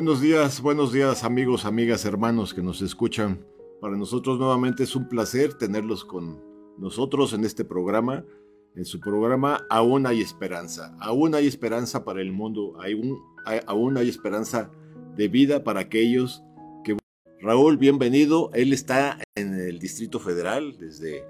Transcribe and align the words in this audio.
Buenos 0.00 0.22
días, 0.22 0.62
buenos 0.62 0.94
días 0.94 1.24
amigos, 1.24 1.66
amigas, 1.66 2.06
hermanos 2.06 2.54
que 2.54 2.62
nos 2.62 2.80
escuchan. 2.80 3.44
Para 3.82 3.98
nosotros 3.98 4.38
nuevamente 4.38 4.84
es 4.84 4.96
un 4.96 5.06
placer 5.06 5.52
tenerlos 5.52 6.06
con 6.06 6.42
nosotros 6.78 7.34
en 7.34 7.44
este 7.44 7.66
programa. 7.66 8.24
En 8.74 8.86
su 8.86 8.98
programa 8.98 9.66
Aún 9.68 10.06
hay 10.06 10.22
esperanza. 10.22 10.96
Aún 11.00 11.34
hay 11.34 11.46
esperanza 11.46 12.02
para 12.02 12.22
el 12.22 12.32
mundo. 12.32 12.78
Aún 13.66 13.98
hay, 13.98 14.08
esperanza 14.08 14.70
de 15.16 15.28
vida 15.28 15.64
para 15.64 15.80
aquellos 15.80 16.42
que... 16.82 16.96
Raúl, 17.42 17.76
bienvenido. 17.76 18.50
Él 18.54 18.72
está 18.72 19.18
en 19.34 19.52
el 19.52 19.78
Distrito 19.78 20.18
Federal 20.18 20.78
desde 20.78 21.26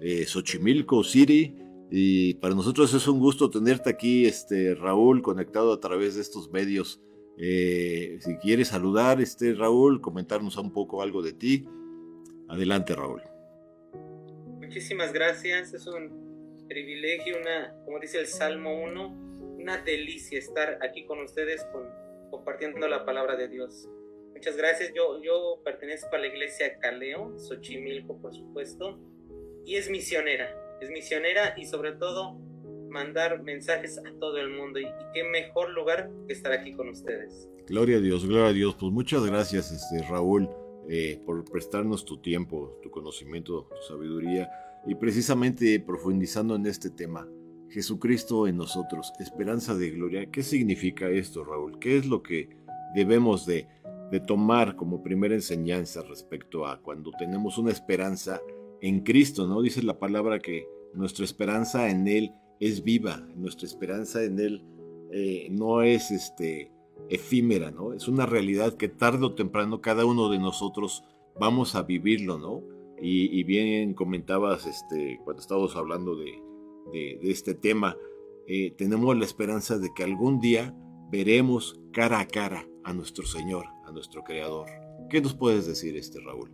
eh, 0.00 0.26
Xochimilco 0.26 1.04
City. 1.04 1.54
Y 1.88 2.34
para 2.34 2.56
nosotros 2.56 2.92
es 2.94 3.06
un 3.06 3.20
gusto 3.20 3.48
tenerte 3.48 3.90
aquí, 3.90 4.26
este, 4.26 4.74
Raúl, 4.74 5.22
conectado 5.22 5.72
a 5.72 5.78
través 5.78 6.16
de 6.16 6.22
estos 6.22 6.50
medios. 6.50 7.00
Eh, 7.40 8.18
si 8.20 8.36
quieres 8.38 8.68
saludar, 8.68 9.20
este, 9.20 9.54
Raúl, 9.54 10.00
comentarnos 10.00 10.56
un 10.56 10.72
poco 10.72 11.02
algo 11.02 11.22
de 11.22 11.32
ti. 11.32 11.68
Adelante, 12.48 12.94
Raúl. 12.94 13.22
Muchísimas 14.60 15.12
gracias, 15.12 15.72
es 15.72 15.86
un 15.86 16.66
privilegio, 16.68 17.38
una, 17.40 17.74
como 17.84 17.98
dice 18.00 18.18
el 18.18 18.26
Salmo 18.26 18.82
1, 18.82 19.56
una 19.58 19.78
delicia 19.78 20.38
estar 20.38 20.78
aquí 20.82 21.04
con 21.06 21.20
ustedes 21.20 21.64
compartiendo 22.30 22.86
la 22.88 23.04
palabra 23.04 23.36
de 23.36 23.48
Dios. 23.48 23.88
Muchas 24.34 24.56
gracias, 24.56 24.92
yo, 24.94 25.22
yo 25.22 25.60
pertenezco 25.64 26.14
a 26.14 26.18
la 26.18 26.26
iglesia 26.26 26.78
Caleo, 26.78 27.38
Xochimilco 27.38 28.20
por 28.20 28.34
supuesto, 28.34 28.98
y 29.64 29.76
es 29.76 29.88
misionera, 29.90 30.54
es 30.80 30.90
misionera 30.90 31.54
y 31.56 31.66
sobre 31.66 31.92
todo 31.92 32.38
mandar 32.88 33.42
mensajes 33.42 33.98
a 33.98 34.18
todo 34.18 34.38
el 34.38 34.50
mundo 34.50 34.80
y, 34.80 34.86
qué 35.14 35.24
mejor 35.24 35.70
lugar 35.70 36.10
que 36.26 36.32
estar 36.32 36.52
aquí 36.52 36.72
con 36.72 36.88
ustedes. 36.88 37.48
Gloria 37.66 37.98
a 37.98 38.00
Dios, 38.00 38.26
gloria 38.26 38.48
a 38.48 38.52
Dios. 38.52 38.76
Pues 38.78 38.92
muchas 38.92 39.24
gracias, 39.24 39.70
este, 39.72 40.06
Raúl, 40.08 40.48
eh, 40.88 41.20
por 41.24 41.44
prestarnos 41.44 42.04
tu 42.04 42.18
tiempo, 42.20 42.78
tu 42.82 42.90
conocimiento, 42.90 43.68
tu 43.68 43.94
sabiduría 43.94 44.48
y 44.86 44.94
precisamente 44.94 45.80
profundizando 45.80 46.56
en 46.56 46.66
este 46.66 46.90
tema. 46.90 47.28
Jesucristo 47.70 48.46
en 48.46 48.56
nosotros, 48.56 49.12
esperanza 49.20 49.74
de 49.74 49.90
gloria. 49.90 50.30
¿Qué 50.30 50.42
significa 50.42 51.10
esto, 51.10 51.44
Raúl? 51.44 51.78
¿Qué 51.78 51.98
es 51.98 52.06
lo 52.06 52.22
que 52.22 52.48
debemos 52.94 53.44
de, 53.44 53.68
de 54.10 54.20
tomar 54.20 54.76
como 54.76 55.02
primera 55.02 55.34
enseñanza 55.34 56.02
respecto 56.02 56.66
a 56.66 56.80
cuando 56.80 57.10
tenemos 57.18 57.58
una 57.58 57.70
esperanza 57.70 58.40
en 58.80 59.00
Cristo, 59.00 59.46
¿no? 59.46 59.60
Dice 59.60 59.82
la 59.82 59.98
palabra 59.98 60.38
que 60.38 60.66
nuestra 60.94 61.24
esperanza 61.24 61.90
en 61.90 62.08
Él 62.08 62.32
es 62.60 62.82
viva, 62.82 63.26
nuestra 63.36 63.66
esperanza 63.66 64.22
en 64.24 64.38
Él 64.38 64.64
eh, 65.12 65.48
no 65.50 65.82
es 65.82 66.10
este, 66.10 66.70
efímera, 67.08 67.70
¿no? 67.70 67.92
Es 67.92 68.08
una 68.08 68.26
realidad 68.26 68.74
que 68.74 68.88
tarde 68.88 69.26
o 69.26 69.34
temprano 69.34 69.80
cada 69.80 70.04
uno 70.04 70.28
de 70.28 70.38
nosotros 70.38 71.04
vamos 71.38 71.74
a 71.74 71.82
vivirlo, 71.82 72.38
¿no? 72.38 72.62
Y, 73.00 73.44
bien 73.44 73.94
comentabas 73.94 74.66
este, 74.66 75.20
cuando 75.22 75.40
estábamos 75.40 75.76
hablando 75.76 76.16
de, 76.16 76.42
de, 76.92 77.20
de 77.22 77.30
este 77.30 77.54
tema, 77.54 77.96
eh, 78.48 78.72
tenemos 78.76 79.16
la 79.16 79.24
esperanza 79.24 79.78
de 79.78 79.90
que 79.94 80.02
algún 80.02 80.40
día 80.40 80.74
veremos 81.10 81.78
cara 81.92 82.18
a 82.18 82.26
cara 82.26 82.66
a 82.82 82.92
nuestro 82.92 83.24
Señor, 83.24 83.66
a 83.86 83.92
nuestro 83.92 84.24
Creador. 84.24 84.68
¿Qué 85.10 85.20
nos 85.20 85.34
puedes 85.34 85.66
decir, 85.66 85.96
este 85.96 86.18
Raúl? 86.20 86.50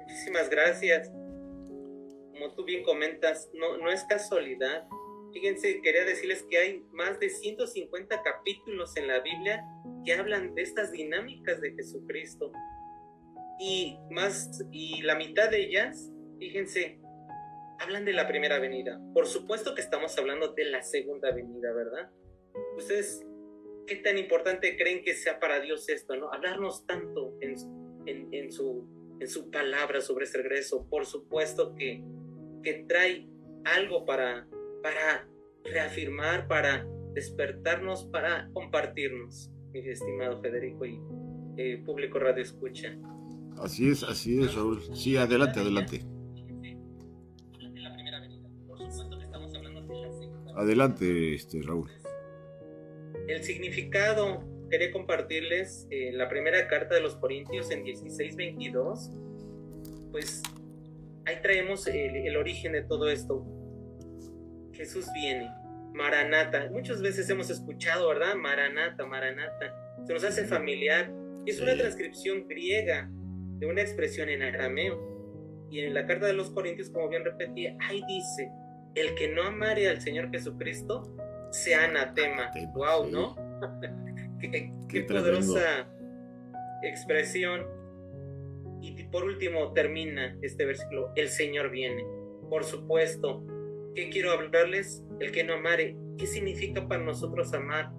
Muchísimas 0.00 0.50
gracias. 0.50 1.10
Como 2.36 2.54
tú 2.54 2.64
bien 2.64 2.82
comentas, 2.82 3.50
no, 3.54 3.78
no 3.78 3.90
es 3.90 4.04
casualidad. 4.04 4.86
Fíjense, 5.32 5.80
quería 5.80 6.04
decirles 6.04 6.44
que 6.50 6.58
hay 6.58 6.84
más 6.92 7.18
de 7.18 7.30
150 7.30 8.22
capítulos 8.22 8.94
en 8.96 9.06
la 9.06 9.20
Biblia 9.20 9.64
que 10.04 10.12
hablan 10.12 10.54
de 10.54 10.62
estas 10.62 10.92
dinámicas 10.92 11.60
de 11.62 11.72
Jesucristo. 11.72 12.52
Y 13.58 13.96
más, 14.10 14.62
y 14.70 15.00
la 15.02 15.14
mitad 15.14 15.50
de 15.50 15.62
ellas, 15.62 16.10
fíjense, 16.38 16.98
hablan 17.78 18.04
de 18.04 18.12
la 18.12 18.28
primera 18.28 18.58
venida. 18.58 19.00
Por 19.14 19.26
supuesto 19.26 19.74
que 19.74 19.80
estamos 19.80 20.18
hablando 20.18 20.52
de 20.52 20.64
la 20.66 20.82
segunda 20.82 21.32
venida, 21.32 21.72
¿verdad? 21.72 22.10
Ustedes, 22.76 23.26
¿qué 23.86 23.96
tan 23.96 24.18
importante 24.18 24.76
creen 24.76 25.02
que 25.02 25.14
sea 25.14 25.40
para 25.40 25.60
Dios 25.60 25.88
esto, 25.88 26.16
no? 26.16 26.30
Hablarnos 26.32 26.86
tanto 26.86 27.34
en, 27.40 27.54
en, 28.06 28.28
en 28.32 28.52
su, 28.52 28.86
en 29.20 29.28
su 29.28 29.50
palabra 29.50 30.02
sobre 30.02 30.26
ese 30.26 30.38
regreso. 30.38 30.86
Por 30.88 31.06
supuesto 31.06 31.74
que, 31.74 32.04
que 32.66 32.84
trae 32.88 33.24
algo 33.64 34.04
para, 34.04 34.48
para 34.82 35.28
reafirmar, 35.62 36.48
para 36.48 36.84
despertarnos, 37.14 38.06
para 38.06 38.50
compartirnos, 38.52 39.52
mi 39.72 39.88
estimado 39.88 40.40
Federico 40.40 40.84
y 40.84 41.00
eh, 41.58 41.80
público 41.86 42.18
radio 42.18 42.42
escucha. 42.42 42.98
Así 43.58 43.88
es, 43.88 44.02
así 44.02 44.42
es, 44.42 44.56
Raúl. 44.56 44.82
Sí, 44.96 45.16
adelante, 45.16 45.60
adelante. 45.60 46.00
Adelante, 50.56 51.34
este, 51.34 51.62
Raúl. 51.62 51.88
El 53.28 53.44
significado, 53.44 54.42
quería 54.68 54.90
compartirles 54.90 55.86
eh, 55.90 56.10
la 56.12 56.28
primera 56.28 56.66
carta 56.66 56.96
de 56.96 57.00
los 57.00 57.14
Corintios 57.14 57.70
en 57.70 57.84
16:22. 57.84 59.12
Pues 60.10 60.42
ahí 61.26 61.36
traemos 61.42 61.86
el, 61.86 62.16
el 62.16 62.36
origen 62.36 62.72
de 62.72 62.82
todo 62.82 63.08
esto. 63.10 63.44
Jesús 64.72 65.06
viene, 65.12 65.50
Maranata. 65.92 66.68
Muchas 66.70 67.02
veces 67.02 67.28
hemos 67.30 67.50
escuchado, 67.50 68.08
¿verdad? 68.08 68.34
Maranata, 68.36 69.06
Maranata. 69.06 69.74
Se 70.06 70.12
nos 70.12 70.24
hace 70.24 70.44
familiar. 70.44 71.12
Es 71.46 71.60
una 71.60 71.76
transcripción 71.76 72.46
griega 72.48 73.08
de 73.58 73.66
una 73.66 73.82
expresión 73.82 74.28
en 74.28 74.42
arameo. 74.42 75.66
Y 75.70 75.80
en 75.80 75.94
la 75.94 76.06
carta 76.06 76.26
de 76.26 76.32
los 76.32 76.50
Corintios, 76.50 76.90
como 76.90 77.08
bien 77.08 77.24
repetía, 77.24 77.76
ahí 77.80 78.02
dice, 78.06 78.50
el 78.94 79.14
que 79.14 79.28
no 79.28 79.42
amare 79.42 79.88
al 79.88 80.00
Señor 80.00 80.30
Jesucristo, 80.30 81.16
sea 81.50 81.84
anatema. 81.84 82.50
Wow, 82.74 83.10
¿no? 83.10 83.34
qué, 84.40 84.50
qué, 84.50 84.72
qué 84.88 85.02
poderosa 85.02 85.88
expresión. 86.82 87.66
Y 88.80 89.04
por 89.04 89.24
último 89.24 89.72
termina 89.72 90.36
este 90.42 90.64
versículo, 90.64 91.12
el 91.16 91.28
Señor 91.28 91.70
viene. 91.70 92.04
Por 92.48 92.64
supuesto, 92.64 93.44
¿qué 93.94 94.10
quiero 94.10 94.32
hablarles? 94.32 95.04
El 95.20 95.32
que 95.32 95.44
no 95.44 95.54
amare, 95.54 95.96
¿qué 96.18 96.26
significa 96.26 96.86
para 96.86 97.02
nosotros 97.02 97.52
amar? 97.54 97.90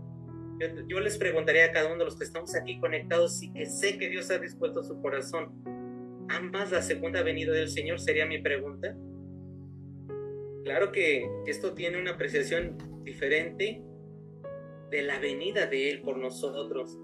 Yo, 0.88 1.00
les 1.00 1.18
preguntaría 1.20 1.66
a 1.66 1.72
cada 1.72 1.88
uno 1.88 2.00
de 2.00 2.06
los 2.06 2.18
que 2.18 2.24
estamos 2.24 2.56
aquí 2.56 2.80
conectados 2.80 3.44
y 3.44 3.54
que 3.54 3.68
sé 3.68 3.98
que 4.00 4.10
Dios 4.10 4.32
ha 4.32 4.40
dispuesto 4.40 4.82
su 4.84 5.00
corazón. 5.02 5.54
¿Amas 6.30 6.72
la 6.72 6.82
segunda 6.82 7.22
venida 7.22 7.54
del 7.54 7.70
Señor? 7.70 8.00
Sería 8.00 8.26
mi 8.26 8.42
pregunta. 8.42 8.98
Claro 10.64 10.92
que 10.92 11.30
esto 11.46 11.74
tiene 11.74 12.00
una 12.00 12.12
apreciación 12.12 12.78
diferente 13.04 13.84
de 14.90 15.02
la 15.04 15.20
venida 15.20 15.68
de 15.68 15.92
Él 15.92 16.02
por 16.02 16.18
nosotros. 16.18 16.98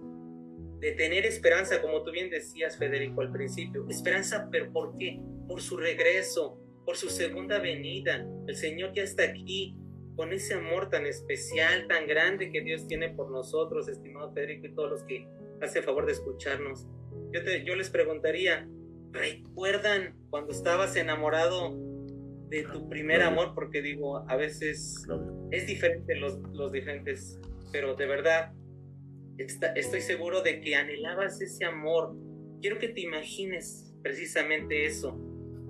De 0.84 0.92
tener 0.92 1.26
esperanza, 1.26 1.82
como 1.82 2.04
tú 2.04 2.12
bien 2.12 2.30
decías, 2.30 2.78
Federico, 2.78 3.22
al 3.22 3.32
principio. 3.32 3.86
Esperanza, 3.90 4.50
pero 4.52 4.70
¿por 4.74 4.98
qué? 4.98 5.18
Por 5.48 5.62
su 5.62 5.78
regreso, 5.78 6.60
por 6.84 6.98
su 6.98 7.08
segunda 7.08 7.60
venida. 7.60 8.28
El 8.48 8.58
Señor 8.58 8.92
ya 8.94 9.04
está 9.04 9.24
aquí 9.24 9.78
con 10.18 10.34
ese 10.34 10.56
amor 10.56 10.90
tan 10.90 11.06
especial, 11.06 11.88
tan 11.88 12.06
grande 12.06 12.52
que 12.52 12.60
Dios 12.60 12.86
tiene 12.86 13.12
por 13.12 13.32
nosotros, 13.32 13.88
estimado 13.88 14.34
Federico 14.34 14.68
y 14.68 14.76
todos 14.76 14.92
los 14.92 15.04
que 15.04 15.26
hacen 15.62 15.84
favor 15.84 16.06
de 16.06 16.12
escucharnos. 16.12 16.86
Yo, 17.32 17.42
te, 17.46 17.64
yo 17.64 17.78
les 17.78 17.90
preguntaría, 17.90 18.68
¿recuerdan 19.14 20.18
cuando 20.30 20.52
estabas 20.52 20.98
enamorado 20.98 21.78
de 22.50 22.64
tu 22.64 22.90
primer 22.90 23.22
amor? 23.22 23.54
Porque 23.56 23.82
digo, 23.82 24.30
a 24.30 24.36
veces 24.36 25.08
es 25.50 25.66
diferente 25.66 26.18
los, 26.18 26.40
los 26.52 26.74
diferentes, 26.74 27.40
pero 27.72 27.96
de 27.96 28.06
verdad 28.06 28.52
estoy 29.38 30.02
seguro 30.02 30.42
de 30.42 30.62
que 30.62 30.76
anhelabas 30.76 31.42
ese 31.42 31.66
amor. 31.66 32.16
Quiero 32.62 32.80
que 32.80 32.90
te 32.90 33.02
imagines 33.02 33.94
precisamente 34.02 34.86
eso. 34.86 35.20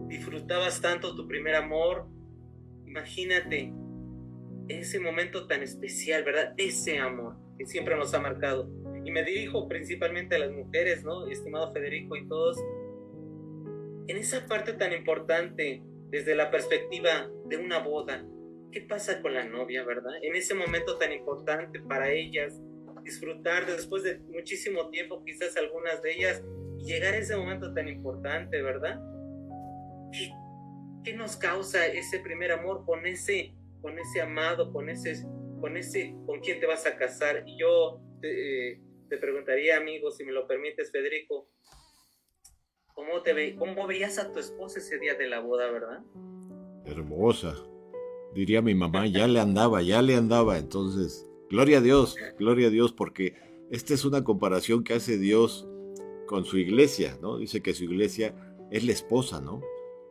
Disfrutabas 0.07 0.81
tanto 0.81 1.15
tu 1.15 1.27
primer 1.27 1.55
amor. 1.55 2.07
Imagínate 2.85 3.73
ese 4.67 4.99
momento 4.99 5.47
tan 5.47 5.61
especial, 5.61 6.23
¿verdad? 6.23 6.53
Ese 6.57 6.99
amor 6.99 7.37
que 7.57 7.65
siempre 7.65 7.95
nos 7.95 8.13
ha 8.13 8.19
marcado. 8.19 8.69
Y 9.03 9.11
me 9.11 9.23
dirijo 9.23 9.67
principalmente 9.67 10.35
a 10.35 10.39
las 10.39 10.51
mujeres, 10.51 11.03
¿no? 11.03 11.27
Estimado 11.27 11.73
Federico 11.73 12.15
y 12.15 12.27
todos, 12.27 12.57
en 14.07 14.17
esa 14.17 14.45
parte 14.47 14.73
tan 14.73 14.93
importante 14.93 15.81
desde 16.09 16.35
la 16.35 16.51
perspectiva 16.51 17.29
de 17.47 17.57
una 17.57 17.79
boda, 17.79 18.25
¿qué 18.71 18.81
pasa 18.81 19.21
con 19.21 19.33
la 19.33 19.45
novia, 19.45 19.83
verdad? 19.83 20.13
En 20.21 20.35
ese 20.35 20.53
momento 20.53 20.97
tan 20.97 21.11
importante 21.11 21.79
para 21.79 22.11
ellas, 22.11 22.61
disfrutar 23.03 23.65
después 23.65 24.03
de 24.03 24.19
muchísimo 24.29 24.89
tiempo, 24.89 25.23
quizás 25.23 25.55
algunas 25.57 26.01
de 26.01 26.13
ellas, 26.13 26.43
y 26.79 26.85
llegar 26.85 27.13
a 27.13 27.17
ese 27.17 27.35
momento 27.35 27.73
tan 27.73 27.87
importante, 27.87 28.61
¿verdad? 28.61 28.99
¿Qué, 30.11 30.31
qué 31.03 31.13
nos 31.13 31.35
causa 31.35 31.85
ese 31.87 32.19
primer 32.19 32.51
amor 32.51 32.85
con 32.85 33.05
ese, 33.05 33.53
con 33.81 33.97
ese 33.99 34.21
amado, 34.21 34.71
con 34.71 34.89
ese, 34.89 35.23
con 35.59 35.77
ese, 35.77 36.15
con 36.25 36.39
quién 36.39 36.59
te 36.59 36.65
vas 36.65 36.85
a 36.85 36.95
casar? 36.95 37.45
Yo 37.57 38.01
te, 38.21 38.81
te 39.09 39.17
preguntaría, 39.17 39.77
amigo, 39.77 40.11
si 40.11 40.23
me 40.23 40.31
lo 40.31 40.47
permites, 40.47 40.91
Federico, 40.91 41.49
¿cómo, 42.93 43.21
te 43.21 43.33
ve, 43.33 43.55
¿cómo 43.57 43.85
veías 43.87 44.17
a 44.17 44.31
tu 44.31 44.39
esposa 44.39 44.79
ese 44.79 44.99
día 44.99 45.15
de 45.15 45.27
la 45.27 45.39
boda, 45.39 45.71
verdad? 45.71 46.03
Hermosa. 46.85 47.55
Diría 48.33 48.61
mi 48.61 48.73
mamá, 48.73 49.05
ya 49.05 49.27
le 49.27 49.39
andaba, 49.39 49.81
ya 49.83 50.01
le 50.01 50.15
andaba. 50.15 50.57
Entonces, 50.57 51.27
gloria 51.53 51.77
a 51.77 51.81
Dios, 51.81 52.15
gloria 52.39 52.67
a 52.67 52.71
Dios, 52.71 52.93
porque 52.93 53.35
esta 53.69 53.93
es 53.93 54.05
una 54.05 54.23
comparación 54.23 54.83
que 54.83 54.95
hace 54.95 55.19
Dios 55.19 55.67
con 56.25 56.45
su 56.45 56.57
iglesia, 56.57 57.19
¿no? 57.21 57.37
Dice 57.37 57.61
que 57.61 57.75
su 57.75 57.83
iglesia 57.83 58.35
es 58.71 58.83
la 58.83 58.91
esposa, 58.91 59.39
¿no? 59.39 59.61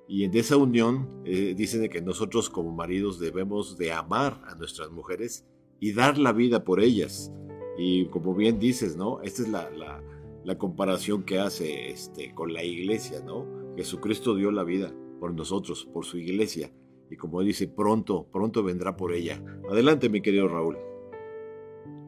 Y 0.06 0.22
en 0.22 0.36
esa 0.36 0.56
unión 0.56 1.10
eh, 1.24 1.54
dicen 1.56 1.88
que 1.90 2.00
nosotros 2.00 2.48
como 2.48 2.70
maridos 2.70 3.18
debemos 3.18 3.76
de 3.76 3.90
amar 3.90 4.40
a 4.46 4.54
nuestras 4.54 4.92
mujeres 4.92 5.44
y 5.80 5.92
dar 5.92 6.16
la 6.16 6.32
vida 6.32 6.62
por 6.62 6.78
ellas. 6.78 7.32
Y 7.76 8.06
como 8.06 8.36
bien 8.36 8.60
dices, 8.60 8.96
¿no? 8.96 9.20
Esta 9.22 9.42
es 9.42 9.48
la, 9.48 9.68
la, 9.70 10.00
la 10.44 10.58
comparación 10.58 11.24
que 11.24 11.40
hace 11.40 11.90
este, 11.90 12.32
con 12.36 12.52
la 12.52 12.62
iglesia, 12.62 13.20
¿no? 13.20 13.48
Jesucristo 13.76 14.36
dio 14.36 14.52
la 14.52 14.62
vida 14.62 14.94
por 15.18 15.34
nosotros, 15.34 15.88
por 15.92 16.04
su 16.04 16.18
iglesia. 16.18 16.72
Y 17.10 17.16
como 17.16 17.42
dice, 17.42 17.66
pronto, 17.66 18.28
pronto 18.30 18.62
vendrá 18.62 18.96
por 18.96 19.12
ella. 19.12 19.42
Adelante, 19.68 20.08
mi 20.08 20.22
querido 20.22 20.46
Raúl. 20.46 20.91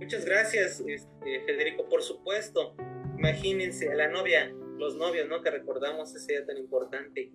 Muchas 0.04 0.26
gracias, 0.26 0.84
este, 0.86 1.40
Federico. 1.46 1.88
Por 1.88 2.02
supuesto, 2.02 2.76
imagínense 3.16 3.90
a 3.90 3.94
la 3.94 4.06
novia, 4.06 4.54
los 4.76 4.96
novios, 4.96 5.26
¿no? 5.30 5.40
Que 5.40 5.50
recordamos 5.50 6.14
ese 6.14 6.34
día 6.34 6.44
tan 6.44 6.58
importante. 6.58 7.32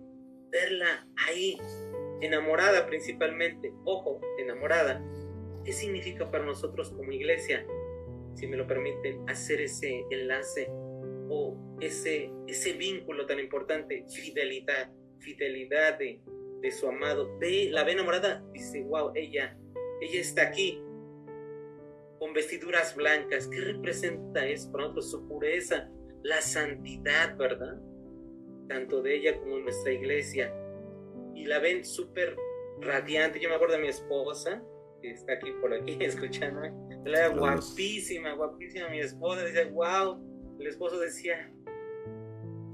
Verla 0.52 1.08
ahí, 1.26 1.58
enamorada 2.20 2.86
principalmente. 2.86 3.72
Ojo, 3.84 4.20
enamorada. 4.38 5.04
¿Qué 5.64 5.72
significa 5.72 6.30
para 6.30 6.44
nosotros 6.44 6.92
como 6.92 7.10
iglesia? 7.10 7.66
Si 8.36 8.46
me 8.46 8.56
lo 8.56 8.68
permiten, 8.68 9.28
hacer 9.28 9.60
ese 9.60 10.04
enlace 10.10 10.68
o 11.28 11.76
ese, 11.80 12.30
ese 12.46 12.74
vínculo 12.74 13.26
tan 13.26 13.40
importante, 13.40 14.04
fidelidad, 14.08 14.92
fidelidad 15.18 15.98
de, 15.98 16.20
de 16.60 16.70
su 16.70 16.86
amado. 16.86 17.36
Ve, 17.40 17.68
la 17.72 17.82
ve 17.82 17.92
enamorada, 17.92 18.44
dice, 18.52 18.84
wow, 18.84 19.10
ella, 19.16 19.58
ella 20.00 20.20
está 20.20 20.42
aquí 20.42 20.80
con 22.20 22.34
vestiduras 22.34 22.94
blancas. 22.94 23.48
¿Qué 23.48 23.60
representa 23.60 24.46
eso 24.46 24.70
para 24.70 24.84
nosotros? 24.84 25.10
Su 25.10 25.26
pureza, 25.26 25.88
la 26.22 26.40
santidad, 26.42 27.36
¿verdad? 27.36 27.80
Tanto 28.68 29.02
de 29.02 29.16
ella 29.16 29.40
como 29.40 29.56
de 29.56 29.62
nuestra 29.62 29.90
iglesia. 29.90 30.54
Y 31.34 31.46
la 31.46 31.58
ven 31.58 31.82
súper 31.82 32.36
radiante. 32.80 33.40
Yo 33.40 33.48
me 33.48 33.54
acuerdo 33.54 33.76
de 33.76 33.82
mi 33.82 33.88
esposa, 33.88 34.62
que 35.00 35.12
está 35.12 35.32
aquí 35.32 35.50
por 35.62 35.72
aquí 35.72 35.96
escuchándome. 36.00 36.72
La 37.06 37.26
era 37.26 37.28
guapísima, 37.28 38.34
guapísima 38.34 38.90
mi 38.90 39.00
esposa. 39.00 39.44
Dice, 39.44 39.64
wow. 39.70 40.56
El 40.60 40.66
esposo 40.66 41.00
decía, 41.00 41.50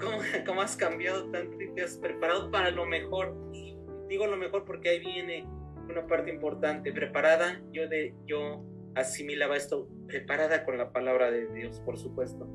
¿cómo, 0.01 0.19
cómo 0.45 0.61
has 0.61 0.77
cambiado 0.77 1.31
tanto 1.31 1.63
y 1.63 1.73
te 1.73 1.83
has 1.83 1.97
preparado 1.99 2.51
para 2.51 2.73
lo 2.73 2.85
mejor? 2.85 3.33
Y 3.53 3.79
digo 4.09 4.27
lo 4.27 4.37
mejor 4.37 4.65
porque 4.65 4.89
ahí 4.89 4.99
viene 4.99 5.47
una 5.89 6.05
parte 6.09 6.33
importante. 6.33 6.93
Preparada, 6.93 7.63
yo, 7.71 7.89
de, 7.89 8.13
yo 8.27 8.65
asimilaba 8.97 9.57
esto 9.57 9.89
preparada 10.07 10.65
con 10.65 10.79
la 10.79 10.91
palabra 10.91 11.31
de 11.31 11.47
Dios, 11.53 11.81
por 11.81 11.99
supuesto. 11.99 12.49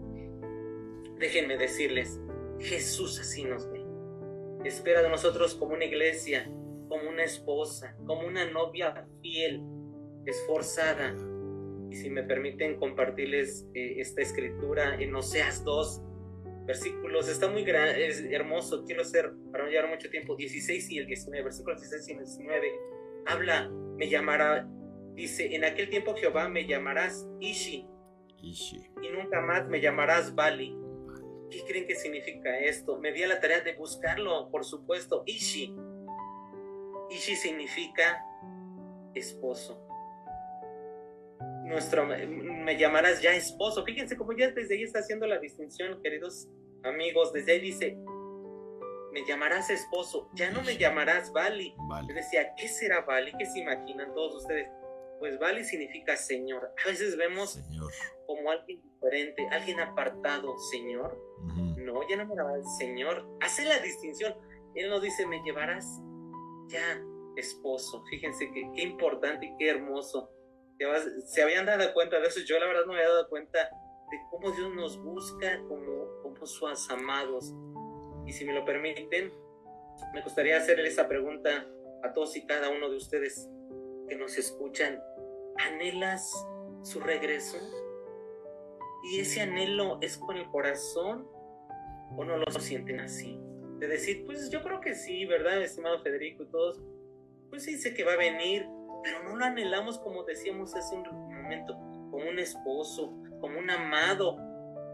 Déjenme 1.20 1.56
decirles, 1.56 2.20
Jesús 2.60 3.20
así 3.20 3.44
nos 3.44 3.72
ve. 3.72 3.86
Espera 4.66 5.04
de 5.04 5.10
nosotros 5.10 5.54
como 5.54 5.76
una 5.76 5.86
iglesia, 5.86 6.52
como 6.90 7.10
una 7.10 7.24
esposa, 7.24 7.96
como 8.06 8.28
una 8.28 8.50
novia 8.50 9.08
fiel, 9.22 9.62
esforzada. 10.26 11.16
Y 11.92 11.96
si 11.96 12.10
me 12.10 12.24
permiten 12.24 12.78
compartirles 12.78 13.68
eh, 13.76 13.96
esta 14.00 14.22
escritura 14.22 14.96
en 15.00 15.16
Oseas 15.16 15.64
2, 15.64 16.02
versículos, 16.66 17.28
está 17.28 17.50
muy 17.50 17.64
grande, 17.64 18.08
es 18.08 18.24
hermoso, 18.32 18.84
quiero 18.86 19.04
hacer, 19.04 19.32
para 19.52 19.66
no 19.66 19.70
llevar 19.70 19.90
mucho 19.90 20.10
tiempo, 20.10 20.36
16 20.36 20.90
y 20.90 20.98
el 21.00 21.06
19, 21.06 21.44
versículos 21.44 21.82
16 21.82 22.08
y 22.08 22.12
el 22.14 22.20
19, 22.20 22.72
habla, 23.28 23.70
me 23.70 24.10
llamará, 24.10 24.68
Dice, 25.22 25.56
en 25.56 25.64
aquel 25.64 25.88
tiempo 25.88 26.16
Jehová 26.16 26.50
me 26.50 26.66
llamarás 26.66 27.28
Ishi. 27.40 27.88
Ishi. 28.42 28.92
Y 29.04 29.10
nunca 29.10 29.40
más 29.40 29.68
me 29.68 29.80
llamarás 29.80 30.34
Bali. 30.34 30.76
¿Qué 31.52 31.64
creen 31.68 31.86
que 31.86 31.94
significa 31.94 32.58
esto? 32.58 32.98
Me 32.98 33.12
di 33.12 33.22
a 33.22 33.28
la 33.28 33.40
tarea 33.40 33.62
de 33.62 33.76
buscarlo, 33.76 34.50
por 34.50 34.66
supuesto. 34.66 35.22
Ishi. 35.28 35.76
Ishi 37.12 37.36
significa 37.36 38.26
esposo. 39.14 39.88
Nuestro, 41.66 42.08
me 42.08 42.76
llamarás 42.80 43.22
ya 43.22 43.36
esposo. 43.36 43.86
Fíjense 43.86 44.18
cómo 44.18 44.36
ya 44.36 44.50
desde 44.50 44.74
ahí 44.74 44.82
está 44.82 45.02
haciendo 45.02 45.28
la 45.28 45.38
distinción, 45.38 46.02
queridos 46.02 46.48
amigos. 46.82 47.32
Desde 47.32 47.52
ahí 47.52 47.60
dice, 47.60 47.96
me 49.12 49.24
llamarás 49.28 49.70
esposo, 49.70 50.32
ya 50.34 50.50
no 50.50 50.64
me 50.64 50.78
llamarás 50.78 51.32
Bali. 51.32 51.76
Vale. 51.88 52.12
decía, 52.12 52.56
¿qué 52.58 52.68
será 52.68 53.02
Bali? 53.02 53.32
¿Qué 53.38 53.46
se 53.46 53.60
imaginan 53.60 54.16
todos 54.16 54.42
ustedes? 54.42 54.68
Pues 55.22 55.38
Bali 55.38 55.64
significa 55.64 56.18
Señor. 56.18 56.74
A 56.84 56.88
veces 56.88 57.16
vemos 57.16 57.52
Señor. 57.52 57.92
como 58.26 58.50
alguien 58.50 58.82
diferente, 58.82 59.48
alguien 59.52 59.80
apartado, 59.80 60.58
Señor. 60.72 61.16
Ujú. 61.46 61.80
No, 61.80 62.10
ya 62.10 62.18
no 62.18 62.26
me 62.26 62.36
llamarás 62.36 62.78
Señor. 62.80 63.30
Hace 63.40 63.66
la 63.66 63.78
distinción. 63.82 64.34
Él 64.74 64.90
nos 64.90 65.04
dice, 65.04 65.28
me 65.28 65.44
llevarás 65.44 65.86
ya 66.70 67.00
esposo. 67.36 68.04
Fíjense 68.10 68.50
que, 68.52 68.72
qué 68.74 68.82
importante 68.82 69.46
y 69.46 69.56
qué 69.60 69.70
hermoso. 69.70 70.32
Se 71.28 71.44
habían 71.44 71.68
dado 71.68 71.94
cuenta 71.94 72.20
de 72.20 72.28
eso. 72.28 72.40
Yo 72.48 72.58
la 72.58 72.66
verdad 72.66 72.88
no 72.88 72.94
me 72.94 73.00
había 73.00 73.10
dado 73.10 73.30
cuenta 73.30 73.60
de 73.60 74.18
cómo 74.32 74.52
Dios 74.52 74.74
nos 74.74 74.98
busca 75.04 75.62
como, 75.68 76.20
como 76.24 76.46
sus 76.48 76.90
amados. 76.90 77.54
Y 78.26 78.34
si 78.34 78.44
me 78.44 78.54
lo 78.54 78.66
permiten, 78.66 79.32
me 80.16 80.24
gustaría 80.24 80.58
hacerle 80.58 80.88
esa 80.88 81.08
pregunta 81.08 81.68
a 82.02 82.12
todos 82.12 82.36
y 82.36 82.48
cada 82.48 82.70
uno 82.70 82.90
de 82.90 82.98
ustedes 82.98 83.48
que 84.10 84.16
nos 84.16 84.38
escuchan. 84.38 85.00
¿Anhelas 85.58 86.32
su 86.84 87.00
regreso? 87.00 87.58
¿Y 89.04 89.20
ese 89.20 89.42
anhelo 89.42 89.98
es 90.02 90.18
con 90.18 90.38
el 90.38 90.48
corazón 90.50 91.28
o 92.16 92.24
no 92.24 92.38
lo 92.38 92.46
sienten 92.60 93.00
así? 93.00 93.40
De 93.80 93.88
decir, 93.88 94.26
pues 94.26 94.50
yo 94.52 94.62
creo 94.62 94.80
que 94.80 94.94
sí, 94.94 95.26
¿verdad, 95.26 95.62
estimado 95.62 96.02
Federico 96.04 96.44
y 96.44 96.48
todos? 96.52 96.80
Pues 97.50 97.64
sí, 97.64 97.78
sé 97.78 97.94
que 97.94 98.04
va 98.04 98.14
a 98.14 98.18
venir, 98.18 98.68
pero 99.04 99.24
no 99.24 99.36
lo 99.36 99.44
anhelamos 99.46 99.98
como 100.00 100.24
decíamos 100.24 100.76
hace 100.76 100.96
un 100.96 101.04
momento, 101.04 101.74
como 102.12 102.30
un 102.30 102.38
esposo, 102.40 103.12
como 103.40 103.58
un 103.58 103.70
amado, 103.72 104.38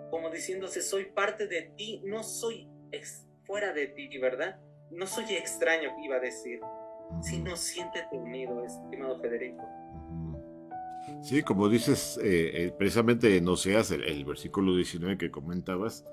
como 0.09 0.29
diciéndose, 0.29 0.81
soy 0.81 1.05
parte 1.05 1.47
de 1.47 1.73
ti, 1.75 2.01
no 2.05 2.23
soy 2.23 2.69
ex- 2.91 3.27
fuera 3.43 3.73
de 3.73 3.87
ti, 3.87 4.17
¿verdad? 4.17 4.59
No 4.89 5.05
soy 5.05 5.35
extraño, 5.35 5.89
iba 6.01 6.15
a 6.15 6.19
decir, 6.21 6.61
sino 7.21 7.57
siéntete 7.57 8.15
unido, 8.17 8.63
estimado 8.63 9.19
Federico. 9.19 9.63
Sí, 11.21 11.43
como 11.43 11.69
dices, 11.69 12.19
eh, 12.23 12.51
eh, 12.53 12.73
precisamente 12.77 13.37
en 13.37 13.47
Oseas, 13.47 13.91
el, 13.91 14.03
el 14.03 14.25
versículo 14.25 14.75
19 14.75 15.17
que 15.17 15.31
comentabas, 15.31 16.05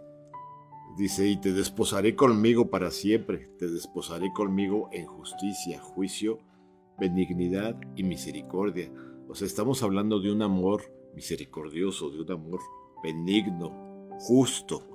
dice, 0.97 1.29
y 1.29 1.37
te 1.37 1.53
desposaré 1.53 2.15
conmigo 2.15 2.71
para 2.71 2.91
siempre, 2.91 3.51
te 3.59 3.69
desposaré 3.69 4.33
conmigo 4.33 4.89
en 4.93 5.07
justicia, 5.07 5.81
juicio, 5.81 6.39
benignidad 6.99 7.77
y 7.97 8.05
misericordia. 8.05 8.91
O 9.29 9.35
sea, 9.35 9.47
estamos 9.47 9.83
hablando 9.83 10.21
de 10.21 10.31
un 10.31 10.43
amor 10.43 10.83
misericordioso, 11.15 12.11
de 12.11 12.23
un 12.23 12.33
amor 12.33 12.61
benigno, 13.03 14.09
justo, 14.19 14.87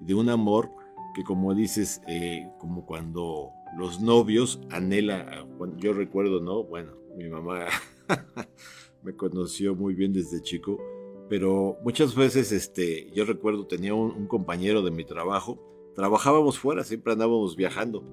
de 0.00 0.14
un 0.14 0.28
amor 0.28 0.70
que 1.14 1.24
como 1.24 1.54
dices, 1.54 2.00
eh, 2.06 2.48
como 2.58 2.86
cuando 2.86 3.50
los 3.76 4.00
novios 4.00 4.60
anhela, 4.70 5.46
yo 5.76 5.92
recuerdo, 5.92 6.40
¿no? 6.40 6.64
Bueno, 6.64 6.92
mi 7.16 7.28
mamá 7.28 7.66
me 9.02 9.14
conoció 9.14 9.74
muy 9.74 9.94
bien 9.94 10.12
desde 10.12 10.42
chico, 10.42 10.78
pero 11.28 11.78
muchas 11.84 12.14
veces, 12.14 12.52
este, 12.52 13.10
yo 13.12 13.24
recuerdo, 13.24 13.66
tenía 13.66 13.94
un, 13.94 14.26
compañero 14.26 14.82
de 14.82 14.90
mi 14.90 15.04
trabajo, 15.04 15.58
trabajábamos 15.94 16.58
fuera, 16.58 16.84
siempre 16.84 17.12
andábamos 17.12 17.56
viajando, 17.56 18.04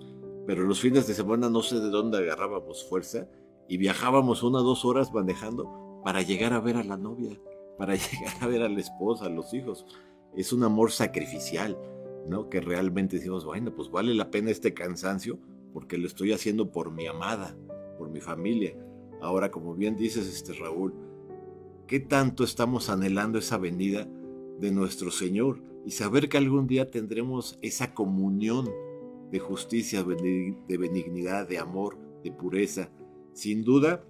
pero 0.45 0.63
los 0.63 0.79
fines 0.79 1.07
de 1.07 1.13
semana 1.13 1.49
no 1.49 1.61
sé 1.61 1.79
de 1.79 1.89
dónde 1.89 2.19
agarrábamos 2.19 2.87
fuerza 2.87 3.27
y 3.67 3.77
viajábamos 3.77 4.43
una 4.43 4.59
dos 4.59 4.85
horas 4.85 5.11
manejando 5.13 6.01
para 6.03 6.21
llegar 6.21 6.53
a 6.53 6.59
ver 6.59 6.77
a 6.77 6.83
la 6.83 6.95
novia, 6.95 7.39
para 7.77 7.95
llegar 7.95 8.33
a 8.39 8.47
ver 8.47 8.61
a 8.61 8.69
la 8.69 8.79
esposa, 8.79 9.25
a 9.25 9.29
los 9.29 9.53
hijos. 9.53 9.85
Es 10.35 10.53
un 10.53 10.63
amor 10.63 10.91
sacrificial, 10.91 11.77
¿no? 12.27 12.49
Que 12.49 12.61
realmente 12.61 13.17
decimos, 13.17 13.45
bueno, 13.45 13.73
pues 13.73 13.89
vale 13.89 14.13
la 14.13 14.29
pena 14.29 14.51
este 14.51 14.73
cansancio 14.73 15.39
porque 15.73 15.97
lo 15.97 16.07
estoy 16.07 16.33
haciendo 16.33 16.71
por 16.71 16.91
mi 16.91 17.07
amada, 17.07 17.57
por 17.97 18.09
mi 18.09 18.21
familia. 18.21 18.75
Ahora, 19.21 19.51
como 19.51 19.75
bien 19.75 19.95
dices, 19.95 20.27
este 20.27 20.53
Raúl, 20.53 20.93
¿qué 21.87 21.99
tanto 21.99 22.43
estamos 22.43 22.89
anhelando 22.89 23.39
esa 23.39 23.57
venida 23.57 24.07
de 24.59 24.71
nuestro 24.71 25.11
Señor 25.11 25.61
y 25.85 25.91
saber 25.91 26.29
que 26.29 26.37
algún 26.37 26.67
día 26.67 26.91
tendremos 26.91 27.57
esa 27.61 27.93
comunión 27.93 28.69
de 29.31 29.39
justicia, 29.39 30.03
de 30.03 30.77
benignidad, 30.77 31.47
de 31.47 31.57
amor, 31.57 31.97
de 32.23 32.31
pureza? 32.31 32.91
Sin 33.33 33.63
duda, 33.63 34.03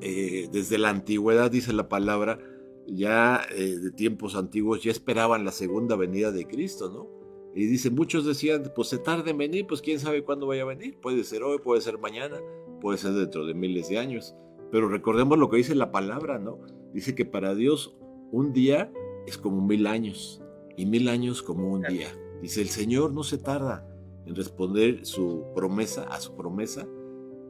eh, 0.00 0.48
desde 0.52 0.78
la 0.78 0.90
antigüedad, 0.90 1.50
dice 1.50 1.72
la 1.72 1.88
palabra, 1.88 2.38
ya 2.86 3.42
eh, 3.50 3.76
de 3.76 3.90
tiempos 3.90 4.36
antiguos, 4.36 4.82
ya 4.82 4.90
esperaban 4.90 5.44
la 5.44 5.52
segunda 5.52 5.96
venida 5.96 6.30
de 6.30 6.46
Cristo, 6.46 6.90
¿no? 6.90 7.16
Y 7.54 7.66
dice, 7.66 7.90
muchos 7.90 8.26
decían, 8.26 8.70
pues 8.74 8.88
se 8.88 8.98
tarde 8.98 9.30
en 9.30 9.38
venir, 9.38 9.66
pues 9.66 9.80
quién 9.80 9.98
sabe 9.98 10.22
cuándo 10.22 10.46
vaya 10.46 10.62
a 10.62 10.66
venir. 10.66 10.98
Puede 11.00 11.24
ser 11.24 11.42
hoy, 11.42 11.58
puede 11.58 11.80
ser 11.80 11.98
mañana, 11.98 12.38
puede 12.80 12.98
ser 12.98 13.12
dentro 13.12 13.46
de 13.46 13.54
miles 13.54 13.88
de 13.88 13.98
años. 13.98 14.34
Pero 14.70 14.88
recordemos 14.88 15.38
lo 15.38 15.48
que 15.48 15.58
dice 15.58 15.74
la 15.74 15.92
palabra, 15.92 16.38
¿no? 16.38 16.58
Dice 16.92 17.14
que 17.14 17.24
para 17.24 17.54
Dios 17.54 17.96
un 18.32 18.52
día 18.52 18.92
es 19.26 19.38
como 19.38 19.64
mil 19.64 19.86
años 19.86 20.42
y 20.76 20.86
mil 20.86 21.08
años 21.08 21.42
como 21.42 21.72
un 21.72 21.82
día. 21.82 22.08
Dice, 22.42 22.60
el 22.60 22.68
Señor 22.68 23.12
no 23.12 23.22
se 23.22 23.38
tarda 23.38 23.86
en 24.26 24.34
responder 24.34 25.06
su 25.06 25.44
promesa 25.54 26.04
a 26.04 26.20
su 26.20 26.34
promesa 26.34 26.86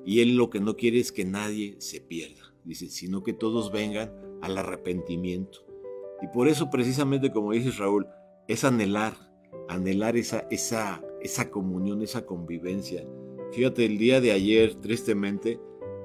y 0.04 0.20
Él 0.20 0.36
lo 0.36 0.50
que 0.50 0.60
no 0.60 0.76
quiere 0.76 1.00
es 1.00 1.10
que 1.10 1.24
nadie 1.24 1.76
se 1.78 2.00
pierda. 2.00 2.54
Dice, 2.64 2.88
sino 2.88 3.22
que 3.22 3.32
todos 3.32 3.72
vengan 3.72 4.12
al 4.42 4.58
arrepentimiento. 4.58 5.66
Y 6.22 6.28
por 6.28 6.48
eso 6.48 6.70
precisamente 6.70 7.32
como 7.32 7.52
dice 7.52 7.70
Raúl, 7.70 8.06
es 8.48 8.64
anhelar 8.64 9.26
anhelar 9.68 10.16
esa, 10.16 10.46
esa, 10.50 11.02
esa 11.20 11.50
comunión, 11.50 12.02
esa 12.02 12.24
convivencia. 12.26 13.06
Fíjate, 13.56 13.86
el 13.86 13.96
día 13.96 14.20
de 14.20 14.32
ayer, 14.32 14.74
tristemente, 14.74 15.58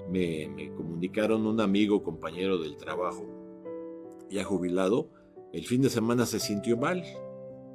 me, 0.10 0.72
comunicaron 0.74 1.46
un 1.46 1.60
amigo, 1.60 2.02
compañero 2.02 2.58
del 2.58 2.78
trabajo, 2.78 3.26
ya 4.30 4.46
jubilado, 4.46 5.10
el 5.52 5.66
fin 5.66 5.82
de 5.82 5.90
semana 5.90 6.26
se 6.26 6.40
sintió 6.40 6.78
mal, 6.78 7.04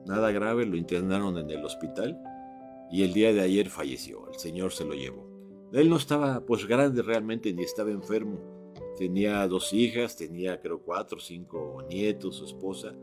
nada 0.06 0.32
grave, 0.32 0.64
lo 0.64 0.78
internaron 0.78 1.36
en 1.36 1.50
el 1.50 1.62
hospital 1.62 2.18
y 2.90 3.02
el 3.02 3.12
día 3.12 3.34
de 3.34 3.42
ayer 3.42 3.68
falleció, 3.68 4.26
el 4.32 4.38
Señor 4.38 4.72
se 4.72 4.86
lo 4.86 4.94
llevó. 4.94 5.28
Él 5.74 5.90
no 5.90 5.96
estaba 5.96 6.40
pues 6.46 6.66
grande 6.66 7.02
realmente 7.02 7.52
ni 7.52 7.62
estaba 7.62 7.90
enfermo, 7.90 8.38
tenía 8.96 9.46
dos 9.46 9.74
hijas, 9.74 10.16
tenía 10.16 10.58
creo 10.58 10.80
cuatro 10.80 11.20
cinco 11.20 11.84
nietos, 11.86 12.36
su 12.36 12.46
esposa, 12.46 12.94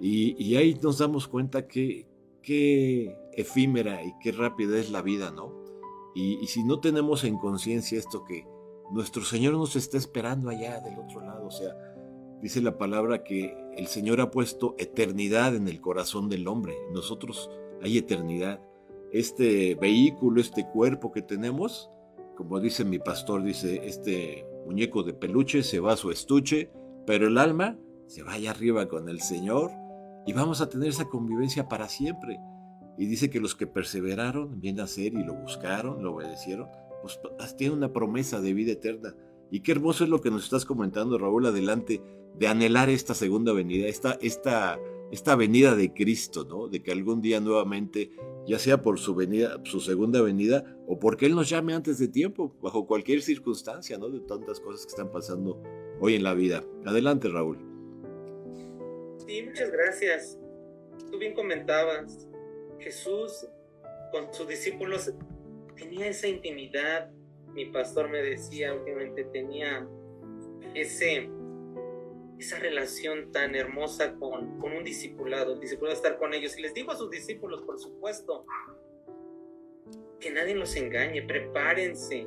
y, 0.00 0.56
ahí 0.56 0.74
nos 0.82 0.98
damos 0.98 1.28
cuenta 1.28 1.68
que 1.68 2.08
qué 2.42 3.16
efímera 3.32 4.02
y 4.02 4.12
qué 4.20 4.32
rápida 4.32 4.76
es 4.76 4.90
la 4.90 5.02
vida, 5.02 5.30
¿no? 5.30 5.69
Y, 6.14 6.46
si 6.46 6.64
no 6.64 6.80
tenemos 6.80 7.24
en 7.24 7.38
conciencia 7.38 7.98
esto 7.98 8.24
que 8.24 8.46
nuestro 8.90 9.22
Señor 9.22 9.54
nos 9.54 9.76
está 9.76 9.96
esperando 9.96 10.48
allá 10.48 10.80
del 10.80 10.98
otro 10.98 11.20
lado, 11.20 11.46
o 11.46 11.50
sea, 11.50 11.74
dice 12.42 12.60
la 12.60 12.78
palabra 12.78 13.22
que 13.22 13.56
el 13.76 13.86
Señor 13.86 14.20
ha 14.20 14.30
puesto 14.30 14.74
eternidad 14.78 15.54
en 15.54 15.68
el 15.68 15.80
corazón 15.80 16.28
del 16.28 16.48
hombre, 16.48 16.74
nosotros 16.92 17.50
hay 17.82 17.98
eternidad. 17.98 18.60
Este 19.12 19.74
vehículo, 19.74 20.40
este 20.40 20.66
cuerpo 20.68 21.12
que 21.12 21.22
tenemos, 21.22 21.90
como 22.36 22.60
dice 22.60 22.84
mi 22.84 22.98
pastor, 22.98 23.42
dice, 23.42 23.80
este 23.84 24.46
muñeco 24.66 25.02
de 25.02 25.14
peluche 25.14 25.62
se 25.62 25.80
va 25.80 25.92
a 25.92 25.96
su 25.96 26.10
estuche, 26.10 26.70
pero 27.06 27.28
el 27.28 27.38
alma 27.38 27.76
se 28.06 28.22
va 28.22 28.32
allá 28.32 28.50
arriba 28.50 28.88
con 28.88 29.08
el 29.08 29.20
Señor 29.20 29.70
y 30.26 30.32
vamos 30.32 30.60
a 30.60 30.68
tener 30.68 30.88
esa 30.88 31.08
convivencia 31.08 31.68
para 31.68 31.88
siempre. 31.88 32.40
Y 32.98 33.06
dice 33.06 33.30
que 33.30 33.40
los 33.40 33.54
que 33.54 33.66
perseveraron, 33.66 34.60
bien 34.60 34.80
a 34.80 34.86
ser 34.86 35.14
y 35.14 35.24
lo 35.24 35.34
buscaron, 35.34 36.02
lo 36.02 36.14
obedecieron, 36.14 36.68
pues 37.02 37.18
tienen 37.56 37.78
una 37.78 37.92
promesa 37.92 38.40
de 38.40 38.52
vida 38.52 38.72
eterna. 38.72 39.14
Y 39.50 39.60
qué 39.60 39.72
hermoso 39.72 40.04
es 40.04 40.10
lo 40.10 40.20
que 40.20 40.30
nos 40.30 40.44
estás 40.44 40.64
comentando, 40.64 41.18
Raúl, 41.18 41.46
adelante, 41.46 42.02
de 42.38 42.46
anhelar 42.46 42.88
esta 42.88 43.14
segunda 43.14 43.52
venida, 43.52 43.88
esta, 43.88 44.16
esta, 44.20 44.78
esta 45.10 45.34
venida 45.34 45.74
de 45.74 45.92
Cristo, 45.92 46.44
¿no? 46.44 46.68
De 46.68 46.82
que 46.82 46.92
algún 46.92 47.20
día 47.20 47.40
nuevamente, 47.40 48.12
ya 48.46 48.58
sea 48.58 48.80
por 48.80 48.98
su 48.98 49.14
venida, 49.14 49.60
su 49.64 49.80
segunda 49.80 50.22
venida, 50.22 50.64
o 50.86 50.98
porque 50.98 51.26
Él 51.26 51.34
nos 51.34 51.48
llame 51.48 51.74
antes 51.74 51.98
de 51.98 52.08
tiempo, 52.08 52.56
bajo 52.62 52.86
cualquier 52.86 53.22
circunstancia, 53.22 53.98
¿no? 53.98 54.08
De 54.08 54.20
tantas 54.20 54.60
cosas 54.60 54.86
que 54.86 54.90
están 54.90 55.10
pasando 55.10 55.60
hoy 56.00 56.14
en 56.14 56.22
la 56.22 56.34
vida. 56.34 56.62
Adelante, 56.86 57.28
Raúl. 57.28 57.58
Sí, 59.26 59.42
muchas 59.42 59.70
gracias. 59.72 60.38
Tú 61.10 61.18
bien 61.18 61.34
comentabas, 61.34 62.28
Jesús 62.80 63.46
con 64.10 64.32
sus 64.32 64.48
discípulos 64.48 65.12
tenía 65.76 66.08
esa 66.08 66.28
intimidad. 66.28 67.10
Mi 67.54 67.66
pastor 67.66 68.08
me 68.08 68.22
decía 68.22 68.72
últimamente, 68.72 69.24
tenía 69.24 69.86
ese, 70.74 71.28
esa 72.38 72.58
relación 72.58 73.32
tan 73.32 73.54
hermosa 73.54 74.14
con, 74.14 74.58
con 74.58 74.72
un 74.72 74.84
discipulado, 74.84 75.54
el 75.54 75.60
discipulado 75.60 75.96
estar 75.96 76.18
con 76.18 76.34
ellos. 76.34 76.56
Y 76.58 76.62
les 76.62 76.74
digo 76.74 76.92
a 76.92 76.96
sus 76.96 77.10
discípulos, 77.10 77.62
por 77.62 77.78
supuesto, 77.78 78.46
que 80.20 80.30
nadie 80.30 80.54
los 80.54 80.76
engañe, 80.76 81.22
prepárense. 81.22 82.26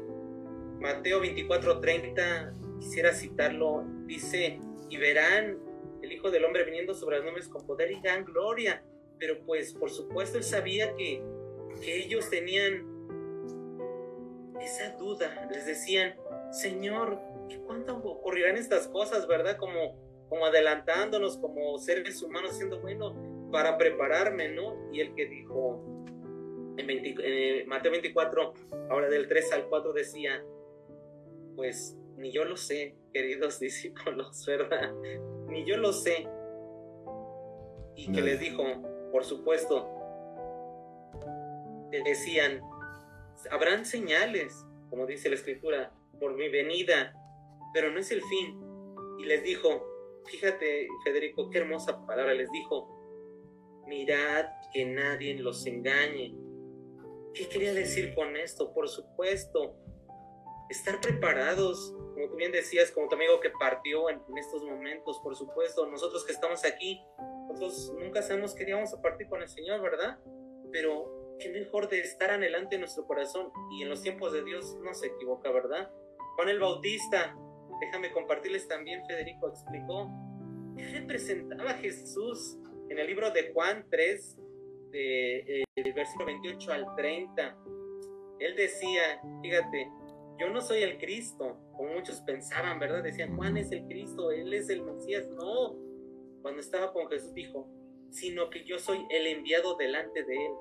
Mateo 0.80 1.22
24:30, 1.22 2.80
quisiera 2.80 3.14
citarlo, 3.14 3.86
dice, 4.06 4.60
y 4.90 4.98
verán 4.98 5.58
el 6.02 6.12
Hijo 6.12 6.30
del 6.30 6.44
Hombre 6.44 6.66
viniendo 6.66 6.94
sobre 6.94 7.20
las 7.20 7.26
nubes 7.26 7.48
con 7.48 7.66
poder 7.66 7.92
y 7.92 8.02
gran 8.02 8.26
gloria. 8.26 8.84
Pero 9.20 9.44
pues 9.46 9.74
por 9.74 9.90
supuesto 9.90 10.38
él 10.38 10.44
sabía 10.44 10.96
que, 10.96 11.24
que 11.82 11.98
ellos 11.98 12.30
tenían 12.30 12.86
esa 14.62 14.96
duda. 14.98 15.48
Les 15.52 15.66
decían, 15.66 16.16
Señor, 16.52 17.20
¿cuándo 17.66 17.98
ocurrirán 17.98 18.58
estas 18.58 18.88
cosas, 18.88 19.28
verdad? 19.28 19.58
Como, 19.58 19.98
como 20.30 20.46
adelantándonos 20.46 21.38
como 21.38 21.78
seres 21.80 22.22
humanos, 22.22 22.58
siendo 22.58 22.80
bueno 22.82 23.50
para 23.52 23.78
prepararme, 23.78 24.50
¿no? 24.50 24.92
Y 24.92 25.02
el 25.02 25.14
que 25.16 25.26
dijo 25.26 25.84
en, 26.78 26.90
en 26.90 27.68
Mateo 27.68 27.92
24, 27.92 28.54
ahora 28.90 29.10
del 29.10 29.28
3 29.28 29.54
al 29.54 29.70
4 29.70 29.94
decía, 29.94 30.44
pues 31.56 31.98
ni 32.18 32.32
yo 32.32 32.46
lo 32.46 32.58
sé, 32.58 32.96
queridos 33.14 33.60
discípulos, 33.60 34.46
¿verdad? 34.46 34.94
Ni 35.48 35.66
yo 35.66 35.78
lo 35.78 35.94
sé. 35.94 36.28
Y 37.96 38.12
que 38.12 38.22
les 38.22 38.40
dijo, 38.40 38.64
por 39.14 39.24
supuesto, 39.26 39.88
decían, 42.04 42.62
habrán 43.52 43.86
señales, 43.86 44.66
como 44.90 45.06
dice 45.06 45.30
la 45.30 45.36
escritura, 45.36 45.94
por 46.20 46.34
mi 46.34 46.50
venida, 46.50 47.14
pero 47.76 47.92
no 47.92 48.00
es 48.00 48.12
el 48.12 48.24
fin. 48.24 48.60
Y 49.20 49.26
les 49.26 49.44
dijo, 49.44 49.86
fíjate, 50.26 50.88
Federico, 51.04 51.52
qué 51.52 51.60
hermosa 51.60 52.04
palabra, 52.08 52.34
les 52.34 52.52
dijo, 52.52 52.90
mirad 53.88 54.48
que 54.74 54.84
nadie 54.84 55.36
los 55.36 55.64
engañe. 55.68 56.36
¿Qué 57.36 57.48
quería 57.50 57.76
decir 57.76 58.16
con 58.16 58.36
esto? 58.36 58.74
Por 58.74 58.90
supuesto, 58.90 59.76
estar 60.72 61.00
preparados, 61.00 61.96
como 62.24 62.32
tú 62.32 62.38
bien 62.38 62.52
decías, 62.52 62.92
como 62.92 63.10
tu 63.10 63.16
amigo 63.16 63.40
que 63.40 63.50
partió 63.50 64.10
en, 64.10 64.22
estos 64.38 64.64
momentos, 64.64 65.20
por 65.22 65.36
supuesto, 65.36 65.86
nosotros 65.88 66.26
que 66.26 66.32
estamos 66.32 66.64
aquí, 66.64 67.02
nosotros 67.50 67.94
nunca 68.00 68.22
sabemos 68.22 68.56
qué 68.56 68.66
día 68.66 68.76
vamos 68.76 68.94
a 68.94 69.02
partir 69.02 69.28
con 69.28 69.42
el 69.42 69.50
Señor, 69.50 69.82
¿verdad? 69.82 70.20
Pero 70.72 71.36
qué 71.40 71.50
mejor 71.50 71.90
de 71.90 72.00
estar 72.00 72.32
anhelante 72.32 72.76
en 72.76 72.82
nuestro 72.82 73.06
corazón 73.06 73.52
y 73.72 73.84
en 73.84 73.90
los 73.90 74.02
tiempos 74.02 74.32
de 74.32 74.44
Dios 74.44 74.78
no 74.82 74.94
se 74.94 75.08
equivoca, 75.08 75.52
¿verdad? 75.52 75.92
Juan 76.36 76.50
el 76.50 76.60
Bautista, 76.60 77.36
déjame 77.82 78.12
compartirles 78.12 78.68
también, 78.68 79.06
Federico 79.06 79.50
explicó, 79.50 80.10
¿qué 80.78 80.86
representaba 80.86 81.74
Jesús 81.74 82.58
en 82.90 83.00
el 83.00 83.08
libro 83.08 83.32
de 83.32 83.52
Juan 83.52 83.86
3, 83.90 84.38
de, 84.92 85.38
eh, 85.40 85.64
del 85.76 85.94
versículo 85.94 86.28
28 86.28 86.72
al 86.72 86.96
30? 86.96 87.58
Él 88.40 88.56
decía, 88.56 89.22
fíjate, 89.42 89.92
yo 90.40 90.50
no 90.50 90.62
soy 90.62 90.84
el 90.84 90.98
Cristo, 90.98 91.58
como 91.76 91.94
muchos 91.94 92.22
pensaban, 92.22 92.80
¿verdad? 92.80 93.04
Decían, 93.04 93.36
Juan 93.36 93.58
es 93.58 93.72
el 93.72 93.86
Cristo, 93.86 94.32
Él 94.32 94.54
es 94.54 94.70
el 94.70 94.84
Mesías. 94.84 95.28
No, 95.30 95.76
cuando 96.42 96.60
estaba 96.60 96.92
con 96.92 97.08
Jesús 97.08 97.34
dijo, 97.34 97.68
sino 98.10 98.50
que 98.50 98.64
yo 98.64 98.80
soy 98.80 99.06
el 99.10 99.28
enviado 99.28 99.76
delante 99.76 100.24
de 100.24 100.46
Él. 100.46 100.52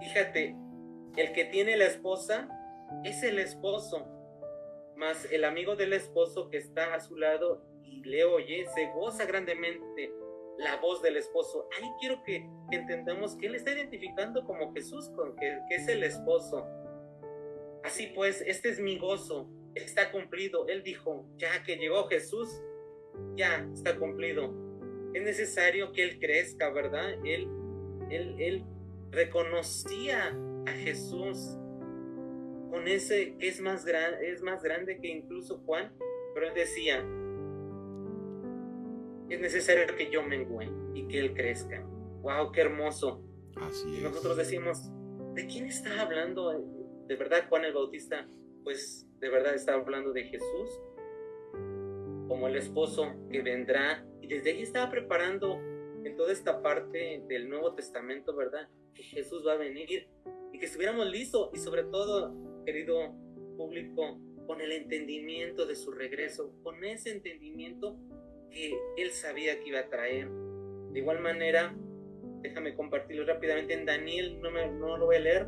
Fíjate, 0.00 0.56
el 1.16 1.32
que 1.32 1.44
tiene 1.46 1.76
la 1.76 1.86
esposa 1.86 2.48
es 3.04 3.22
el 3.22 3.38
esposo, 3.38 4.06
más 4.96 5.30
el 5.32 5.44
amigo 5.44 5.76
del 5.76 5.92
esposo 5.92 6.50
que 6.50 6.58
está 6.58 6.94
a 6.94 7.00
su 7.00 7.16
lado 7.16 7.64
y 7.82 8.02
le 8.04 8.24
oye, 8.24 8.66
se 8.74 8.90
goza 8.92 9.24
grandemente 9.24 10.12
la 10.58 10.76
voz 10.76 11.02
del 11.02 11.16
esposo. 11.16 11.68
Ahí 11.76 11.88
quiero 12.00 12.22
que, 12.22 12.46
entendamos 12.70 13.36
que 13.36 13.46
él 13.46 13.54
está 13.54 13.72
identificando 13.72 14.44
como 14.44 14.72
Jesús, 14.72 15.08
con 15.10 15.34
que 15.36 15.58
es 15.70 15.88
el 15.88 16.04
esposo 16.04 16.66
Así 17.84 18.08
pues, 18.14 18.42
este 18.46 18.70
es 18.70 18.80
mi 18.80 18.98
gozo, 18.98 19.48
está 19.74 20.10
cumplido. 20.10 20.66
Él 20.68 20.82
dijo, 20.82 21.26
ya 21.36 21.62
que 21.62 21.76
llegó 21.76 22.08
Jesús, 22.08 22.48
ya 23.36 23.68
está 23.72 23.96
cumplido. 23.96 24.52
Es 25.12 25.22
necesario 25.22 25.92
que 25.92 26.02
Él 26.02 26.18
crezca, 26.18 26.70
¿verdad? 26.70 27.14
Él, 27.24 27.48
él, 28.10 28.34
él 28.40 28.64
reconocía 29.12 30.36
a 30.66 30.72
Jesús 30.72 31.56
con 32.70 32.88
ese 32.88 33.36
que 33.36 33.46
es 33.46 33.60
más, 33.60 33.84
gran, 33.84 34.14
es 34.24 34.42
más 34.42 34.62
grande 34.62 34.98
que 34.98 35.06
incluso 35.06 35.58
Juan, 35.58 35.92
pero 36.34 36.48
él 36.48 36.54
decía, 36.54 37.04
es 39.28 39.40
necesario 39.40 39.94
que 39.96 40.10
yo 40.10 40.22
mengüe 40.22 40.68
y 40.94 41.06
que 41.06 41.18
Él 41.18 41.34
crezca. 41.34 41.82
¡Wow! 42.22 42.52
¡Qué 42.52 42.60
hermoso! 42.60 43.22
Así 43.56 43.96
es. 43.96 44.02
Nosotros 44.02 44.36
decimos, 44.36 44.90
¿de 45.34 45.46
quién 45.46 45.66
está 45.66 46.02
hablando? 46.02 46.52
De 47.06 47.16
verdad, 47.16 47.48
Juan 47.48 47.64
el 47.64 47.72
Bautista, 47.72 48.26
pues 48.62 49.06
de 49.20 49.28
verdad 49.28 49.54
está 49.54 49.74
hablando 49.74 50.12
de 50.12 50.24
Jesús 50.24 50.80
como 52.28 52.48
el 52.48 52.56
esposo 52.56 53.14
que 53.30 53.42
vendrá. 53.42 54.04
Y 54.20 54.26
desde 54.26 54.50
ahí 54.50 54.62
estaba 54.62 54.90
preparando 54.90 55.58
en 56.04 56.16
toda 56.16 56.32
esta 56.32 56.62
parte 56.62 57.22
del 57.28 57.48
Nuevo 57.48 57.74
Testamento, 57.74 58.34
¿verdad? 58.34 58.68
Que 58.94 59.02
Jesús 59.02 59.46
va 59.46 59.52
a 59.52 59.56
venir 59.56 60.08
y 60.52 60.58
que 60.58 60.66
estuviéramos 60.66 61.06
listos 61.06 61.50
y 61.52 61.58
sobre 61.58 61.84
todo, 61.84 62.34
querido 62.64 63.14
público, 63.56 64.18
con 64.46 64.60
el 64.60 64.72
entendimiento 64.72 65.66
de 65.66 65.74
su 65.74 65.90
regreso, 65.90 66.52
con 66.62 66.84
ese 66.84 67.10
entendimiento 67.10 67.96
que 68.50 68.78
él 68.96 69.10
sabía 69.10 69.58
que 69.60 69.68
iba 69.68 69.80
a 69.80 69.88
traer. 69.88 70.28
De 70.92 71.00
igual 71.00 71.20
manera, 71.20 71.74
déjame 72.40 72.74
compartirlo 72.74 73.24
rápidamente 73.24 73.74
en 73.74 73.86
Daniel, 73.86 74.40
no, 74.40 74.50
me, 74.50 74.70
no 74.70 74.96
lo 74.96 75.06
voy 75.06 75.16
a 75.16 75.20
leer, 75.20 75.46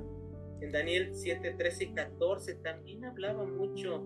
en 0.60 0.72
Daniel 0.72 1.10
7, 1.14 1.54
13 1.56 1.84
y 1.84 1.94
14 1.94 2.54
también 2.56 3.04
hablaba 3.04 3.44
mucho, 3.44 4.02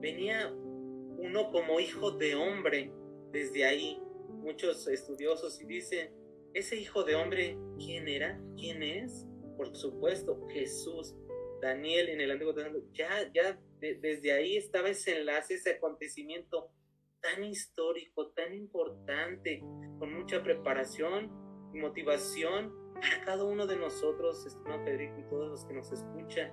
venía 0.00 0.52
uno 0.52 1.50
como 1.50 1.80
hijo 1.80 2.12
de 2.12 2.34
hombre 2.34 2.92
desde 3.32 3.64
ahí, 3.64 4.00
muchos 4.28 4.86
estudiosos 4.88 5.60
y 5.60 5.66
dicen, 5.66 6.12
ese 6.54 6.76
hijo 6.76 7.04
de 7.04 7.14
hombre, 7.14 7.58
¿quién 7.78 8.08
era? 8.08 8.40
¿Quién 8.56 8.82
es? 8.82 9.26
Por 9.56 9.76
supuesto, 9.76 10.46
Jesús. 10.48 11.14
Daniel 11.60 12.08
en 12.08 12.20
el 12.22 12.30
Antiguo 12.30 12.54
Testamento, 12.54 12.88
ya, 12.94 13.30
ya 13.34 13.60
desde 13.80 14.32
ahí 14.32 14.56
estaba 14.56 14.88
ese 14.88 15.18
enlace, 15.18 15.54
ese 15.54 15.72
acontecimiento 15.72 16.72
tan 17.20 17.44
histórico, 17.44 18.28
tan 18.30 18.54
importante, 18.54 19.60
con 19.98 20.14
mucha 20.14 20.42
preparación 20.42 21.30
y 21.74 21.78
motivación 21.78 22.72
para 23.00 23.24
cada 23.24 23.44
uno 23.44 23.66
de 23.66 23.76
nosotros, 23.76 24.46
estimado 24.46 24.82
Federico 24.84 25.18
y 25.18 25.30
todos 25.30 25.50
los 25.50 25.64
que 25.64 25.74
nos 25.74 25.90
escuchan, 25.92 26.52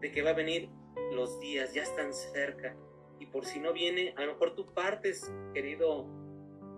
de 0.00 0.10
que 0.10 0.22
va 0.22 0.30
a 0.30 0.34
venir 0.34 0.70
los 1.12 1.38
días, 1.40 1.74
ya 1.74 1.82
están 1.82 2.12
cerca. 2.12 2.76
Y 3.18 3.26
por 3.26 3.44
si 3.44 3.60
no 3.60 3.72
viene, 3.72 4.14
a 4.16 4.22
lo 4.22 4.32
mejor 4.32 4.54
tú 4.54 4.72
partes, 4.72 5.32
querido 5.52 6.06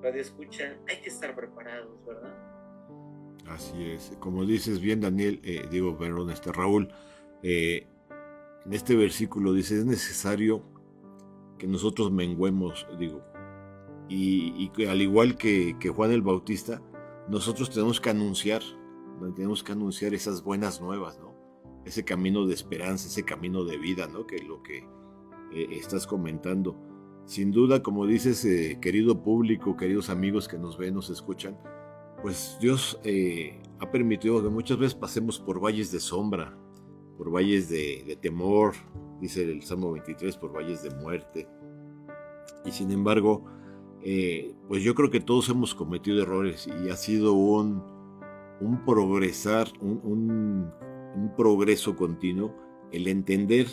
Radio 0.02 0.20
Escucha, 0.20 0.76
hay 0.88 1.00
que 1.00 1.08
estar 1.08 1.34
preparados, 1.36 2.04
¿verdad? 2.04 2.36
Así 3.46 3.90
es. 3.90 4.16
Como 4.18 4.44
dices 4.44 4.80
bien, 4.80 5.00
Daniel, 5.00 5.40
eh, 5.44 5.66
digo, 5.70 5.96
perdón, 5.96 6.30
este 6.30 6.50
Raúl, 6.52 6.92
eh, 7.42 7.86
en 8.64 8.72
este 8.72 8.96
versículo 8.96 9.52
dice, 9.52 9.78
es 9.78 9.84
necesario 9.84 10.62
que 11.58 11.66
nosotros 11.66 12.10
menguemos, 12.10 12.86
digo, 12.98 13.22
y, 14.08 14.70
y 14.76 14.84
al 14.86 15.00
igual 15.00 15.36
que, 15.36 15.76
que, 15.78 15.88
Juan 15.88 16.10
el 16.10 16.22
Bautista, 16.22 16.82
nosotros 17.32 17.70
tenemos 17.70 17.98
que 17.98 18.10
anunciar, 18.10 18.60
tenemos 19.34 19.64
que 19.64 19.72
anunciar 19.72 20.12
esas 20.12 20.44
buenas 20.44 20.82
nuevas, 20.82 21.18
¿no? 21.18 21.32
Ese 21.86 22.04
camino 22.04 22.46
de 22.46 22.52
esperanza, 22.52 23.08
ese 23.08 23.24
camino 23.24 23.64
de 23.64 23.78
vida, 23.78 24.06
¿no? 24.06 24.26
Que 24.26 24.36
es 24.36 24.44
lo 24.44 24.62
que 24.62 24.86
eh, 25.50 25.68
estás 25.70 26.06
comentando. 26.06 26.76
Sin 27.24 27.50
duda, 27.50 27.82
como 27.82 28.04
dices, 28.04 28.44
eh, 28.44 28.78
querido 28.82 29.22
público, 29.22 29.78
queridos 29.78 30.10
amigos 30.10 30.46
que 30.46 30.58
nos 30.58 30.76
ven, 30.76 30.92
nos 30.92 31.08
escuchan, 31.08 31.56
pues 32.20 32.58
Dios 32.60 33.00
eh, 33.02 33.62
ha 33.78 33.90
permitido 33.90 34.42
que 34.42 34.50
muchas 34.50 34.76
veces 34.76 34.94
pasemos 34.94 35.40
por 35.40 35.58
valles 35.58 35.90
de 35.90 36.00
sombra, 36.00 36.54
por 37.16 37.30
valles 37.30 37.70
de, 37.70 38.04
de 38.06 38.16
temor, 38.16 38.74
dice 39.22 39.42
el 39.42 39.62
Salmo 39.62 39.90
23, 39.92 40.36
por 40.36 40.52
valles 40.54 40.82
de 40.82 40.90
muerte. 40.90 41.48
Y 42.66 42.72
sin 42.72 42.90
embargo, 42.90 43.46
eh, 44.04 44.54
pues 44.68 44.82
yo 44.82 44.94
creo 44.94 45.10
que 45.10 45.20
todos 45.20 45.48
hemos 45.48 45.74
cometido 45.74 46.22
errores 46.22 46.68
y 46.84 46.90
ha 46.90 46.96
sido 46.96 47.34
un, 47.34 47.82
un 48.60 48.84
progresar, 48.84 49.68
un, 49.80 50.00
un, 51.14 51.32
progreso 51.36 51.94
continuo, 51.94 52.54
el 52.90 53.06
entender 53.06 53.66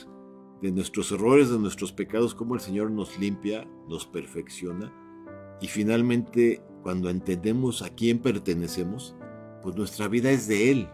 de 0.61 0.71
nuestros 0.71 1.11
errores, 1.11 1.49
de 1.49 1.59
nuestros 1.59 1.91
pecados, 1.91 2.35
cómo 2.35 2.55
el 2.55 2.61
Señor 2.61 2.91
nos 2.91 3.17
limpia, 3.17 3.67
nos 3.87 4.05
perfecciona 4.05 4.93
y 5.61 5.67
finalmente 5.67 6.61
cuando 6.83 7.09
entendemos 7.09 7.81
a 7.81 7.89
quién 7.89 8.19
pertenecemos, 8.19 9.15
pues 9.61 9.75
nuestra 9.75 10.07
vida 10.07 10.31
es 10.31 10.47
de 10.47 10.71
Él, 10.71 10.89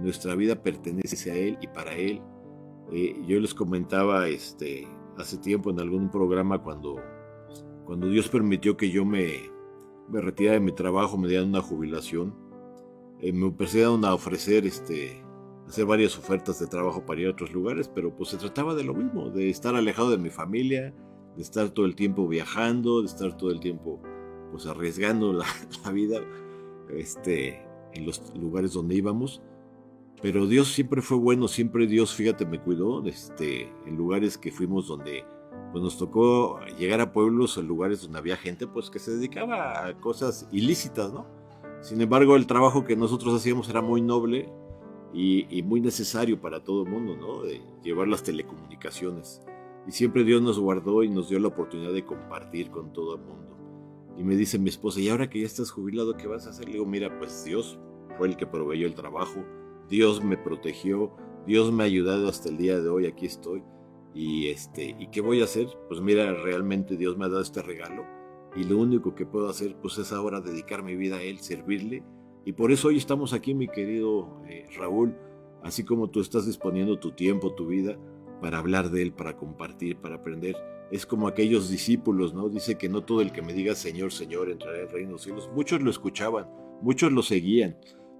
nuestra 0.00 0.34
vida 0.34 0.62
pertenece 0.62 1.30
a 1.30 1.34
Él 1.34 1.58
y 1.60 1.66
para 1.68 1.94
Él. 1.94 2.20
Eh, 2.92 3.20
yo 3.26 3.40
les 3.40 3.52
comentaba 3.52 4.28
este, 4.28 4.86
hace 5.16 5.38
tiempo 5.38 5.70
en 5.70 5.80
algún 5.80 6.10
programa 6.10 6.62
cuando, 6.62 7.00
cuando 7.86 8.08
Dios 8.08 8.28
permitió 8.28 8.76
que 8.76 8.90
yo 8.90 9.04
me, 9.04 9.50
me 10.08 10.20
retirara 10.20 10.58
de 10.58 10.64
mi 10.64 10.72
trabajo, 10.72 11.16
me 11.16 11.28
dieran 11.28 11.48
una 11.48 11.62
jubilación, 11.62 12.34
eh, 13.20 13.32
me 13.32 13.46
empezaron 13.46 14.04
a 14.04 14.12
ofrecer 14.12 14.66
este, 14.66 15.22
hacer 15.68 15.86
varias 15.86 16.18
ofertas 16.18 16.58
de 16.58 16.66
trabajo 16.66 17.06
para 17.06 17.20
ir 17.20 17.28
a 17.28 17.30
otros 17.30 17.52
lugares, 17.52 17.88
pero 17.88 18.14
pues 18.14 18.30
se 18.30 18.36
trataba 18.36 18.74
de 18.74 18.84
lo 18.84 18.92
mismo, 18.92 19.30
de 19.30 19.48
estar 19.48 19.74
alejado 19.74 20.10
de 20.10 20.18
mi 20.18 20.30
familia, 20.30 20.92
de 21.36 21.42
estar 21.42 21.70
todo 21.70 21.86
el 21.86 21.94
tiempo 21.94 22.26
viajando, 22.26 23.00
de 23.00 23.06
estar 23.06 23.36
todo 23.36 23.50
el 23.50 23.60
tiempo 23.60 24.02
pues 24.50 24.66
arriesgando 24.66 25.32
la, 25.32 25.46
la 25.84 25.92
vida 25.92 26.20
este, 26.90 27.64
en 27.94 28.04
los 28.04 28.34
lugares 28.36 28.72
donde 28.72 28.96
íbamos. 28.96 29.42
Pero 30.22 30.46
Dios 30.46 30.68
siempre 30.68 31.02
fue 31.02 31.18
bueno, 31.18 31.46
siempre 31.46 31.86
Dios, 31.86 32.14
fíjate, 32.14 32.46
me 32.46 32.60
cuidó 32.60 33.06
este, 33.06 33.70
en 33.86 33.96
lugares 33.96 34.38
que 34.38 34.50
fuimos 34.50 34.88
donde 34.88 35.24
pues 35.76 35.84
nos 35.84 35.98
tocó 35.98 36.58
llegar 36.78 37.02
a 37.02 37.12
pueblos, 37.12 37.58
en 37.58 37.66
lugares 37.66 38.00
donde 38.00 38.18
había 38.18 38.38
gente 38.38 38.66
pues 38.66 38.88
que 38.88 38.98
se 38.98 39.10
dedicaba 39.10 39.86
a 39.86 40.00
cosas 40.00 40.48
ilícitas, 40.50 41.12
¿no? 41.12 41.26
Sin 41.82 42.00
embargo, 42.00 42.34
el 42.34 42.46
trabajo 42.46 42.82
que 42.82 42.96
nosotros 42.96 43.34
hacíamos 43.34 43.68
era 43.68 43.82
muy 43.82 44.00
noble 44.00 44.50
y, 45.12 45.46
y 45.54 45.62
muy 45.62 45.82
necesario 45.82 46.40
para 46.40 46.64
todo 46.64 46.84
el 46.84 46.90
mundo, 46.90 47.14
¿no? 47.14 47.42
De 47.42 47.60
llevar 47.82 48.08
las 48.08 48.22
telecomunicaciones. 48.22 49.42
Y 49.86 49.92
siempre 49.92 50.24
Dios 50.24 50.40
nos 50.40 50.58
guardó 50.58 51.02
y 51.02 51.10
nos 51.10 51.28
dio 51.28 51.38
la 51.40 51.48
oportunidad 51.48 51.92
de 51.92 52.06
compartir 52.06 52.70
con 52.70 52.94
todo 52.94 53.16
el 53.16 53.20
mundo. 53.20 53.54
Y 54.16 54.24
me 54.24 54.34
dice 54.34 54.58
mi 54.58 54.70
esposa, 54.70 54.98
¿y 55.00 55.10
ahora 55.10 55.28
que 55.28 55.40
ya 55.40 55.46
estás 55.46 55.70
jubilado, 55.70 56.16
qué 56.16 56.26
vas 56.26 56.46
a 56.46 56.50
hacer? 56.52 56.64
Le 56.64 56.72
digo, 56.72 56.86
mira, 56.86 57.18
pues 57.18 57.44
Dios 57.44 57.78
fue 58.16 58.28
el 58.28 58.38
que 58.38 58.46
proveyó 58.46 58.86
el 58.86 58.94
trabajo, 58.94 59.44
Dios 59.90 60.24
me 60.24 60.38
protegió, 60.38 61.14
Dios 61.46 61.70
me 61.70 61.82
ha 61.82 61.86
ayudado 61.86 62.28
hasta 62.30 62.48
el 62.48 62.56
día 62.56 62.80
de 62.80 62.88
hoy, 62.88 63.04
aquí 63.04 63.26
estoy. 63.26 63.62
Y 64.16 64.48
este, 64.48 64.96
¿y 64.98 65.08
qué 65.08 65.20
voy 65.20 65.42
a 65.42 65.44
hacer? 65.44 65.68
Pues 65.88 66.00
mira, 66.00 66.32
realmente 66.32 66.96
Dios 66.96 67.18
me 67.18 67.26
ha 67.26 67.28
dado 67.28 67.42
este 67.42 67.60
regalo 67.60 68.02
y 68.56 68.64
lo 68.64 68.78
único 68.78 69.14
que 69.14 69.26
puedo 69.26 69.50
hacer 69.50 69.76
pues 69.76 69.98
es 69.98 70.10
ahora 70.10 70.40
dedicar 70.40 70.82
mi 70.82 70.96
vida 70.96 71.16
a 71.16 71.22
él, 71.22 71.38
servirle. 71.40 72.02
Y 72.46 72.52
por 72.52 72.72
eso 72.72 72.88
hoy 72.88 72.96
estamos 72.96 73.34
aquí, 73.34 73.54
mi 73.54 73.68
querido 73.68 74.40
eh, 74.48 74.64
Raúl, 74.78 75.14
así 75.62 75.84
como 75.84 76.08
tú 76.08 76.20
estás 76.20 76.46
disponiendo 76.46 76.98
tu 76.98 77.12
tiempo, 77.12 77.54
tu 77.54 77.66
vida 77.66 77.98
para 78.40 78.58
hablar 78.58 78.90
de 78.90 79.02
él, 79.02 79.12
para 79.12 79.36
compartir, 79.36 79.98
para 79.98 80.16
aprender. 80.16 80.56
Es 80.90 81.04
como 81.04 81.28
aquellos 81.28 81.68
discípulos, 81.68 82.32
¿no? 82.32 82.48
Dice 82.48 82.78
que 82.78 82.88
no 82.88 83.04
todo 83.04 83.20
el 83.20 83.32
que 83.32 83.42
me 83.42 83.52
diga 83.52 83.74
Señor, 83.74 84.12
Señor 84.12 84.48
entrará 84.48 84.78
el 84.78 84.88
reino 84.88 85.08
de 85.08 85.12
los 85.12 85.22
cielos. 85.22 85.50
Muchos 85.54 85.82
lo 85.82 85.90
escuchaban, 85.90 86.48
muchos 86.80 87.12
lo 87.12 87.22
seguían, 87.22 87.76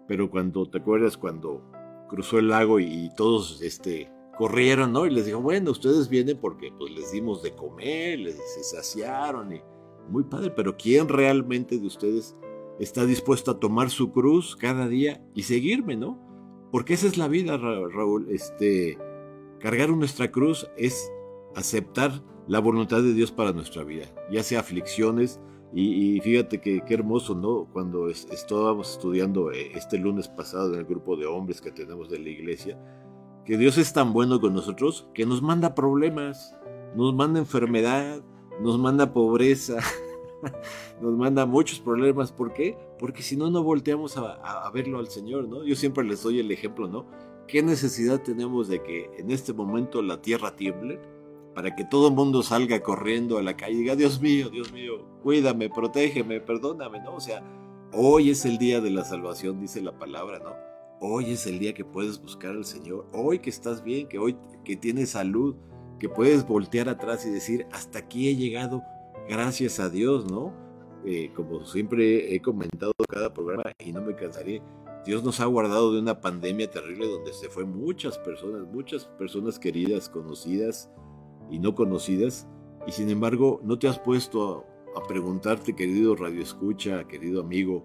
pero 0.07 0.29
cuando 0.29 0.69
te 0.69 0.79
acuerdas 0.79 1.17
cuando 1.17 1.63
cruzó 2.11 2.39
el 2.39 2.49
lago 2.49 2.81
y, 2.81 3.11
todos 3.17 3.63
este, 3.63 4.11
corrieron, 4.37 4.93
¿no? 4.93 5.07
Y 5.07 5.11
les 5.11 5.27
dijo, 5.27 5.41
bueno, 5.41 5.71
ustedes 5.71 6.09
vienen 6.09 6.39
porque 6.39 6.73
pues 6.79 6.93
les 6.93 7.13
dimos 7.13 7.43
de 7.43 7.55
comer, 7.55 8.19
les 8.19 8.37
se 8.37 8.63
saciaron 8.63 9.53
y 9.53 9.61
muy 10.09 10.25
padre, 10.25 10.51
pero 10.51 10.77
¿quién 10.77 11.09
realmente 11.09 11.79
de 11.79 11.87
ustedes 11.87 12.37
está 12.79 13.07
dispuesto 13.07 13.51
a 13.51 13.61
tomar 13.61 13.91
su 13.91 14.13
cruz 14.13 14.57
cada 14.57 14.87
día 14.89 15.25
y 15.35 15.43
seguirme, 15.43 15.97
¿no? 15.97 16.19
Porque 16.71 16.95
esa 16.95 17.07
es 17.07 17.17
la 17.17 17.29
vida, 17.29 17.57
Raúl, 17.57 18.29
este 18.31 18.99
cargar 19.59 19.89
nuestra 19.91 20.31
cruz 20.31 20.69
es 20.77 21.11
aceptar 21.55 22.23
la 22.47 22.61
voluntad 22.61 23.03
de 23.03 23.15
Dios 23.15 23.33
para 23.33 23.53
nuestra 23.53 23.83
vida, 23.83 24.07
ya 24.31 24.43
sea 24.43 24.61
aflicciones, 24.61 25.41
y, 25.73 26.17
y, 26.17 26.21
fíjate 26.21 26.61
que 26.61 26.83
qué 26.87 26.95
hermoso, 26.95 27.35
¿no? 27.35 27.69
Cuando 27.73 28.09
es, 28.09 28.27
estábamos 28.31 28.93
estudiando 28.93 29.51
eh, 29.51 29.73
este 29.75 29.99
lunes 29.99 30.29
pasado 30.29 30.73
en 30.73 30.79
el 30.79 30.87
grupo 30.87 31.17
de 31.17 31.27
hombres 31.27 31.61
que 31.61 31.73
tenemos 31.73 32.09
de 32.09 32.21
la 32.21 32.29
iglesia, 32.31 32.79
que 33.47 33.57
Dios 33.57 33.79
es 33.79 33.93
tan 33.93 34.13
bueno 34.13 34.41
con 34.41 34.55
nosotros 34.55 35.07
que 35.15 35.25
nos 35.25 35.41
manda 35.41 35.75
problemas, 35.77 36.55
nos 36.97 37.15
manda 37.15 37.39
enfermedad, 37.39 38.21
nos 38.61 38.77
manda 38.77 39.13
pobreza, 39.13 39.77
nos 41.01 41.17
manda 41.17 41.47
muchos 41.47 41.79
problemas. 41.79 42.33
¿Por 42.33 42.53
qué? 42.53 42.77
Porque 42.99 43.23
si 43.23 43.37
no, 43.37 43.49
no 43.49 43.63
volteamos 43.63 44.17
a, 44.17 44.33
a, 44.33 44.69
verlo 44.73 44.99
al 44.99 45.09
Señor, 45.09 45.49
¿no? 45.49 45.65
Yo 45.65 45.77
siempre 45.77 46.03
les 46.03 46.25
doy 46.25 46.41
el 46.41 46.51
ejemplo, 46.51 46.89
¿no? 46.89 47.07
¿Qué 47.47 47.63
necesidad 47.63 48.21
tenemos 48.21 48.67
de 48.67 48.83
que 48.83 49.13
en 49.17 49.31
este 49.31 49.53
momento 49.53 50.03
la 50.03 50.21
tierra 50.21 50.57
tiemble? 50.57 51.01
Para 51.55 51.77
que 51.77 51.85
todo 51.85 52.09
el 52.09 52.15
mundo 52.15 52.43
salga 52.43 52.83
corriendo 52.83 53.39
a 53.39 53.43
la 53.43 53.57
calle 53.57 53.75
y 53.75 53.79
diga, 53.79 53.95
Dios 53.95 54.21
mío, 54.21 54.51
Dios 54.51 54.73
mío, 54.73 55.07
cuídame, 55.23 55.71
protégeme, 55.71 56.41
perdóname, 56.41 57.01
¿no? 57.01 57.15
O 57.15 57.21
sea, 57.21 57.45
hoy 57.93 58.31
es 58.31 58.45
el 58.45 58.59
día 58.59 58.81
de 58.81 58.91
la 58.91 59.05
salvación, 59.05 59.61
dice 59.61 59.81
la 59.81 59.97
palabra, 59.97 60.41
¿no? 60.41 60.76
Hoy 60.99 61.33
es 61.33 61.47
el 61.47 61.59
día 61.59 61.75
que 61.75 61.85
puedes 61.85 62.23
buscar 62.23 62.53
al 62.53 62.65
Señor. 62.65 63.07
Hoy 63.13 63.41
que 63.41 63.51
estás 63.51 63.85
bien, 63.85 64.09
que 64.09 64.19
hoy 64.19 64.35
que 64.65 64.77
tienes 64.77 65.11
salud, 65.11 65.55
que 65.99 66.09
puedes 66.09 66.47
voltear 66.47 66.89
atrás 66.89 67.27
y 67.27 67.31
decir, 67.31 67.67
hasta 67.71 67.99
aquí 67.99 68.29
he 68.29 68.37
llegado, 68.37 68.83
gracias 69.29 69.79
a 69.79 69.91
Dios, 69.91 70.25
¿no? 70.31 70.55
Eh, 71.05 71.33
como 71.37 71.67
siempre 71.67 72.35
he 72.35 72.41
comentado 72.41 72.93
cada 73.11 73.35
programa 73.35 73.65
y 73.79 73.93
no 73.93 74.01
me 74.01 74.17
cansaré, 74.17 74.63
Dios 75.05 75.23
nos 75.23 75.39
ha 75.41 75.45
guardado 75.45 75.93
de 75.93 76.01
una 76.01 76.19
pandemia 76.21 76.71
terrible 76.71 77.07
donde 77.07 77.35
se 77.35 77.51
fue 77.51 77.67
muchas 77.67 78.19
personas, 78.19 78.67
muchas 78.67 79.05
personas 79.05 79.59
queridas, 79.59 80.09
conocidas 80.09 80.91
y 81.51 81.59
no 81.59 81.75
conocidas, 81.75 82.49
y 82.87 82.93
sin 82.93 83.11
embargo 83.11 83.61
no 83.63 83.79
te 83.79 83.87
has 83.87 83.99
puesto 83.99 84.67
a, 84.97 84.99
a 84.99 85.07
preguntarte, 85.07 85.77
querido 85.77 86.17
Radio 86.17 86.43
Escucha, 86.43 87.07
querido 87.07 87.43
amigo, 87.43 87.85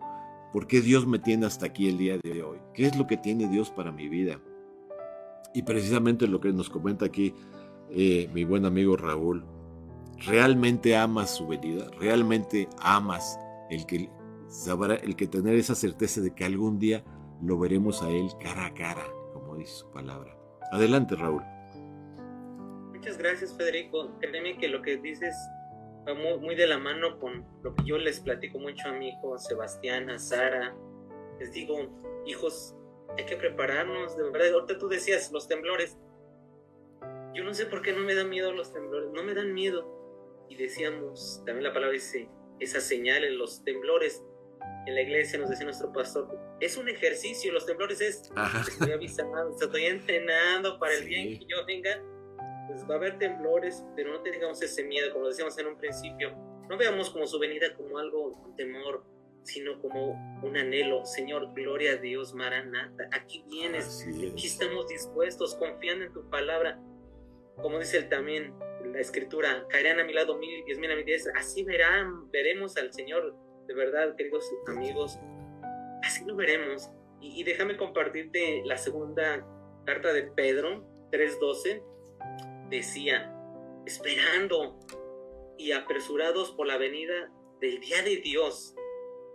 ¿por 0.51 0.67
qué 0.67 0.81
Dios 0.81 1.07
me 1.07 1.19
tiene 1.19 1.45
hasta 1.45 1.67
aquí 1.67 1.89
el 1.89 1.97
día 1.97 2.17
de 2.17 2.43
hoy? 2.43 2.59
¿Qué 2.73 2.85
es 2.85 2.97
lo 2.97 3.07
que 3.07 3.17
tiene 3.17 3.47
Dios 3.47 3.69
para 3.69 3.91
mi 3.91 4.07
vida? 4.07 4.39
Y 5.53 5.63
precisamente 5.63 6.27
lo 6.27 6.39
que 6.39 6.53
nos 6.53 6.69
comenta 6.69 7.05
aquí 7.05 7.33
eh, 7.93 8.29
mi 8.33 8.45
buen 8.45 8.65
amigo 8.65 8.95
Raúl, 8.95 9.43
¿realmente 10.25 10.95
amas 10.95 11.35
su 11.35 11.47
venida? 11.47 11.89
¿Realmente 11.99 12.69
amas 12.79 13.37
el 13.69 13.85
que, 13.85 14.09
sabrá, 14.47 14.95
el 14.95 15.17
que 15.17 15.27
tener 15.27 15.55
esa 15.55 15.75
certeza 15.75 16.21
de 16.21 16.33
que 16.33 16.45
algún 16.45 16.79
día 16.79 17.03
lo 17.41 17.59
veremos 17.59 18.01
a 18.01 18.09
Él 18.09 18.29
cara 18.39 18.67
a 18.67 18.73
cara, 18.73 19.03
como 19.33 19.57
dice 19.57 19.73
su 19.73 19.91
palabra? 19.91 20.37
Adelante, 20.71 21.17
Raúl. 21.17 21.43
Muchas 22.93 23.17
gracias, 23.17 23.53
Federico. 23.57 24.09
Créeme 24.21 24.57
que 24.57 24.69
lo 24.69 24.81
que 24.81 24.95
dices 24.95 25.35
va 26.07 26.13
muy, 26.13 26.37
muy 26.39 26.55
de 26.55 26.67
la 26.67 26.77
mano 26.77 27.19
con 27.19 27.45
lo 27.63 27.75
que 27.75 27.83
yo 27.85 27.97
les 27.97 28.19
platico 28.19 28.59
mucho 28.59 28.87
a 28.87 28.91
mi 28.93 29.09
hijo 29.09 29.37
Sebastián, 29.37 30.09
a 30.09 30.19
Sara. 30.19 30.75
Les 31.39 31.51
digo, 31.51 31.77
hijos, 32.25 32.75
hay 33.17 33.25
que 33.25 33.35
prepararnos, 33.35 34.15
de 34.17 34.23
verdad. 34.31 34.53
Ahorita 34.53 34.77
tú 34.77 34.87
decías 34.87 35.31
los 35.31 35.47
temblores. 35.47 35.97
Yo 37.33 37.43
no 37.43 37.53
sé 37.53 37.65
por 37.65 37.81
qué 37.81 37.93
no 37.93 38.01
me 38.01 38.13
dan 38.13 38.29
miedo 38.29 38.51
los 38.51 38.73
temblores, 38.73 39.09
no 39.11 39.23
me 39.23 39.33
dan 39.33 39.53
miedo. 39.53 40.45
Y 40.49 40.55
decíamos, 40.55 41.41
también 41.45 41.63
la 41.63 41.73
palabra 41.73 41.93
dice, 41.93 42.29
esas 42.59 42.83
señales, 42.83 43.31
los 43.31 43.63
temblores. 43.63 44.23
En 44.85 44.95
la 44.95 45.01
iglesia 45.01 45.37
nos 45.39 45.49
decía 45.49 45.65
nuestro 45.65 45.93
pastor, 45.93 46.27
es 46.59 46.75
un 46.75 46.89
ejercicio, 46.89 47.53
los 47.53 47.65
temblores 47.65 48.01
es, 48.01 48.31
Ajá. 48.35 48.61
estoy 48.67 48.91
avisando, 48.91 49.55
estoy 49.59 49.85
entrenando 49.85 50.77
para 50.79 50.93
el 50.93 51.03
Sí. 51.03 51.05
bien 51.05 51.39
que 51.39 51.45
yo 51.45 51.65
venga. 51.65 52.01
Pues 52.71 52.89
va 52.89 52.93
a 52.93 52.97
haber 52.97 53.19
temblores, 53.19 53.85
pero 53.97 54.13
no 54.13 54.21
tengamos 54.21 54.61
ese 54.61 54.83
miedo, 54.85 55.11
como 55.11 55.27
decíamos 55.27 55.57
en 55.57 55.67
un 55.67 55.77
principio. 55.77 56.31
No 56.69 56.77
veamos 56.77 57.09
como 57.09 57.27
su 57.27 57.37
venida 57.37 57.75
como 57.75 57.97
algo, 57.97 58.27
un 58.45 58.55
temor, 58.55 59.03
sino 59.43 59.81
como 59.81 60.11
un 60.41 60.55
anhelo. 60.55 61.05
Señor, 61.05 61.53
gloria 61.53 61.93
a 61.93 61.95
Dios, 61.97 62.33
Maranata, 62.33 63.09
aquí 63.11 63.43
vienes, 63.49 63.87
Así 63.87 64.29
aquí 64.29 64.47
es. 64.47 64.53
estamos 64.53 64.87
dispuestos, 64.87 65.55
confiando 65.55 66.05
en 66.05 66.13
tu 66.13 66.29
palabra. 66.29 66.79
Como 67.61 67.77
dice 67.77 67.97
él 67.97 68.07
también 68.07 68.53
la 68.85 68.99
escritura, 69.01 69.65
caerán 69.67 69.99
a 69.99 70.05
mi 70.05 70.13
lado 70.13 70.37
mil 70.37 70.49
y 70.49 70.63
diez 70.63 70.79
mil 70.79 70.91
a 70.91 70.95
mi 70.95 71.03
diestra. 71.03 71.33
Así 71.35 71.65
verán, 71.65 72.31
veremos 72.31 72.77
al 72.77 72.93
Señor, 72.93 73.35
de 73.67 73.73
verdad, 73.73 74.15
queridos 74.15 74.49
amigos. 74.67 75.19
Así 76.03 76.23
lo 76.23 76.37
veremos. 76.37 76.89
Y, 77.19 77.41
y 77.41 77.43
déjame 77.43 77.75
compartirte 77.75 78.61
la 78.63 78.77
segunda 78.77 79.45
carta 79.85 80.13
de 80.13 80.23
Pedro, 80.23 80.87
3.12. 81.11 81.83
Decía, 82.71 83.31
esperando 83.85 84.79
y 85.57 85.71
apresurados 85.73 86.51
por 86.53 86.65
la 86.65 86.77
venida 86.77 87.31
del 87.59 87.79
día 87.79 88.01
de 88.01 88.17
Dios, 88.17 88.73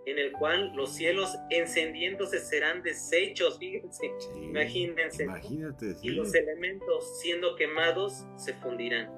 en 0.07 0.19
el 0.19 0.33
cual 0.33 0.73
los 0.75 0.95
cielos 0.95 1.33
encendiéndose 1.51 2.39
serán 2.41 2.83
deshechos, 2.83 3.59
fíjense, 3.59 4.13
Sí, 4.19 4.29
imagínense, 4.41 5.25
Imagínate. 5.25 5.95
sí. 5.95 6.09
y 6.09 6.11
los 6.11 6.35
elementos 6.35 7.21
siendo 7.21 7.55
quemados 7.57 8.25
se 8.37 8.55
fundirán. 8.55 9.09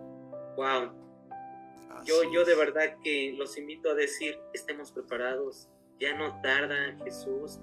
Wow, 0.57 0.92
yo, 2.04 2.20
Así 2.22 2.28
yo 2.35 2.44
de 2.44 2.54
verdad 2.54 2.96
que 3.02 3.35
los 3.38 3.57
invito 3.57 3.90
a 3.90 3.94
decir, 3.94 4.37
estemos 4.52 4.92
preparados, 4.92 5.68
ya 6.00 6.16
no 6.16 6.40
tarda 6.42 6.96
Jesús. 7.04 7.61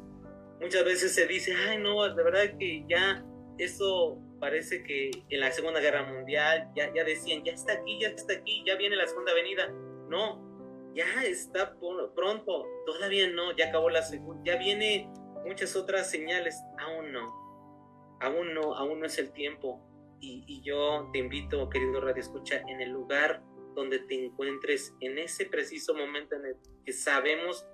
Muchas 0.62 0.86
veces 0.86 1.14
se 1.14 1.26
dice, 1.28 1.54
ay 1.68 1.80
no, 1.80 2.04
de 2.16 2.24
verdad 2.24 2.58
que 2.58 2.86
ya 2.88 3.26
eso 3.58 4.20
parece 4.40 4.84
que 4.84 5.12
en 5.30 5.40
la 5.40 5.52
Segunda 5.52 5.80
Guerra 5.80 6.04
Mundial 6.04 6.72
ya, 6.76 6.94
ya 6.94 7.04
decían, 7.04 7.44
ya 7.44 7.54
está 7.54 7.74
aquí, 7.74 8.00
ya 8.00 8.10
está 8.10 8.34
aquí, 8.34 8.64
ya 8.66 8.76
viene 8.76 8.96
la 8.96 9.08
Segunda 9.08 9.34
Venida. 9.34 9.68
No, 10.10 10.92
ya 10.94 11.24
está 11.24 11.76
pronto, 12.16 12.66
todavía 12.86 13.30
no, 13.30 13.56
ya 13.56 13.70
acabó 13.70 13.90
la 13.90 14.02
Segunda, 14.02 14.42
ya 14.46 14.58
viene 14.58 15.10
muchas 15.46 15.76
otras 15.76 16.10
señales, 16.10 16.62
aún 16.80 17.12
no, 17.12 18.18
aún 18.22 18.54
no, 18.54 18.76
aún 18.76 19.00
no 19.00 19.06
es 19.06 19.18
el 19.18 19.32
tiempo. 19.32 19.82
Y, 20.22 20.44
y 20.48 20.62
yo 20.62 21.10
te 21.12 21.20
invito, 21.20 21.70
querido 21.70 22.00
Radio 22.02 22.22
Escucha, 22.22 22.62
en 22.68 22.82
el 22.82 22.90
lugar 22.90 23.44
donde 23.76 24.00
te 24.00 24.26
encuentres, 24.26 24.96
en 25.02 25.20
ese 25.20 25.46
preciso 25.46 25.94
momento 25.94 26.36
en 26.36 26.46
el 26.46 26.56
que 26.86 26.94
sabemos 26.94 27.68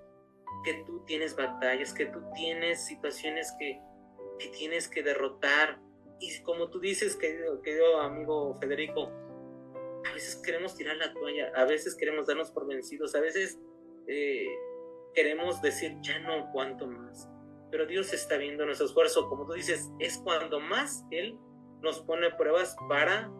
que 0.63 0.83
tú 0.85 1.03
tienes 1.05 1.35
batallas, 1.35 1.93
que 1.93 2.07
tú 2.07 2.19
tienes 2.35 2.85
situaciones 2.85 3.53
que, 3.57 3.79
que 4.39 4.49
tienes 4.49 4.87
que 4.87 5.03
derrotar. 5.03 5.79
Y 6.21 6.39
como 6.43 6.69
tú 6.69 6.79
dices, 6.79 7.15
querido, 7.15 7.61
querido 7.63 7.99
amigo 7.99 8.55
Federico, 8.61 9.09
a 10.07 10.13
veces 10.13 10.35
queremos 10.35 10.75
tirar 10.75 10.95
la 10.97 11.11
toalla, 11.11 11.51
a 11.55 11.65
veces 11.65 11.95
queremos 11.95 12.27
darnos 12.27 12.51
por 12.51 12.67
vencidos, 12.67 13.15
a 13.15 13.21
veces 13.21 13.59
eh, 14.07 14.47
queremos 15.15 15.63
decir, 15.63 15.97
ya 16.01 16.19
no 16.19 16.33
aguanto 16.33 16.85
más. 16.85 17.27
Pero 17.71 17.87
Dios 17.87 18.13
está 18.13 18.37
viendo 18.37 18.65
nuestro 18.65 18.85
esfuerzo, 18.85 19.27
como 19.29 19.47
tú 19.47 19.53
dices, 19.53 19.89
es 19.97 20.19
cuando 20.19 20.59
más 20.59 21.05
Él 21.09 21.39
nos 21.81 22.01
pone 22.01 22.29
pruebas 22.31 22.75
para, 22.87 23.31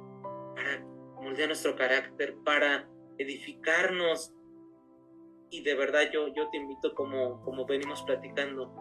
para 0.56 0.80
moldear 1.22 1.50
nuestro 1.50 1.76
carácter, 1.76 2.36
para 2.44 2.90
edificarnos. 3.20 4.34
Y 5.52 5.64
de 5.64 5.76
verdad 5.76 6.10
yo, 6.12 6.30
yo 6.34 6.50
te 6.50 6.58
invito, 6.58 6.96
como, 6.96 7.44
como 7.44 7.68
venimos 7.68 8.02
platicando, 8.04 8.74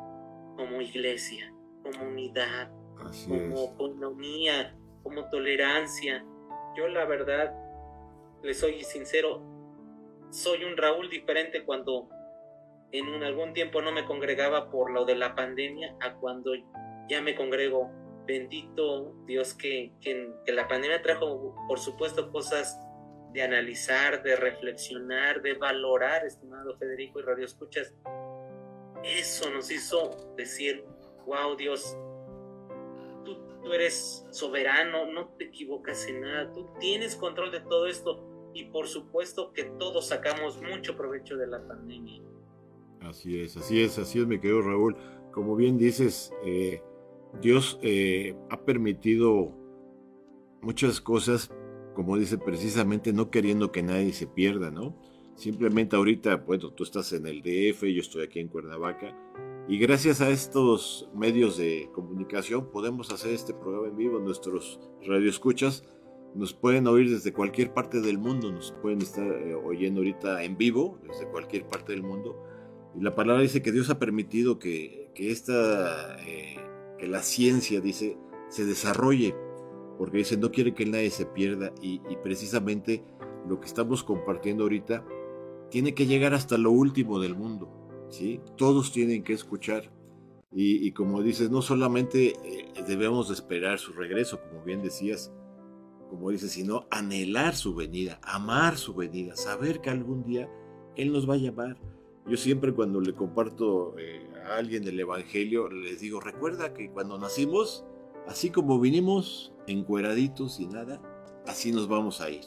como 0.56 0.80
iglesia, 0.80 1.52
como 1.82 2.08
unidad, 2.08 2.72
Así 3.04 3.28
como 3.28 3.72
economía, 3.74 4.76
como 5.02 5.28
tolerancia. 5.30 6.24
Yo 6.76 6.88
la 6.88 7.04
verdad, 7.04 7.52
le 8.42 8.54
soy 8.54 8.82
sincero, 8.84 9.42
soy 10.30 10.64
un 10.64 10.76
Raúl 10.76 11.10
diferente 11.10 11.64
cuando 11.64 12.08
en 12.92 13.08
un, 13.08 13.22
algún 13.22 13.52
tiempo 13.52 13.82
no 13.82 13.92
me 13.92 14.04
congregaba 14.04 14.70
por 14.70 14.90
lo 14.90 15.04
de 15.04 15.14
la 15.14 15.34
pandemia 15.34 15.96
a 16.00 16.14
cuando 16.14 16.52
ya 17.08 17.20
me 17.22 17.34
congrego. 17.34 17.90
Bendito 18.26 19.14
Dios 19.26 19.54
que, 19.54 19.92
que, 20.00 20.30
que 20.44 20.52
la 20.52 20.68
pandemia 20.68 21.02
trajo, 21.02 21.54
por 21.66 21.80
supuesto, 21.80 22.30
cosas 22.30 22.78
de 23.32 23.42
analizar, 23.42 24.22
de 24.22 24.36
reflexionar, 24.36 25.42
de 25.42 25.54
valorar, 25.54 26.24
estimado 26.24 26.76
Federico 26.78 27.20
y 27.20 27.22
Radio 27.22 27.44
Escuchas. 27.44 27.94
Eso 29.02 29.50
nos 29.50 29.70
hizo 29.70 30.34
decir, 30.36 30.84
wow 31.26 31.56
Dios, 31.56 31.96
tú, 33.62 33.72
eres 33.72 34.26
soberano, 34.30 35.10
no 35.12 35.28
te 35.38 35.44
equivocas 35.44 36.06
en 36.08 36.22
nada, 36.22 36.52
tú 36.52 36.68
tienes 36.78 37.16
control 37.16 37.50
de 37.50 37.60
todo 37.60 37.86
esto 37.86 38.50
y 38.54 38.64
por 38.66 38.88
supuesto 38.88 39.52
que 39.52 39.64
todos 39.64 40.08
sacamos 40.08 40.60
mucho 40.62 40.96
provecho 40.96 41.36
de 41.36 41.46
la 41.46 41.66
pandemia. 41.66 42.22
Así 43.00 43.40
es, 43.40 43.56
así 43.56 43.82
es, 43.82 43.98
así 43.98 44.20
es, 44.20 44.26
mi 44.26 44.38
querido 44.38 44.62
Raúl. 44.62 44.96
Como 45.32 45.56
bien 45.56 45.78
dices, 45.78 46.32
eh, 46.44 46.82
Dios 47.40 47.78
eh, 47.82 48.36
ha 48.50 48.60
permitido 48.64 49.52
muchas 50.60 51.00
cosas, 51.00 51.50
como 51.94 52.16
dice 52.18 52.38
precisamente, 52.38 53.12
no 53.12 53.30
queriendo 53.30 53.72
que 53.72 53.82
nadie 53.82 54.12
se 54.12 54.26
pierda, 54.26 54.70
¿no? 54.70 54.96
Simplemente 55.34 55.96
ahorita, 55.96 56.36
bueno, 56.36 56.70
tú 56.72 56.84
estás 56.84 57.12
en 57.12 57.26
el 57.26 57.40
DF, 57.40 57.84
yo 57.84 58.00
estoy 58.00 58.24
aquí 58.24 58.40
en 58.40 58.48
Cuernavaca, 58.48 59.16
y 59.68 59.78
gracias 59.78 60.20
a 60.20 60.30
estos 60.30 61.08
medios 61.14 61.56
de 61.56 61.90
comunicación 61.92 62.70
podemos 62.70 63.12
hacer 63.12 63.32
este 63.32 63.54
programa 63.54 63.88
en 63.88 63.96
vivo. 63.96 64.18
Nuestros 64.18 64.80
radioescuchas 65.06 65.84
nos 66.34 66.54
pueden 66.54 66.86
oír 66.86 67.10
desde 67.10 67.32
cualquier 67.32 67.72
parte 67.72 68.00
del 68.00 68.18
mundo, 68.18 68.52
nos 68.52 68.72
pueden 68.82 69.02
estar 69.02 69.26
eh, 69.26 69.54
oyendo 69.54 70.00
ahorita 70.00 70.42
en 70.44 70.56
vivo 70.56 70.98
desde 71.06 71.26
cualquier 71.26 71.66
parte 71.66 71.92
del 71.92 72.02
mundo. 72.02 72.36
Y 72.96 73.02
la 73.02 73.14
palabra 73.14 73.42
dice 73.42 73.62
que 73.62 73.72
Dios 73.72 73.90
ha 73.90 73.98
permitido 73.98 74.58
que, 74.58 75.10
que 75.14 75.30
esta, 75.30 76.16
eh, 76.26 76.56
que 76.98 77.06
la 77.06 77.22
ciencia, 77.22 77.80
dice, 77.80 78.18
se 78.48 78.64
desarrolle, 78.64 79.34
porque 79.98 80.18
dice, 80.18 80.36
no 80.36 80.50
quiere 80.50 80.74
que 80.74 80.86
nadie 80.86 81.10
se 81.10 81.26
pierda 81.26 81.72
y, 81.80 82.00
y 82.08 82.16
precisamente 82.22 83.04
lo 83.48 83.60
que 83.60 83.66
estamos 83.66 84.02
compartiendo 84.02 84.64
ahorita 84.64 85.04
tiene 85.70 85.94
que 85.94 86.06
llegar 86.06 86.34
hasta 86.34 86.58
lo 86.58 86.70
último 86.72 87.20
del 87.20 87.36
mundo, 87.36 87.68
¿sí? 88.10 88.40
Todos 88.56 88.92
tienen 88.92 89.22
que 89.22 89.32
escuchar 89.32 89.90
Y, 90.52 90.90
como 90.92 91.22
dices, 91.22 91.48
no 91.50 91.62
solamente 91.62 92.34
eh, 92.44 92.72
debemos 92.86 93.30
esperar 93.30 93.78
su 93.78 93.92
regreso, 93.92 94.40
como 94.42 94.64
bien 94.64 94.82
decías, 94.82 95.32
como 96.08 96.30
dices, 96.30 96.50
sino 96.50 96.86
anhelar 96.90 97.54
su 97.54 97.72
venida, 97.74 98.18
amar 98.24 98.76
su 98.76 98.94
venida, 98.94 99.36
saber 99.36 99.80
que 99.80 99.90
algún 99.90 100.24
día 100.24 100.50
Él 100.96 101.12
nos 101.12 101.30
va 101.30 101.34
a 101.34 101.38
llamar. 101.38 101.76
Yo 102.26 102.36
siempre 102.36 102.74
cuando 102.74 103.00
le 103.00 103.14
comparto 103.14 103.96
eh, 103.96 104.28
a 104.44 104.56
alguien 104.56 104.84
del 104.84 104.98
Evangelio, 104.98 105.70
les 105.70 106.00
digo, 106.00 106.20
recuerda 106.20 106.74
que 106.74 106.90
cuando 106.90 107.16
nacimos, 107.16 107.84
así 108.26 108.50
como 108.50 108.80
vinimos 108.80 109.52
encueraditos 109.68 110.58
y 110.58 110.66
nada, 110.66 111.00
así 111.46 111.70
nos 111.70 111.86
vamos 111.86 112.20
a 112.20 112.28
ir. 112.28 112.44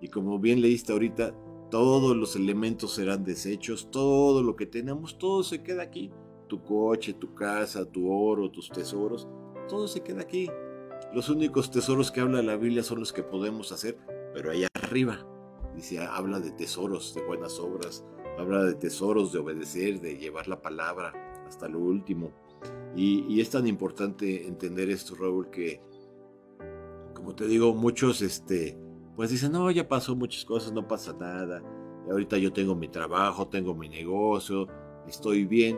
Y 0.00 0.08
como 0.08 0.38
bien 0.38 0.62
leíste 0.62 0.92
ahorita, 0.92 1.34
todos 1.70 2.16
los 2.16 2.36
elementos 2.36 2.94
serán 2.94 3.24
desechos, 3.24 3.90
todo 3.90 4.42
lo 4.42 4.56
que 4.56 4.66
tenemos, 4.66 5.18
todo 5.18 5.42
se 5.42 5.62
queda 5.62 5.82
aquí. 5.82 6.10
Tu 6.48 6.62
coche, 6.62 7.12
tu 7.12 7.34
casa, 7.34 7.84
tu 7.84 8.10
oro, 8.10 8.50
tus 8.50 8.70
tesoros, 8.70 9.28
todo 9.68 9.86
se 9.86 10.00
queda 10.02 10.22
aquí. 10.22 10.50
Los 11.12 11.28
únicos 11.28 11.70
tesoros 11.70 12.10
que 12.10 12.20
habla 12.20 12.42
la 12.42 12.56
Biblia 12.56 12.82
son 12.82 13.00
los 13.00 13.12
que 13.12 13.22
podemos 13.22 13.70
hacer, 13.72 13.98
pero 14.32 14.50
allá 14.50 14.68
arriba. 14.82 15.26
Dice, 15.74 15.98
habla 16.00 16.40
de 16.40 16.50
tesoros, 16.52 17.14
de 17.14 17.22
buenas 17.22 17.58
obras, 17.60 18.04
habla 18.38 18.64
de 18.64 18.74
tesoros, 18.74 19.32
de 19.32 19.38
obedecer, 19.38 20.00
de 20.00 20.16
llevar 20.16 20.48
la 20.48 20.62
palabra 20.62 21.12
hasta 21.46 21.68
lo 21.68 21.78
último. 21.78 22.32
Y, 22.96 23.26
y 23.28 23.40
es 23.40 23.50
tan 23.50 23.66
importante 23.66 24.46
entender 24.46 24.90
esto, 24.90 25.14
Raúl, 25.14 25.50
que, 25.50 25.82
como 27.14 27.34
te 27.34 27.46
digo, 27.46 27.74
muchos, 27.74 28.22
este, 28.22 28.76
pues 29.18 29.30
dicen, 29.30 29.50
no, 29.50 29.68
ya 29.72 29.88
pasó 29.88 30.14
muchas 30.14 30.44
cosas, 30.44 30.72
no 30.72 30.86
pasa 30.86 31.12
nada. 31.12 31.60
Ahorita 32.08 32.38
yo 32.38 32.52
tengo 32.52 32.76
mi 32.76 32.86
trabajo, 32.86 33.48
tengo 33.48 33.74
mi 33.74 33.88
negocio, 33.88 34.68
estoy 35.08 35.44
bien. 35.44 35.76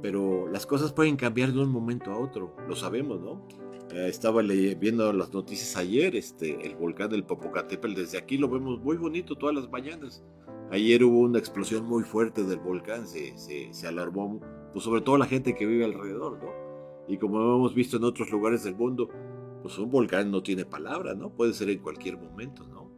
Pero 0.00 0.46
las 0.46 0.66
cosas 0.66 0.92
pueden 0.92 1.16
cambiar 1.16 1.52
de 1.52 1.58
un 1.58 1.68
momento 1.68 2.12
a 2.12 2.18
otro, 2.20 2.54
lo 2.68 2.76
sabemos, 2.76 3.20
¿no? 3.20 3.44
Eh, 3.92 4.06
estaba 4.08 4.40
viendo 4.42 5.12
las 5.12 5.34
noticias 5.34 5.76
ayer, 5.76 6.14
este, 6.14 6.64
el 6.64 6.76
volcán 6.76 7.10
del 7.10 7.24
Popocatépetl, 7.24 7.92
desde 7.92 8.18
aquí 8.18 8.38
lo 8.38 8.48
vemos 8.48 8.80
muy 8.80 8.96
bonito 8.96 9.34
todas 9.34 9.56
las 9.56 9.68
mañanas. 9.68 10.22
Ayer 10.70 11.02
hubo 11.02 11.18
una 11.22 11.40
explosión 11.40 11.84
muy 11.86 12.04
fuerte 12.04 12.44
del 12.44 12.60
volcán, 12.60 13.08
se, 13.08 13.36
se, 13.36 13.74
se 13.74 13.88
alarmó, 13.88 14.38
pues 14.72 14.84
sobre 14.84 15.00
todo 15.00 15.18
la 15.18 15.26
gente 15.26 15.56
que 15.56 15.66
vive 15.66 15.84
alrededor, 15.86 16.38
¿no? 16.40 16.52
Y 17.08 17.18
como 17.18 17.40
hemos 17.40 17.74
visto 17.74 17.96
en 17.96 18.04
otros 18.04 18.30
lugares 18.30 18.62
del 18.62 18.76
mundo, 18.76 19.08
pues 19.62 19.78
un 19.78 19.90
volcán 19.90 20.30
no 20.30 20.42
tiene 20.42 20.64
palabra, 20.64 21.14
¿no? 21.14 21.30
Puede 21.30 21.52
ser 21.52 21.70
en 21.70 21.80
cualquier 21.80 22.18
momento, 22.18 22.66
¿no? 22.66 22.90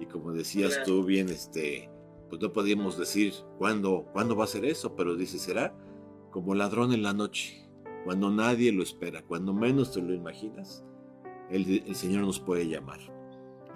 Y 0.00 0.06
como 0.06 0.32
decías 0.32 0.82
tú 0.84 1.04
bien, 1.04 1.28
este, 1.28 1.90
pues 2.28 2.40
no 2.40 2.52
podíamos 2.52 2.98
decir 2.98 3.32
cuándo, 3.58 4.06
cuándo 4.12 4.36
va 4.36 4.44
a 4.44 4.48
ser 4.48 4.64
eso, 4.64 4.94
pero 4.94 5.16
dice, 5.16 5.38
será 5.38 5.74
como 6.30 6.54
ladrón 6.54 6.92
en 6.92 7.02
la 7.02 7.12
noche, 7.12 7.68
cuando 8.04 8.30
nadie 8.30 8.72
lo 8.72 8.82
espera, 8.82 9.22
cuando 9.22 9.52
menos 9.52 9.92
te 9.92 10.00
lo 10.00 10.14
imaginas, 10.14 10.84
el, 11.50 11.94
Señor 11.94 12.22
nos 12.22 12.40
puede 12.40 12.68
llamar. 12.68 13.00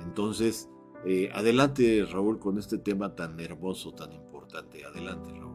Entonces, 0.01 0.69
eh, 1.07 1.31
adelante 1.33 2.07
Raúl 2.11 2.39
con 2.39 2.59
este 2.59 2.79
tema 2.79 3.15
tan 3.15 3.39
hermoso, 3.41 3.93
tan 3.93 4.13
importante. 4.13 4.85
Adelante 4.85 5.31
Raúl. 5.31 5.53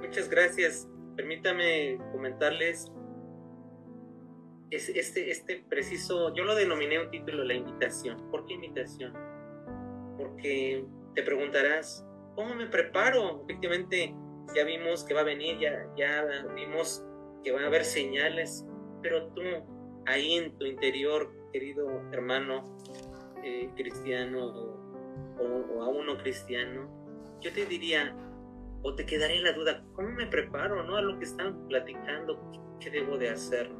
Muchas 0.00 0.28
gracias. 0.30 0.88
Permítame 1.16 1.98
comentarles 2.12 2.92
este, 4.70 5.30
este 5.30 5.64
preciso, 5.68 6.34
yo 6.34 6.44
lo 6.44 6.54
denominé 6.54 7.00
un 7.00 7.10
título, 7.10 7.44
la 7.44 7.54
invitación. 7.54 8.30
¿Por 8.30 8.46
qué 8.46 8.54
invitación? 8.54 9.12
Porque 10.18 10.84
te 11.14 11.22
preguntarás, 11.22 12.04
¿cómo 12.34 12.54
me 12.54 12.66
preparo? 12.66 13.42
Efectivamente, 13.44 14.14
ya 14.54 14.64
vimos 14.64 15.04
que 15.04 15.14
va 15.14 15.20
a 15.20 15.24
venir, 15.24 15.58
ya, 15.58 15.86
ya 15.96 16.24
vimos 16.54 17.04
que 17.42 17.52
va 17.52 17.62
a 17.62 17.66
haber 17.66 17.84
señales, 17.84 18.66
pero 19.02 19.28
tú, 19.28 19.42
ahí 20.06 20.34
en 20.34 20.56
tu 20.58 20.66
interior, 20.66 21.32
querido 21.52 22.02
hermano 22.12 22.76
eh, 23.42 23.70
cristiano 23.76 24.46
o, 25.38 25.82
a 25.82 25.88
uno 25.88 26.16
cristiano, 26.18 26.90
yo 27.40 27.52
te 27.52 27.66
diría, 27.66 28.16
o 28.82 28.94
te 28.94 29.06
quedaría 29.06 29.42
la 29.42 29.52
duda, 29.52 29.84
¿cómo 29.94 30.08
me 30.08 30.26
preparo 30.26 30.82
no? 30.82 30.96
a 30.96 31.02
lo 31.02 31.18
que 31.18 31.24
están 31.24 31.66
platicando? 31.68 32.50
¿Qué 32.80 32.90
debo 32.90 33.16
de 33.16 33.30
hacer? 33.30 33.70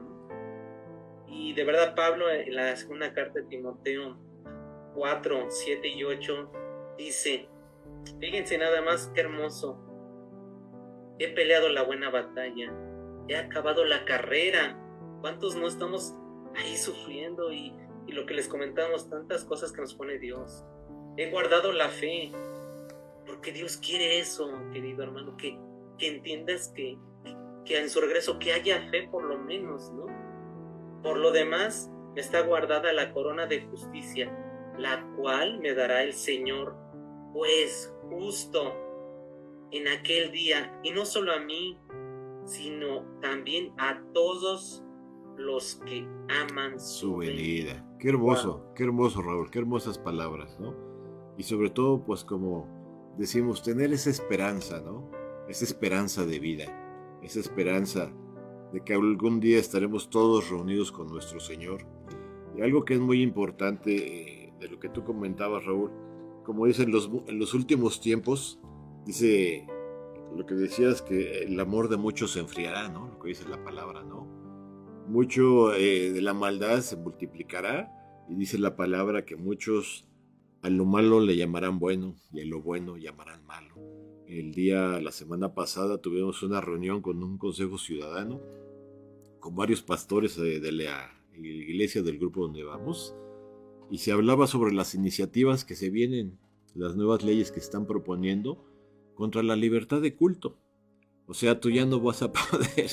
Y 1.28 1.52
de 1.54 1.64
verdad 1.64 1.94
Pablo 1.94 2.30
en 2.30 2.54
la 2.54 2.74
segunda 2.76 3.12
carta 3.12 3.40
de 3.40 3.46
Timoteo 3.46 4.16
4, 4.94 5.46
7 5.48 5.88
y 5.88 6.04
8 6.04 6.50
dice, 6.96 7.48
fíjense 8.18 8.58
nada 8.58 8.82
más 8.82 9.08
que 9.08 9.20
hermoso, 9.20 9.78
he 11.18 11.28
peleado 11.28 11.68
la 11.68 11.82
buena 11.82 12.10
batalla, 12.10 12.72
he 13.28 13.36
acabado 13.36 13.84
la 13.84 14.04
carrera, 14.04 14.78
¿cuántos 15.20 15.56
no 15.56 15.66
estamos 15.66 16.14
ahí 16.56 16.76
sufriendo 16.76 17.52
y, 17.52 17.74
y 18.06 18.12
lo 18.12 18.26
que 18.26 18.34
les 18.34 18.48
comentamos, 18.48 19.10
tantas 19.10 19.44
cosas 19.44 19.72
que 19.72 19.80
nos 19.80 19.94
pone 19.94 20.18
Dios? 20.18 20.64
He 21.16 21.30
guardado 21.30 21.72
la 21.72 21.88
fe, 21.88 22.32
porque 23.26 23.52
Dios 23.52 23.76
quiere 23.76 24.18
eso, 24.18 24.50
querido 24.72 25.02
hermano, 25.02 25.36
que, 25.36 25.58
que 25.98 26.08
entiendas 26.08 26.68
que, 26.74 26.98
que 27.64 27.78
en 27.78 27.90
su 27.90 28.00
regreso, 28.00 28.38
que 28.38 28.52
haya 28.52 28.88
fe 28.90 29.08
por 29.10 29.24
lo 29.24 29.38
menos, 29.38 29.90
¿no? 29.92 30.06
Por 31.06 31.18
lo 31.18 31.30
demás, 31.30 31.88
está 32.16 32.40
guardada 32.40 32.92
la 32.92 33.12
corona 33.12 33.46
de 33.46 33.64
justicia, 33.66 34.36
la 34.76 35.08
cual 35.14 35.60
me 35.60 35.72
dará 35.72 36.02
el 36.02 36.14
Señor, 36.14 36.74
pues 37.32 37.94
justo 38.10 38.74
en 39.70 39.86
aquel 39.86 40.32
día, 40.32 40.80
y 40.82 40.90
no 40.90 41.04
solo 41.04 41.30
a 41.30 41.38
mí, 41.38 41.78
sino 42.44 43.04
también 43.20 43.72
a 43.78 44.02
todos 44.14 44.82
los 45.36 45.76
que 45.86 46.08
aman 46.28 46.80
su, 46.80 47.18
venida. 47.18 47.86
Qué 48.00 48.08
hermoso, 48.08 48.72
qué 48.74 48.82
hermoso 48.82 49.22
Raúl, 49.22 49.48
qué 49.52 49.60
hermosas 49.60 49.98
palabras, 49.98 50.58
¿no? 50.58 50.74
Y 51.38 51.44
sobre 51.44 51.70
todo, 51.70 52.04
pues 52.04 52.24
como 52.24 53.14
decimos, 53.16 53.62
tener 53.62 53.92
esa 53.92 54.10
esperanza, 54.10 54.80
¿no? 54.80 55.08
Esa 55.46 55.66
esperanza 55.66 56.26
de 56.26 56.40
vida, 56.40 57.20
esa 57.22 57.38
esperanza 57.38 58.10
de 58.72 58.81
que 58.83 58.94
algún 58.94 59.40
día 59.40 59.59
estaremos 59.59 60.11
todos 60.11 60.50
reunidos 60.50 60.92
con 60.92 61.09
nuestro 61.09 61.40
Señor. 61.40 61.87
Y 62.57 62.62
algo 62.62 62.85
que 62.85 62.94
es 62.94 63.00
muy 63.00 63.22
importante 63.22 64.46
eh, 64.46 64.52
de 64.61 64.68
lo 64.68 64.81
que 64.81 64.88
tú 64.88 65.05
comentabas, 65.05 65.64
Raúl, 65.64 65.90
como 66.44 66.66
dice 66.66 66.85
en 66.85 66.92
los, 66.92 67.11
en 67.26 67.38
los 67.38 67.55
últimos 67.55 68.00
tiempos, 68.00 68.61
dice 69.05 69.66
lo 70.37 70.46
que 70.46 70.55
decías 70.55 71.02
que 71.02 71.44
el 71.44 71.59
amor 71.59 71.88
de 71.88 71.96
muchos 71.96 72.33
se 72.33 72.40
enfriará, 72.40 72.88
¿no? 72.88 73.09
Lo 73.09 73.18
que 73.18 73.29
dice 73.29 73.48
la 73.48 73.62
palabra, 73.62 74.02
¿no? 74.02 74.26
Mucho 75.09 75.74
eh, 75.74 76.12
de 76.12 76.20
la 76.20 76.35
maldad 76.35 76.81
se 76.81 76.96
multiplicará 76.96 77.92
y 78.29 78.35
dice 78.35 78.59
la 78.59 78.76
palabra 78.76 79.24
que 79.24 79.37
muchos 79.37 80.09
a 80.62 80.68
lo 80.68 80.85
malo 80.85 81.20
le 81.20 81.37
llamarán 81.37 81.79
bueno 81.79 82.16
y 82.33 82.40
a 82.40 82.44
lo 82.44 82.61
bueno 82.61 82.96
llamarán 82.96 83.44
malo. 83.46 83.74
El 84.28 84.52
día, 84.52 85.00
la 85.00 85.12
semana 85.12 85.54
pasada, 85.54 85.98
tuvimos 85.98 86.42
una 86.42 86.60
reunión 86.60 87.00
con 87.00 87.22
un 87.22 87.38
consejo 87.38 87.78
ciudadano, 87.78 88.40
con 89.38 89.54
varios 89.54 89.82
pastores 89.82 90.36
de, 90.36 90.72
la 90.72 91.12
iglesia 91.32 92.02
del 92.02 92.18
grupo 92.18 92.42
donde 92.42 92.64
vamos, 92.64 93.14
y 93.88 93.98
se 93.98 94.10
hablaba 94.10 94.48
sobre 94.48 94.74
las 94.74 94.96
iniciativas 94.96 95.64
que 95.64 95.76
se 95.76 95.90
vienen, 95.90 96.40
las 96.74 96.96
nuevas 96.96 97.22
leyes 97.22 97.52
que 97.52 97.60
están 97.60 97.86
proponiendo 97.86 98.64
contra 99.14 99.44
la 99.44 99.54
libertad 99.54 100.00
de 100.00 100.16
culto. 100.16 100.58
O 101.28 101.34
sea, 101.34 101.60
tú 101.60 101.70
ya 101.70 101.86
no 101.86 102.00
vas 102.00 102.22
a 102.22 102.32
poder 102.32 102.90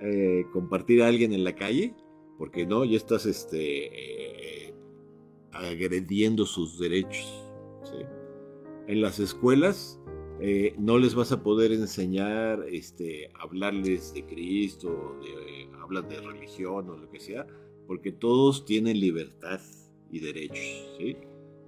eh, 0.00 0.44
compartir 0.52 1.02
a 1.02 1.08
alguien 1.08 1.32
en 1.32 1.42
la 1.42 1.56
calle, 1.56 1.92
porque 2.38 2.66
no, 2.66 2.84
ya 2.84 2.96
estás 2.96 3.26
este, 3.26 4.68
eh, 4.68 4.74
agrediendo 5.50 6.46
sus 6.46 6.78
derechos. 6.78 7.48
En 8.88 9.00
las 9.00 9.20
escuelas 9.20 10.01
eh, 10.44 10.74
no 10.76 10.98
les 10.98 11.14
vas 11.14 11.30
a 11.30 11.40
poder 11.44 11.70
enseñar, 11.70 12.66
este, 12.68 13.30
hablarles 13.38 14.12
de 14.12 14.26
Cristo, 14.26 15.16
de, 15.22 15.68
hablar 15.80 16.08
de 16.08 16.20
religión 16.20 16.90
o 16.90 16.96
lo 16.96 17.08
que 17.08 17.20
sea, 17.20 17.46
porque 17.86 18.10
todos 18.10 18.64
tienen 18.64 18.98
libertad 18.98 19.60
y 20.10 20.18
derechos, 20.18 20.58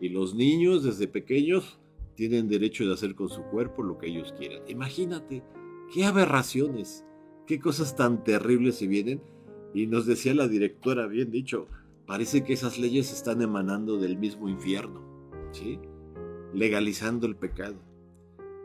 Y 0.01 0.09
los 0.09 0.35
niños 0.35 0.83
desde 0.83 1.07
pequeños 1.07 1.79
tienen 2.17 2.49
derecho 2.49 2.85
de 2.85 2.95
hacer 2.95 3.15
con 3.15 3.29
su 3.29 3.45
cuerpo 3.45 3.85
lo 3.85 3.97
que 3.97 4.09
ellos 4.09 4.35
quieran. 4.37 4.63
Imagínate, 4.67 5.45
qué 5.93 6.05
aberraciones, 6.05 7.05
qué 7.47 7.61
cosas 7.61 7.95
tan 7.95 8.25
terribles 8.25 8.75
se 8.75 8.89
vienen. 8.89 9.23
Y 9.73 9.87
nos 9.87 10.05
decía 10.05 10.35
la 10.35 10.49
directora, 10.49 11.07
bien 11.07 11.31
dicho, 11.31 11.69
parece 12.07 12.43
que 12.43 12.55
esas 12.55 12.77
leyes 12.77 13.13
están 13.13 13.41
emanando 13.41 13.99
del 13.99 14.19
mismo 14.19 14.49
infierno, 14.49 15.01
¿sí? 15.53 15.79
Legalizando 16.53 17.29
el 17.29 17.37
pecado. 17.37 17.94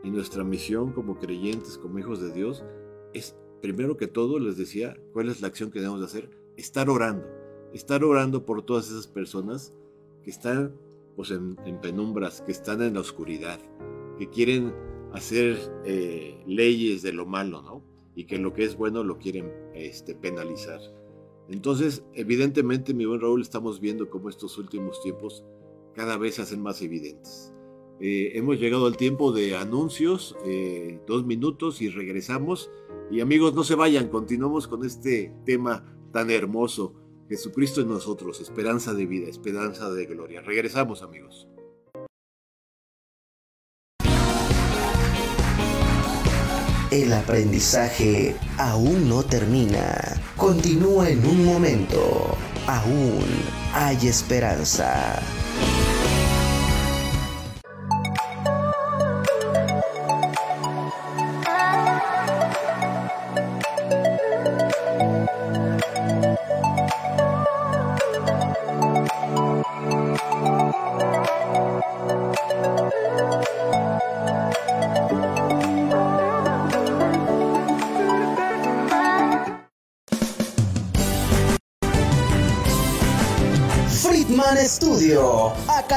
Y 0.02 0.10
nuestra 0.10 0.44
misión 0.44 0.92
como 0.92 1.18
creyentes, 1.18 1.78
como 1.78 1.98
hijos 1.98 2.20
de 2.20 2.32
Dios, 2.32 2.64
es, 3.12 3.36
primero 3.60 3.96
que 3.96 4.06
todo, 4.06 4.38
les 4.38 4.56
decía, 4.56 4.96
¿cuál 5.12 5.28
es 5.28 5.40
la 5.40 5.48
acción 5.48 5.70
que 5.70 5.80
debemos 5.80 6.00
de 6.00 6.06
hacer? 6.06 6.30
Estar 6.56 6.88
orando. 6.88 7.26
Estar 7.72 8.02
orando 8.04 8.44
por 8.44 8.62
todas 8.62 8.88
esas 8.88 9.06
personas 9.06 9.74
que 10.22 10.30
están 10.30 10.74
pues, 11.16 11.30
en, 11.30 11.56
penumbras, 11.80 12.40
que 12.42 12.52
están 12.52 12.82
en 12.82 12.94
la 12.94 13.00
oscuridad, 13.00 13.60
que 14.18 14.28
quieren 14.28 14.74
hacer 15.12 15.58
eh, 15.84 16.42
leyes 16.46 17.02
de 17.02 17.12
lo 17.12 17.26
malo, 17.26 17.62
¿no? 17.62 17.90
y 18.14 18.24
que 18.24 18.38
lo 18.38 18.52
que 18.52 18.64
es 18.64 18.76
bueno 18.76 19.04
lo 19.04 19.18
quieren 19.18 19.50
este, 19.74 20.14
penalizar. 20.14 20.80
Entonces, 21.48 22.04
evidentemente, 22.14 22.94
mi 22.94 23.04
buen 23.04 23.20
Raúl, 23.20 23.40
estamos 23.40 23.80
viendo 23.80 24.10
cómo 24.10 24.28
estos 24.28 24.58
últimos 24.58 25.02
tiempos 25.02 25.44
cada 25.94 26.16
vez 26.16 26.36
se 26.36 26.42
hacen 26.42 26.62
más 26.62 26.82
evidentes. 26.82 27.52
Eh, 28.00 28.32
hemos 28.34 28.58
llegado 28.58 28.86
al 28.86 28.96
tiempo 28.96 29.30
de 29.30 29.56
anuncios, 29.56 30.34
eh, 30.46 30.98
dos 31.06 31.26
minutos 31.26 31.82
y 31.82 31.90
regresamos. 31.90 32.70
Y 33.10 33.20
amigos, 33.20 33.54
no 33.54 33.62
se 33.62 33.74
vayan, 33.74 34.08
continuamos 34.08 34.66
con 34.66 34.86
este 34.86 35.34
tema 35.44 35.84
tan 36.12 36.30
hermoso. 36.30 36.94
Jesucristo 37.28 37.80
en 37.82 37.88
nosotros, 37.88 38.40
esperanza 38.40 38.94
de 38.94 39.06
vida, 39.06 39.28
esperanza 39.28 39.90
de 39.90 40.06
gloria. 40.06 40.40
Regresamos 40.40 41.02
amigos. 41.02 41.46
El 46.90 47.12
aprendizaje 47.12 48.34
aún 48.58 49.08
no 49.08 49.22
termina. 49.22 50.20
Continúa 50.36 51.08
en 51.10 51.24
un 51.24 51.44
momento. 51.44 52.36
Aún 52.66 53.24
hay 53.74 54.08
esperanza. 54.08 55.22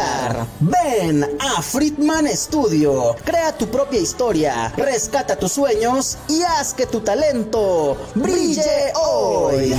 Ven 0.61 1.25
a 1.39 1.63
Friedman 1.63 2.27
Studio. 2.37 3.15
Crea 3.25 3.57
tu 3.57 3.69
propia 3.69 4.01
historia, 4.01 4.73
rescata 4.77 5.37
tus 5.37 5.53
sueños 5.53 6.19
y 6.29 6.43
haz 6.43 6.75
que 6.75 6.87
tu 6.87 7.01
talento 7.01 7.97
brille 8.15 8.93
hoy. 8.95 9.75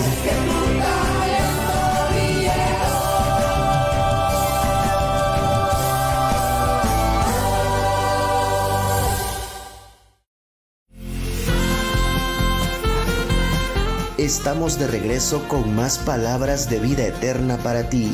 Estamos 14.17 14.79
de 14.79 14.87
regreso 14.87 15.47
con 15.47 15.75
más 15.75 15.97
palabras 15.99 16.69
de 16.69 16.79
vida 16.79 17.05
eterna 17.05 17.57
para 17.57 17.89
ti. 17.89 18.09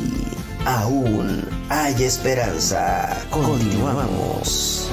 Aún 0.64 1.42
hay 1.70 2.04
esperanza. 2.04 3.26
Continuamos. 3.32 4.88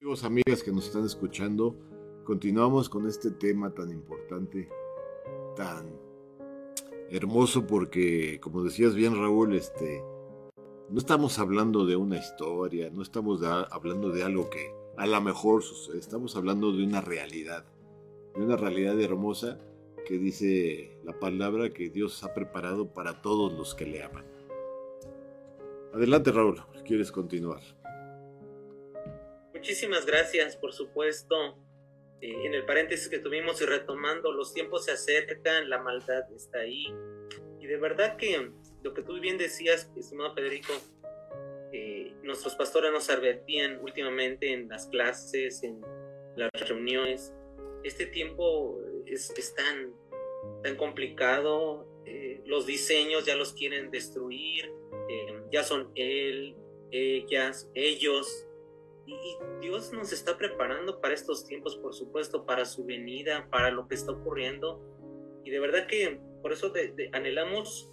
Amigos, 0.00 0.24
amigas 0.24 0.64
que 0.64 0.72
nos 0.72 0.86
están 0.86 1.04
escuchando, 1.04 1.76
continuamos 2.24 2.88
con 2.88 3.06
este 3.06 3.30
tema 3.30 3.72
tan 3.72 3.92
importante, 3.92 4.68
tan 5.54 5.92
hermoso 7.08 7.68
porque, 7.68 8.40
como 8.40 8.64
decías 8.64 8.96
bien 8.96 9.14
Raúl, 9.14 9.54
este, 9.54 10.02
no 10.90 10.98
estamos 10.98 11.38
hablando 11.38 11.86
de 11.86 11.94
una 11.94 12.16
historia, 12.16 12.90
no 12.90 13.02
estamos 13.02 13.44
hablando 13.44 14.10
de 14.10 14.24
algo 14.24 14.50
que 14.50 14.74
a 14.96 15.06
lo 15.06 15.20
mejor 15.20 15.62
sucede, 15.62 16.00
estamos 16.00 16.34
hablando 16.34 16.72
de 16.72 16.82
una 16.82 17.00
realidad, 17.00 17.64
de 18.38 18.44
una 18.44 18.56
realidad 18.56 19.00
hermosa 19.00 19.58
que 20.06 20.16
dice 20.16 20.96
la 21.02 21.18
palabra 21.18 21.70
que 21.70 21.90
Dios 21.90 22.22
ha 22.22 22.32
preparado 22.34 22.94
para 22.94 23.20
todos 23.20 23.52
los 23.52 23.74
que 23.74 23.84
le 23.84 24.02
aman. 24.02 24.24
Adelante 25.92 26.30
Raúl, 26.30 26.62
quieres 26.86 27.10
continuar. 27.10 27.60
Muchísimas 29.52 30.06
gracias, 30.06 30.56
por 30.56 30.72
supuesto. 30.72 31.58
Eh, 32.20 32.46
en 32.46 32.54
el 32.54 32.64
paréntesis 32.64 33.08
que 33.08 33.18
tuvimos 33.18 33.60
y 33.60 33.66
retomando, 33.66 34.30
los 34.30 34.54
tiempos 34.54 34.84
se 34.84 34.92
acercan, 34.92 35.68
la 35.68 35.82
maldad 35.82 36.32
está 36.32 36.60
ahí. 36.60 36.86
Y 37.58 37.66
de 37.66 37.76
verdad 37.76 38.16
que 38.16 38.52
lo 38.84 38.94
que 38.94 39.02
tú 39.02 39.18
bien 39.20 39.36
decías, 39.36 39.90
estimado 39.96 40.32
Federico, 40.34 40.72
eh, 41.72 42.14
nuestros 42.22 42.54
pastores 42.54 42.92
nos 42.92 43.10
advertían 43.10 43.80
últimamente 43.82 44.52
en 44.52 44.68
las 44.68 44.86
clases, 44.86 45.64
en 45.64 45.80
las 46.36 46.50
reuniones, 46.68 47.34
este 47.88 48.06
tiempo 48.06 48.78
es, 49.06 49.54
tan, 49.54 49.92
tan 50.62 50.76
complicado, 50.76 51.86
eh, 52.04 52.40
los 52.46 52.66
diseños 52.66 53.24
ya 53.24 53.34
los 53.36 53.52
quieren 53.52 53.90
destruir, 53.90 54.70
eh, 55.08 55.42
ya 55.50 55.64
son 55.64 55.90
él, 55.94 56.54
ellas, 56.90 57.70
ellos, 57.74 58.46
y, 59.06 59.16
Dios 59.60 59.92
nos 59.92 60.12
está 60.12 60.36
preparando 60.36 61.00
para 61.00 61.14
estos 61.14 61.46
tiempos, 61.46 61.76
por 61.76 61.94
supuesto, 61.94 62.44
para 62.44 62.64
su 62.64 62.84
venida, 62.84 63.48
para 63.50 63.70
lo 63.70 63.88
que 63.88 63.94
está 63.94 64.12
ocurriendo, 64.12 64.80
y 65.44 65.50
de 65.50 65.60
verdad 65.60 65.86
que 65.86 66.20
por 66.42 66.52
eso 66.52 66.72
anhelamos 67.12 67.92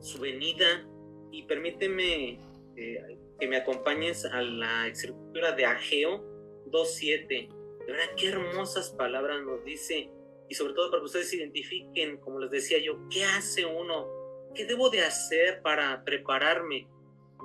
su 0.00 0.20
venida 0.20 0.86
y 1.32 1.44
permíteme 1.44 2.38
eh, 2.76 3.18
que 3.40 3.48
me 3.48 3.56
acompañes 3.56 4.24
a 4.24 4.40
la 4.40 4.86
escritura 4.86 5.52
de 5.52 5.64
Ageo 5.64 6.22
2.7. 6.70 7.63
De 7.86 7.92
verdad, 7.92 8.14
qué 8.16 8.28
hermosas 8.28 8.90
palabras 8.90 9.42
nos 9.42 9.64
dice 9.64 10.10
y 10.48 10.54
sobre 10.54 10.74
todo 10.74 10.90
para 10.90 11.00
que 11.00 11.06
ustedes 11.06 11.32
identifiquen, 11.32 12.18
como 12.18 12.38
les 12.38 12.50
decía 12.50 12.78
yo, 12.78 12.98
qué 13.10 13.24
hace 13.24 13.64
uno, 13.64 14.06
qué 14.54 14.64
debo 14.64 14.90
de 14.90 15.02
hacer 15.02 15.62
para 15.62 16.04
prepararme. 16.04 16.88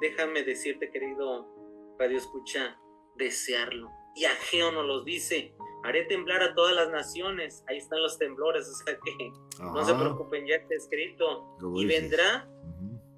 Déjame 0.01 0.43
decirte, 0.43 0.91
querido 0.91 1.47
Radio 1.97 2.17
Escucha, 2.17 2.79
desearlo. 3.15 3.89
Y 4.15 4.25
Ageo 4.25 4.71
nos 4.71 4.85
lo 4.85 5.03
dice, 5.03 5.53
haré 5.83 6.05
temblar 6.05 6.41
a 6.41 6.55
todas 6.55 6.75
las 6.75 6.89
naciones. 6.89 7.63
Ahí 7.67 7.77
están 7.77 8.01
los 8.01 8.17
temblores, 8.17 8.67
o 8.67 8.85
sea 8.85 8.97
que 9.03 9.31
no 9.63 9.83
se 9.85 9.93
preocupen, 9.93 10.45
ya 10.47 10.55
está 10.55 10.75
escrito. 10.75 11.57
Y 11.75 11.85
vendrá 11.85 12.47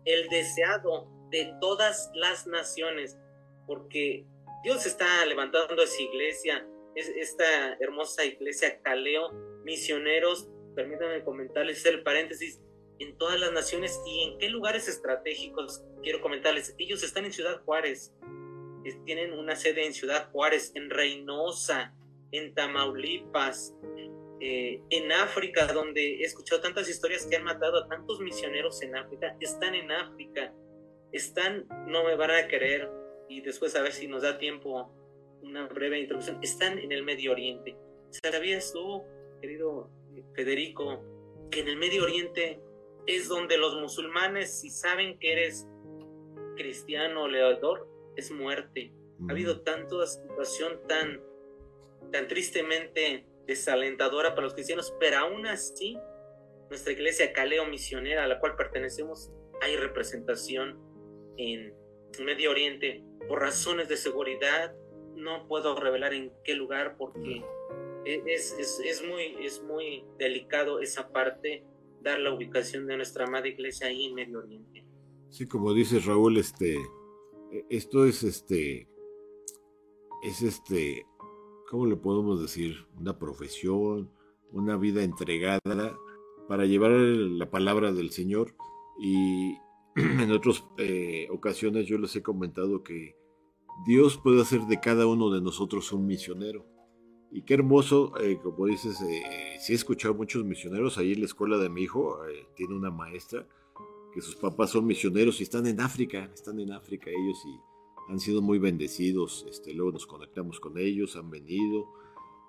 el 0.06 0.28
deseado 0.30 1.08
de 1.30 1.54
todas 1.60 2.12
las 2.14 2.46
naciones, 2.48 3.18
porque 3.66 4.26
Dios 4.64 4.86
está 4.86 5.26
levantando 5.26 5.82
esa 5.82 6.02
iglesia, 6.02 6.68
esta 6.96 7.74
hermosa 7.80 8.26
iglesia 8.26 8.82
Caleo, 8.82 9.32
misioneros, 9.64 10.50
permítanme 10.76 11.24
comentarles 11.24 11.86
el 11.86 12.04
paréntesis, 12.04 12.62
en 13.00 13.18
todas 13.18 13.40
las 13.40 13.52
naciones 13.52 14.00
y 14.06 14.24
en 14.24 14.38
qué 14.38 14.50
lugares 14.50 14.88
estratégicos, 14.88 15.84
quiero 16.04 16.22
comentarles, 16.22 16.76
ellos 16.78 17.04
están 17.04 17.26
en 17.26 17.34
Ciudad 17.34 17.62
Juárez, 17.64 18.14
tienen 19.06 19.34
una 19.34 19.56
sede 19.56 19.86
en 19.86 19.94
Ciudad 19.94 20.30
Juárez, 20.32 20.72
en 20.76 20.90
Reynosa, 20.90 21.96
en 22.32 22.54
Tamaulipas, 22.54 23.76
eh, 24.40 24.82
en 24.90 25.12
África, 25.12 25.68
donde 25.68 26.22
he 26.22 26.24
escuchado 26.24 26.62
tantas 26.62 26.90
historias 26.90 27.26
que 27.26 27.36
han 27.36 27.44
matado 27.44 27.84
a 27.84 27.88
tantos 27.88 28.20
misioneros 28.22 28.82
en 28.82 28.96
África, 28.96 29.36
están 29.40 29.76
en 29.76 29.92
África, 29.92 30.54
están, 31.12 31.68
no 31.88 32.04
me 32.04 32.16
van 32.16 32.32
a 32.32 32.48
querer, 32.48 32.90
y 33.30 33.42
después 33.42 33.76
a 33.76 33.82
ver 33.82 33.94
si 33.94 34.08
nos 34.08 34.24
da 34.24 34.38
tiempo 34.38 34.92
una 35.52 35.68
breve 35.68 36.00
introducción, 36.00 36.40
están 36.42 36.80
en 36.80 36.92
el 36.94 37.04
Medio 37.04 37.34
Oriente. 37.34 37.78
¿Sabías 38.10 38.72
tú, 38.72 39.04
querido 39.42 39.90
Federico, 40.34 41.04
que 41.52 41.60
en 41.60 41.68
el 41.68 41.78
Medio 41.78 42.04
Oriente 42.04 42.62
es 43.06 43.28
donde 43.28 43.58
los 43.58 43.76
musulmanes, 43.76 44.62
si 44.62 44.70
saben 44.70 45.20
que 45.20 45.34
eres 45.34 45.68
cristiano 46.56 47.24
o 47.24 47.28
leador, 47.28 47.88
es 48.16 48.32
muerte? 48.32 48.94
Ha 49.28 49.32
habido 49.34 49.58
mm. 49.58 49.64
tanta 49.64 50.08
situación 50.08 50.80
tan 50.88 51.22
tan 52.12 52.28
tristemente 52.28 53.26
desalentadora 53.46 54.32
para 54.32 54.44
los 54.44 54.54
cristianos, 54.54 54.94
pero 55.00 55.20
aún 55.20 55.46
así, 55.48 55.98
nuestra 56.70 56.94
iglesia 56.94 57.32
Caleo 57.32 57.66
Misionera, 57.66 58.24
a 58.24 58.28
la 58.28 58.40
cual 58.40 58.56
pertenecemos, 58.56 59.32
hay 59.62 59.76
representación 59.78 60.78
en 61.38 61.74
Medio 62.20 62.52
Oriente. 62.52 63.04
Por 63.28 63.40
razones 63.40 63.88
de 63.88 63.96
seguridad, 63.96 64.76
no 65.16 65.48
puedo 65.48 65.76
revelar 65.76 66.14
en 66.14 66.32
qué 66.44 66.56
lugar 66.56 66.96
porque 66.98 67.44
es, 68.06 68.56
es, 68.84 69.04
muy, 69.08 69.46
es 69.46 69.64
muy 69.64 70.04
delicado 70.18 70.80
esa 70.80 71.12
parte, 71.12 71.64
dar 72.02 72.20
la 72.20 72.34
ubicación 72.34 72.88
de 72.88 72.98
nuestra 72.98 73.26
amada 73.26 73.48
iglesia 73.48 73.88
ahí 73.88 74.06
en 74.06 74.16
Medio 74.16 74.40
Oriente. 74.40 74.86
Sí, 75.30 75.48
como 75.48 75.74
dice 75.74 76.00
Raúl, 76.00 76.38
este, 76.38 76.78
esto 77.70 78.06
es 78.06 78.24
este, 78.24 78.88
es 80.24 80.42
este, 80.42 81.06
¿cómo 81.70 81.86
le 81.86 81.96
podemos 81.96 82.42
decir? 82.42 82.86
Una 83.00 83.18
profesión, 83.18 84.12
una 84.52 84.78
vida 84.78 85.04
entregada 85.04 85.62
para 86.48 86.66
llevar 86.66 86.92
la 86.92 87.50
palabra 87.50 87.92
del 87.92 88.12
Señor. 88.12 88.56
Y 89.00 89.56
en 89.96 90.32
otras 90.32 90.66
eh, 90.78 91.28
ocasiones 91.32 91.88
yo 91.88 91.98
les 91.98 92.16
he 92.16 92.22
comentado 92.22 92.84
que 92.84 93.16
Dios 93.86 94.18
puede 94.18 94.42
hacer 94.42 94.62
de 94.62 94.80
cada 94.80 95.08
uno 95.08 95.30
de 95.30 95.42
nosotros 95.42 95.92
un 95.92 96.06
misionero. 96.06 96.66
Y 97.32 97.44
qué 97.44 97.54
hermoso, 97.54 98.14
eh, 98.20 98.40
como 98.42 98.66
dices, 98.66 99.02
eh, 99.02 99.24
sí 99.60 99.74
he 99.74 99.76
escuchado 99.76 100.14
muchos 100.14 100.44
misioneros. 100.44 100.98
Ahí 100.98 101.14
en 101.14 101.20
la 101.22 101.26
escuela 101.26 101.58
de 101.58 101.70
mi 101.70 101.84
hijo 101.84 102.20
tiene 102.56 102.76
una 102.76 102.92
maestra 102.92 103.48
que 104.12 104.22
sus 104.22 104.36
papás 104.36 104.72
son 104.72 104.86
misioneros 104.86 105.40
y 105.40 105.44
están 105.44 105.66
en 105.68 105.80
África, 105.80 106.30
están 106.34 106.60
en 106.60 106.72
África 106.72 107.10
ellos 107.10 107.44
y 107.46 108.12
han 108.12 108.20
sido 108.20 108.42
muy 108.42 108.60
bendecidos, 108.60 109.46
este, 109.50 109.74
luego 109.74 109.94
nos 109.94 110.06
conectamos 110.06 110.60
con 110.60 110.78
ellos, 110.78 111.16
han 111.16 111.30
venido, 111.30 111.88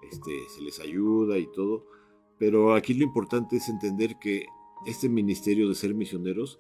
este, 0.03 0.33
se 0.49 0.61
les 0.63 0.81
ayuda 0.81 1.39
y 1.39 1.47
todo, 1.47 1.87
pero 2.39 2.75
aquí 2.75 2.95
lo 2.95 3.05
importante 3.05 3.57
es 3.57 3.69
entender 3.69 4.19
que 4.21 4.47
este 4.87 5.09
ministerio 5.09 5.69
de 5.69 5.75
ser 5.75 5.95
misioneros 5.95 6.59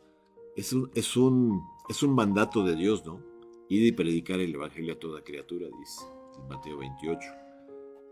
es 0.54 0.72
un, 0.72 0.90
es 0.94 1.16
un, 1.16 1.62
es 1.88 2.02
un 2.02 2.14
mandato 2.14 2.62
de 2.62 2.76
Dios, 2.76 3.04
¿no? 3.04 3.20
Y 3.68 3.92
predicar 3.92 4.40
el 4.40 4.54
Evangelio 4.54 4.94
a 4.94 4.98
toda 4.98 5.24
criatura, 5.24 5.66
dice 5.66 6.04
en 6.38 6.48
Mateo 6.48 6.78
28. 6.78 7.20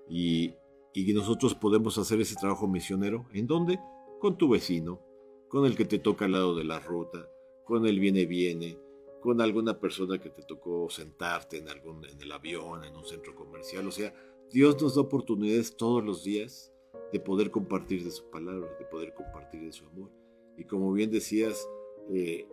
Y, 0.08 0.54
y 0.94 1.12
nosotros 1.12 1.54
podemos 1.54 1.98
hacer 1.98 2.20
ese 2.20 2.36
trabajo 2.36 2.66
misionero, 2.66 3.26
¿en 3.32 3.46
dónde? 3.46 3.78
Con 4.20 4.36
tu 4.36 4.48
vecino, 4.48 5.00
con 5.48 5.66
el 5.66 5.76
que 5.76 5.84
te 5.84 5.98
toca 5.98 6.24
al 6.24 6.32
lado 6.32 6.54
de 6.54 6.64
la 6.64 6.80
ruta, 6.80 7.28
con 7.64 7.86
el 7.86 8.00
viene-viene, 8.00 8.78
con 9.20 9.40
alguna 9.40 9.78
persona 9.78 10.18
que 10.18 10.30
te 10.30 10.42
tocó 10.42 10.88
sentarte 10.88 11.58
en 11.58 11.68
algún 11.68 12.04
en 12.06 12.20
el 12.20 12.32
avión, 12.32 12.84
en 12.84 12.96
un 12.96 13.04
centro 13.04 13.34
comercial, 13.34 13.86
o 13.86 13.90
sea, 13.90 14.14
Dios 14.50 14.80
nos 14.82 14.96
da 14.96 15.02
oportunidades 15.02 15.76
todos 15.76 16.04
los 16.04 16.24
días 16.24 16.72
de 17.12 17.20
poder 17.20 17.50
compartir 17.50 18.02
de 18.02 18.10
su 18.10 18.28
palabra, 18.30 18.68
de 18.78 18.84
poder 18.86 19.14
compartir 19.14 19.62
de 19.62 19.72
su 19.72 19.86
amor. 19.86 20.10
Y 20.56 20.64
como 20.64 20.92
bien 20.92 21.10
decías, 21.10 21.68
eh, 22.12 22.48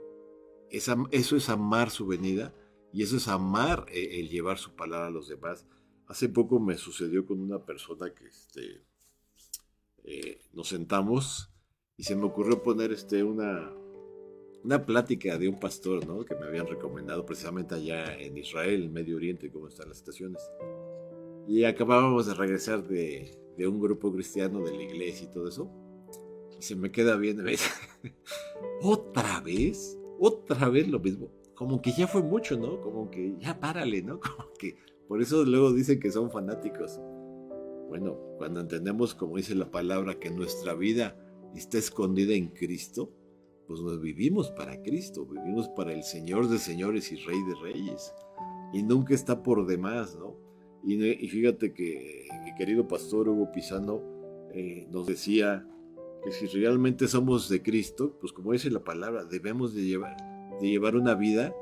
eso 0.69 1.35
es 1.35 1.49
amar 1.49 1.89
su 1.89 2.05
venida 2.05 2.53
y 2.93 3.03
eso 3.03 3.17
es 3.17 3.27
amar 3.27 3.85
eh, 3.89 4.19
el 4.19 4.29
llevar 4.29 4.57
su 4.57 4.75
palabra 4.75 5.07
a 5.07 5.11
los 5.11 5.27
demás. 5.27 5.65
Hace 6.07 6.29
poco 6.29 6.59
me 6.59 6.77
sucedió 6.77 7.25
con 7.25 7.39
una 7.39 7.65
persona 7.65 8.13
que 8.13 8.27
este, 8.27 8.83
eh, 10.03 10.41
nos 10.53 10.69
sentamos 10.69 11.49
y 11.97 12.03
se 12.03 12.15
me 12.15 12.25
ocurrió 12.25 12.63
poner 12.63 12.91
este, 12.91 13.23
una, 13.23 13.71
una 14.63 14.85
plática 14.85 15.37
de 15.37 15.49
un 15.49 15.59
pastor, 15.59 16.05
¿no? 16.07 16.23
Que 16.23 16.35
me 16.35 16.45
habían 16.45 16.67
recomendado 16.67 17.25
precisamente 17.25 17.75
allá 17.75 18.17
en 18.17 18.37
Israel, 18.37 18.83
en 18.83 18.93
Medio 18.93 19.17
Oriente, 19.17 19.51
cómo 19.51 19.67
están 19.67 19.89
las 19.89 19.97
estaciones. 19.97 20.41
Y 21.47 21.63
acabábamos 21.63 22.27
de 22.27 22.33
regresar 22.35 22.87
de, 22.87 23.37
de 23.57 23.67
un 23.67 23.81
grupo 23.81 24.13
cristiano 24.13 24.61
de 24.61 24.75
la 24.75 24.83
iglesia 24.83 25.27
y 25.27 25.31
todo 25.31 25.49
eso. 25.49 25.69
Y 26.57 26.61
se 26.61 26.75
me 26.75 26.91
queda 26.91 27.17
bien, 27.17 27.43
¿ves? 27.43 27.69
¿Otra 28.81 29.41
vez? 29.41 29.97
¿Otra 30.19 30.69
vez 30.69 30.87
lo 30.87 30.99
mismo? 30.99 31.29
Como 31.57 31.81
que 31.81 31.91
ya 31.91 32.07
fue 32.07 32.21
mucho, 32.21 32.55
¿no? 32.55 32.79
Como 32.81 33.09
que 33.09 33.35
ya 33.39 33.59
párale, 33.59 34.03
¿no? 34.03 34.19
Como 34.21 34.53
que 34.59 34.77
por 35.07 35.21
eso 35.21 35.43
luego 35.43 35.73
dicen 35.73 35.99
que 35.99 36.11
son 36.11 36.29
fanáticos. 36.29 36.99
Bueno, 37.87 38.17
cuando 38.37 38.59
entendemos, 38.59 39.15
como 39.15 39.37
dice 39.37 39.55
la 39.55 39.71
palabra, 39.71 40.19
que 40.19 40.29
nuestra 40.29 40.75
vida 40.75 41.17
está 41.55 41.77
escondida 41.77 42.33
en 42.33 42.49
Cristo, 42.49 43.11
pues 43.65 43.81
nos 43.81 44.01
vivimos 44.01 44.51
para 44.51 44.81
Cristo, 44.83 45.25
vivimos 45.25 45.69
para 45.69 45.93
el 45.93 46.03
Señor 46.03 46.49
de 46.49 46.57
señores 46.57 47.11
y 47.11 47.15
Rey 47.15 47.41
de 47.43 47.55
reyes. 47.63 48.13
Y 48.73 48.83
nunca 48.83 49.13
está 49.13 49.41
por 49.41 49.65
demás, 49.65 50.17
¿no? 50.19 50.35
Y, 50.83 51.27
fíjate 51.27 51.73
que 51.73 52.27
mi 52.43 52.53
querido 52.55 52.87
pastor 52.87 53.29
Hugo 53.29 53.51
Pisano 53.51 54.01
eh, 54.53 54.87
nos 54.91 55.07
decía 55.07 55.67
que 56.23 56.31
si 56.31 56.45
realmente 56.47 57.07
somos 57.07 57.49
de 57.49 57.61
Cristo, 57.61 58.17
pues 58.19 58.31
como 58.31 58.51
dice 58.51 58.69
la 58.69 58.83
palabra, 58.83 59.25
debemos 59.25 59.73
de 59.73 59.83
llevar, 59.83 60.15
de 60.59 60.69
llevar 60.69 60.95
una 60.95 61.15
vida 61.15 61.53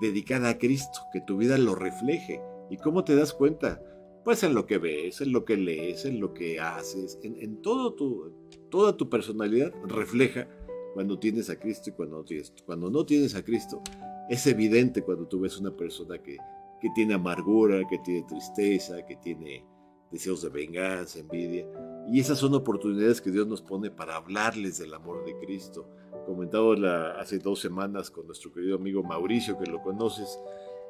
dedicada 0.00 0.50
a 0.50 0.58
Cristo, 0.58 1.00
que 1.12 1.20
tu 1.20 1.36
vida 1.36 1.58
lo 1.58 1.74
refleje. 1.74 2.40
¿Y 2.70 2.76
cómo 2.76 3.04
te 3.04 3.14
das 3.14 3.32
cuenta? 3.32 3.82
Pues 4.24 4.42
en 4.42 4.54
lo 4.54 4.66
que 4.66 4.78
ves, 4.78 5.20
en 5.20 5.32
lo 5.32 5.44
que 5.44 5.56
lees, 5.56 6.04
en 6.04 6.20
lo 6.20 6.32
que 6.32 6.58
haces, 6.58 7.18
en, 7.22 7.60
todo 7.60 7.94
tu, 7.94 8.32
toda 8.70 8.96
tu 8.96 9.10
personalidad 9.10 9.72
refleja 9.86 10.48
cuando 10.94 11.18
tienes 11.18 11.50
a 11.50 11.58
Cristo 11.58 11.90
y 11.90 11.92
cuando 11.92 12.18
no 12.18 12.24
tienes, 12.24 12.54
cuando 12.64 12.90
no 12.90 13.04
tienes 13.04 13.34
a 13.34 13.44
Cristo. 13.44 13.82
Es 14.30 14.46
evidente 14.46 15.02
cuando 15.02 15.26
tú 15.26 15.40
ves 15.40 15.58
una 15.58 15.76
persona 15.76 16.22
que, 16.22 16.38
que 16.80 16.88
tiene 16.94 17.14
amargura, 17.14 17.86
que 17.88 17.98
tiene 17.98 18.26
tristeza, 18.26 19.04
que 19.04 19.16
tiene 19.16 19.66
deseos 20.10 20.42
de 20.42 20.48
venganza, 20.48 21.18
envidia. 21.18 21.66
Y 22.10 22.20
esas 22.20 22.38
son 22.38 22.54
oportunidades 22.54 23.20
que 23.20 23.30
Dios 23.30 23.46
nos 23.46 23.60
pone 23.60 23.90
para 23.90 24.16
hablarles 24.16 24.78
del 24.78 24.94
amor 24.94 25.24
de 25.24 25.36
Cristo. 25.38 25.88
Comentado 26.26 26.74
la, 26.74 27.12
hace 27.12 27.38
dos 27.38 27.60
semanas 27.60 28.10
con 28.10 28.26
nuestro 28.26 28.52
querido 28.52 28.76
amigo 28.76 29.02
Mauricio, 29.02 29.58
que 29.58 29.70
lo 29.70 29.82
conoces, 29.82 30.38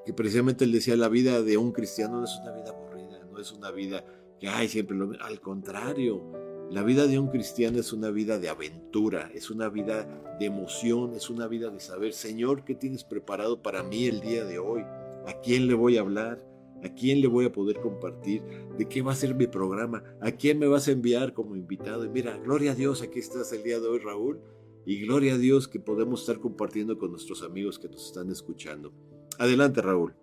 que 0.05 0.13
precisamente 0.13 0.65
él 0.65 0.73
decía, 0.73 0.97
la 0.97 1.09
vida 1.09 1.43
de 1.43 1.57
un 1.57 1.73
cristiano 1.73 2.19
no 2.19 2.25
es 2.25 2.39
una 2.41 2.53
vida 2.53 2.71
aburrida, 2.71 3.27
no 3.33 3.39
es 3.39 3.53
una 3.53 3.71
vida 3.71 4.05
que, 4.39 4.49
hay 4.49 4.69
siempre 4.69 4.97
lo 4.97 5.11
Al 5.21 5.41
contrario, 5.41 6.23
la 6.71 6.83
vida 6.83 7.07
de 7.07 7.19
un 7.19 7.29
cristiano 7.29 7.79
es 7.79 7.93
una 7.93 8.11
vida 8.11 8.39
de 8.39 8.49
aventura, 8.49 9.31
es 9.35 9.51
una 9.51 9.69
vida 9.69 10.37
de 10.39 10.47
emoción, 10.47 11.15
es 11.15 11.31
una 11.31 11.47
vida 11.47 11.71
de 11.71 11.81
saber, 11.81 12.13
Señor, 12.13 12.65
¿qué 12.65 12.75
tienes 12.75 13.05
preparado 13.05 13.63
para 13.63 13.83
mí 13.83 14.07
el 14.07 14.21
día 14.21 14.45
de 14.45 14.59
hoy? 14.59 14.83
¿A 15.27 15.41
quién 15.43 15.67
le 15.67 15.75
voy 15.75 15.97
a 15.97 16.01
hablar? 16.01 16.45
¿A 16.85 16.89
quién 16.91 17.21
le 17.21 17.29
voy 17.29 17.47
a 17.47 17.53
poder 17.53 17.81
compartir? 17.81 18.43
¿De 18.77 18.87
qué 18.87 19.03
va 19.03 19.13
a 19.13 19.17
ser 19.17 19.35
mi 19.35 19.47
programa? 19.47 20.05
¿A 20.21 20.33
quién 20.33 20.59
me 20.59 20.67
vas 20.67 20.87
a 20.89 20.93
enviar 20.93 21.33
como 21.33 21.57
invitado? 21.57 22.05
Y 22.05 22.09
mira, 22.09 22.37
gloria 22.37 22.73
a 22.73 22.75
Dios, 22.75 23.03
aquí 23.03 23.21
estás 23.21 23.53
el 23.53 23.63
día 23.63 23.81
de 23.81 23.89
hoy, 23.89 23.99
Raúl. 23.99 24.41
Y 24.87 25.01
gloria 25.07 25.35
a 25.35 25.39
Dios 25.39 25.69
que 25.69 25.81
podemos 25.81 26.21
estar 26.21 26.41
compartiendo 26.41 26.99
con 26.99 27.11
nuestros 27.11 27.43
amigos 27.43 27.79
que 27.79 27.89
nos 27.89 28.07
están 28.07 28.31
escuchando. 28.31 28.93
Adelante, 29.39 29.81
Raúl. 29.81 30.15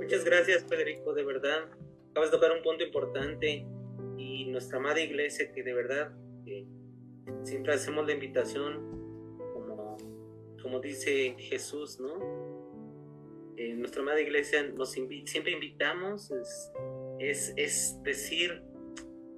Muchas 0.00 0.24
gracias, 0.24 0.64
Federico, 0.64 1.12
de 1.12 1.24
verdad. 1.24 1.68
Acabas 2.10 2.30
de 2.30 2.36
tocar 2.36 2.52
un 2.56 2.62
punto 2.62 2.84
importante 2.84 3.66
y 4.16 4.44
nuestra 4.46 4.78
amada 4.78 5.00
iglesia 5.00 5.50
que 5.52 5.62
de 5.62 5.72
verdad 5.72 6.14
siempre 7.42 7.74
hacemos 7.74 8.06
la 8.06 8.12
invitación 8.12 8.74
como, 9.52 9.96
como 10.62 10.80
dice 10.80 11.34
Jesús, 11.38 11.98
¿no? 11.98 12.46
En 13.56 13.80
nuestra 13.80 14.02
amada 14.02 14.20
iglesia 14.20 14.62
nos 14.62 14.92
siempre 14.92 15.52
invitamos 15.52 16.30
es, 17.18 17.52
es 17.56 18.02
decir, 18.02 18.62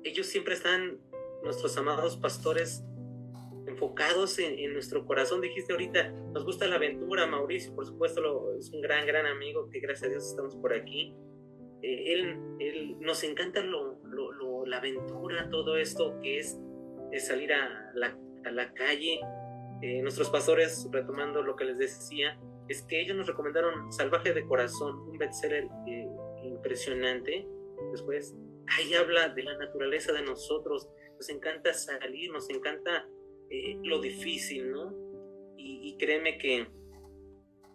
ellos 0.04 0.26
siempre 0.26 0.54
están, 0.54 0.98
nuestros 1.42 1.76
amados 1.76 2.16
pastores, 2.16 2.82
enfocados 3.78 4.38
en, 4.40 4.72
nuestro 4.72 5.06
corazón. 5.06 5.40
Dijiste 5.40 5.72
ahorita, 5.72 6.10
nos 6.34 6.44
gusta 6.44 6.66
la 6.66 6.76
aventura, 6.76 7.26
Mauricio, 7.26 7.74
por 7.74 7.86
supuesto, 7.86 8.20
lo, 8.20 8.56
es 8.58 8.70
un 8.72 8.80
gran, 8.80 9.06
gran 9.06 9.26
amigo 9.26 9.70
que 9.70 9.78
gracias 9.78 10.08
a 10.08 10.10
Dios 10.10 10.28
estamos 10.28 10.56
por 10.56 10.74
aquí. 10.74 11.14
Eh, 11.82 12.12
él, 12.12 12.38
él, 12.58 12.96
nos 13.00 13.22
encanta 13.22 13.60
lo, 13.62 14.00
lo, 14.04 14.66
la 14.66 14.78
aventura, 14.78 15.48
todo 15.48 15.76
esto 15.76 16.18
que 16.20 16.38
es, 16.38 16.58
salir 17.18 17.52
a 17.52 17.92
la, 17.94 18.18
a 18.44 18.50
la 18.50 18.74
calle. 18.74 19.20
Eh, 19.80 20.02
nuestros 20.02 20.28
pastores, 20.28 20.88
retomando 20.90 21.42
lo 21.42 21.54
que 21.54 21.64
les 21.64 21.78
decía, 21.78 22.38
es 22.68 22.82
que 22.82 23.00
ellos 23.00 23.16
nos 23.16 23.28
recomendaron 23.28 23.92
Salvaje 23.92 24.34
de 24.34 24.44
Corazón, 24.44 24.98
un 25.08 25.18
bestseller 25.18 25.68
eh, 25.86 26.08
impresionante. 26.42 27.46
Después, 27.92 28.36
ahí 28.76 28.94
habla 28.94 29.28
de 29.28 29.44
la 29.44 29.56
naturaleza 29.56 30.12
de 30.12 30.22
nosotros. 30.22 30.88
Nos 31.14 31.28
encanta 31.28 31.72
salir, 31.72 32.32
nos 32.32 32.50
encanta 32.50 33.06
eh, 33.50 33.78
lo 33.82 34.00
difícil, 34.00 34.70
¿no? 34.70 34.94
Y, 35.56 35.96
créeme 35.98 36.38
que, 36.38 36.68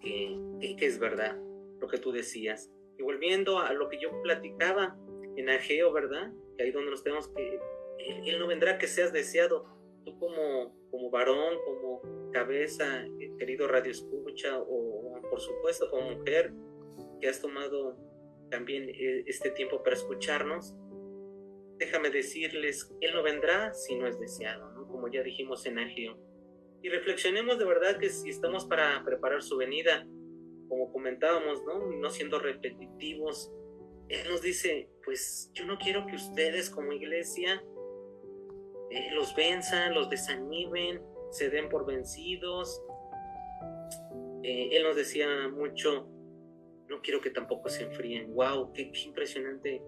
es 0.02 1.00
verdad 1.00 1.38
lo 1.80 1.88
que 1.88 1.98
tú 1.98 2.12
decías. 2.12 2.72
Y 2.98 3.04
volviendo 3.04 3.60
a 3.60 3.74
lo 3.74 3.90
que 3.90 4.00
yo 4.00 4.10
platicaba 4.22 4.98
en 5.36 5.50
Ageo, 5.50 5.92
¿verdad? 5.92 6.32
Que 6.58 6.64
ahí 6.64 6.72
donde 6.72 6.92
nos 6.92 7.04
tenemos 7.04 7.28
que... 7.30 7.60
Él, 8.26 8.40
no 8.40 8.48
vendrá 8.48 8.78
que 8.78 8.88
seas 8.88 9.12
deseado. 9.12 9.66
Tú 10.06 10.18
como, 10.18 10.76
como 10.92 11.10
varón, 11.10 11.58
como 11.66 12.32
cabeza, 12.32 13.06
eh, 13.20 13.32
querido 13.38 13.68
radio 13.68 13.92
escucha, 13.92 14.60
o 14.60 15.22
por 15.30 15.40
supuesto 15.40 15.90
como 15.90 16.12
mujer 16.12 16.54
que 17.20 17.28
has 17.28 17.42
tomado 17.42 17.98
también 18.50 18.90
eh, 18.90 19.24
este 19.26 19.50
tiempo 19.50 19.82
para 19.82 19.96
escucharnos, 19.96 20.76
déjame 21.78 22.10
decirles, 22.10 22.94
Él 23.02 23.14
no 23.14 23.24
vendrá 23.24 23.74
si 23.74 23.96
no 23.96 24.08
es 24.08 24.20
deseado. 24.20 24.73
Ya 25.08 25.24
dijimos 25.24 25.66
en 25.66 25.80
Agio. 25.80 26.18
Y 26.82 26.90
reflexionemos 26.90 27.58
de 27.58 27.66
verdad 27.66 27.98
que 27.98 28.10
si 28.10 28.30
estamos 28.30 28.66
para 28.66 29.04
preparar 29.06 29.42
su 29.42 29.58
venida, 29.58 30.06
como 30.68 30.92
comentábamos, 30.92 31.64
¿no? 31.66 31.92
no 31.92 32.10
siendo 32.10 32.40
repetitivos, 32.40 33.52
Él 34.10 34.28
nos 34.30 34.42
dice, 34.42 34.90
pues 35.06 35.50
yo 35.54 35.66
no 35.66 35.78
quiero 35.78 36.06
que 36.06 36.16
ustedes 36.16 36.70
como 36.70 36.92
iglesia 36.92 37.64
eh, 38.90 39.10
los 39.14 39.36
venzan, 39.36 39.96
los 39.96 40.10
desanimen, 40.10 41.02
se 41.32 41.50
den 41.50 41.68
por 41.68 41.86
vencidos. 41.86 42.84
Eh, 44.44 44.70
él 44.74 44.84
nos 44.84 44.96
decía 44.96 45.28
mucho, 45.50 46.08
no 46.88 47.02
quiero 47.02 47.20
que 47.22 47.32
tampoco 47.32 47.70
se 47.70 47.84
enfríen. 47.84 48.34
¡Wow! 48.34 48.72
¡Qué, 48.74 48.92
impresionante 49.06 49.82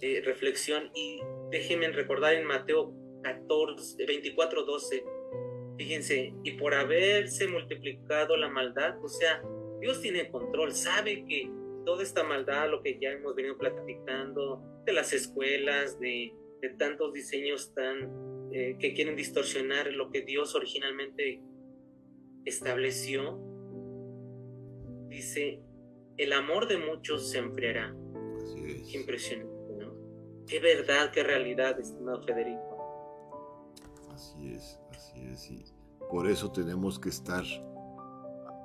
eh, 0.00 0.22
reflexión! 0.24 0.90
Y 0.94 1.20
déjenme 1.50 1.88
recordar 1.90 2.34
en 2.34 2.44
Mateo 2.44 2.94
14, 3.22 4.04
24, 4.04 4.64
12. 4.64 5.04
Fíjense, 5.76 6.34
y 6.42 6.52
por 6.52 6.74
haberse 6.74 7.48
multiplicado 7.48 8.36
la 8.36 8.48
maldad, 8.48 8.96
o 9.02 9.08
sea, 9.08 9.42
Dios 9.80 10.00
tiene 10.00 10.30
control, 10.30 10.72
sabe 10.72 11.24
que 11.26 11.50
toda 11.84 12.02
esta 12.02 12.24
maldad, 12.24 12.70
lo 12.70 12.82
que 12.82 12.98
ya 12.98 13.10
hemos 13.10 13.34
venido 13.34 13.58
platicando, 13.58 14.62
de 14.84 14.92
las 14.92 15.12
escuelas, 15.12 16.00
de, 16.00 16.32
de 16.62 16.68
tantos 16.70 17.12
diseños 17.12 17.74
tan 17.74 18.26
eh, 18.52 18.76
que 18.78 18.94
quieren 18.94 19.16
distorsionar 19.16 19.92
lo 19.92 20.10
que 20.10 20.22
Dios 20.22 20.54
originalmente 20.54 21.42
estableció, 22.44 23.38
dice, 25.08 25.60
el 26.16 26.32
amor 26.32 26.68
de 26.68 26.78
muchos 26.78 27.30
se 27.30 27.38
enfriará. 27.38 27.94
Qué 28.90 28.98
impresionante, 28.98 29.74
¿no? 29.78 29.94
Qué 30.46 30.60
verdad, 30.60 31.10
qué 31.12 31.22
realidad, 31.22 31.78
estimado 31.78 32.22
Federico. 32.22 32.65
Así 34.16 34.48
es, 34.48 34.80
así 34.92 35.20
es. 35.30 35.50
Y 35.50 35.64
por 36.10 36.26
eso 36.26 36.50
tenemos 36.50 36.98
que 36.98 37.10
estar, 37.10 37.44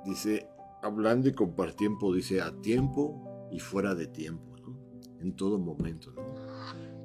dice, 0.02 0.48
hablando 0.80 1.28
y 1.28 1.34
compartir 1.34 1.76
tiempo, 1.76 2.14
dice, 2.14 2.40
a 2.40 2.58
tiempo 2.62 3.48
y 3.52 3.58
fuera 3.58 3.94
de 3.94 4.06
tiempo, 4.06 4.56
¿no? 4.56 4.78
En 5.20 5.36
todo 5.36 5.58
momento, 5.58 6.10
¿no? 6.12 6.24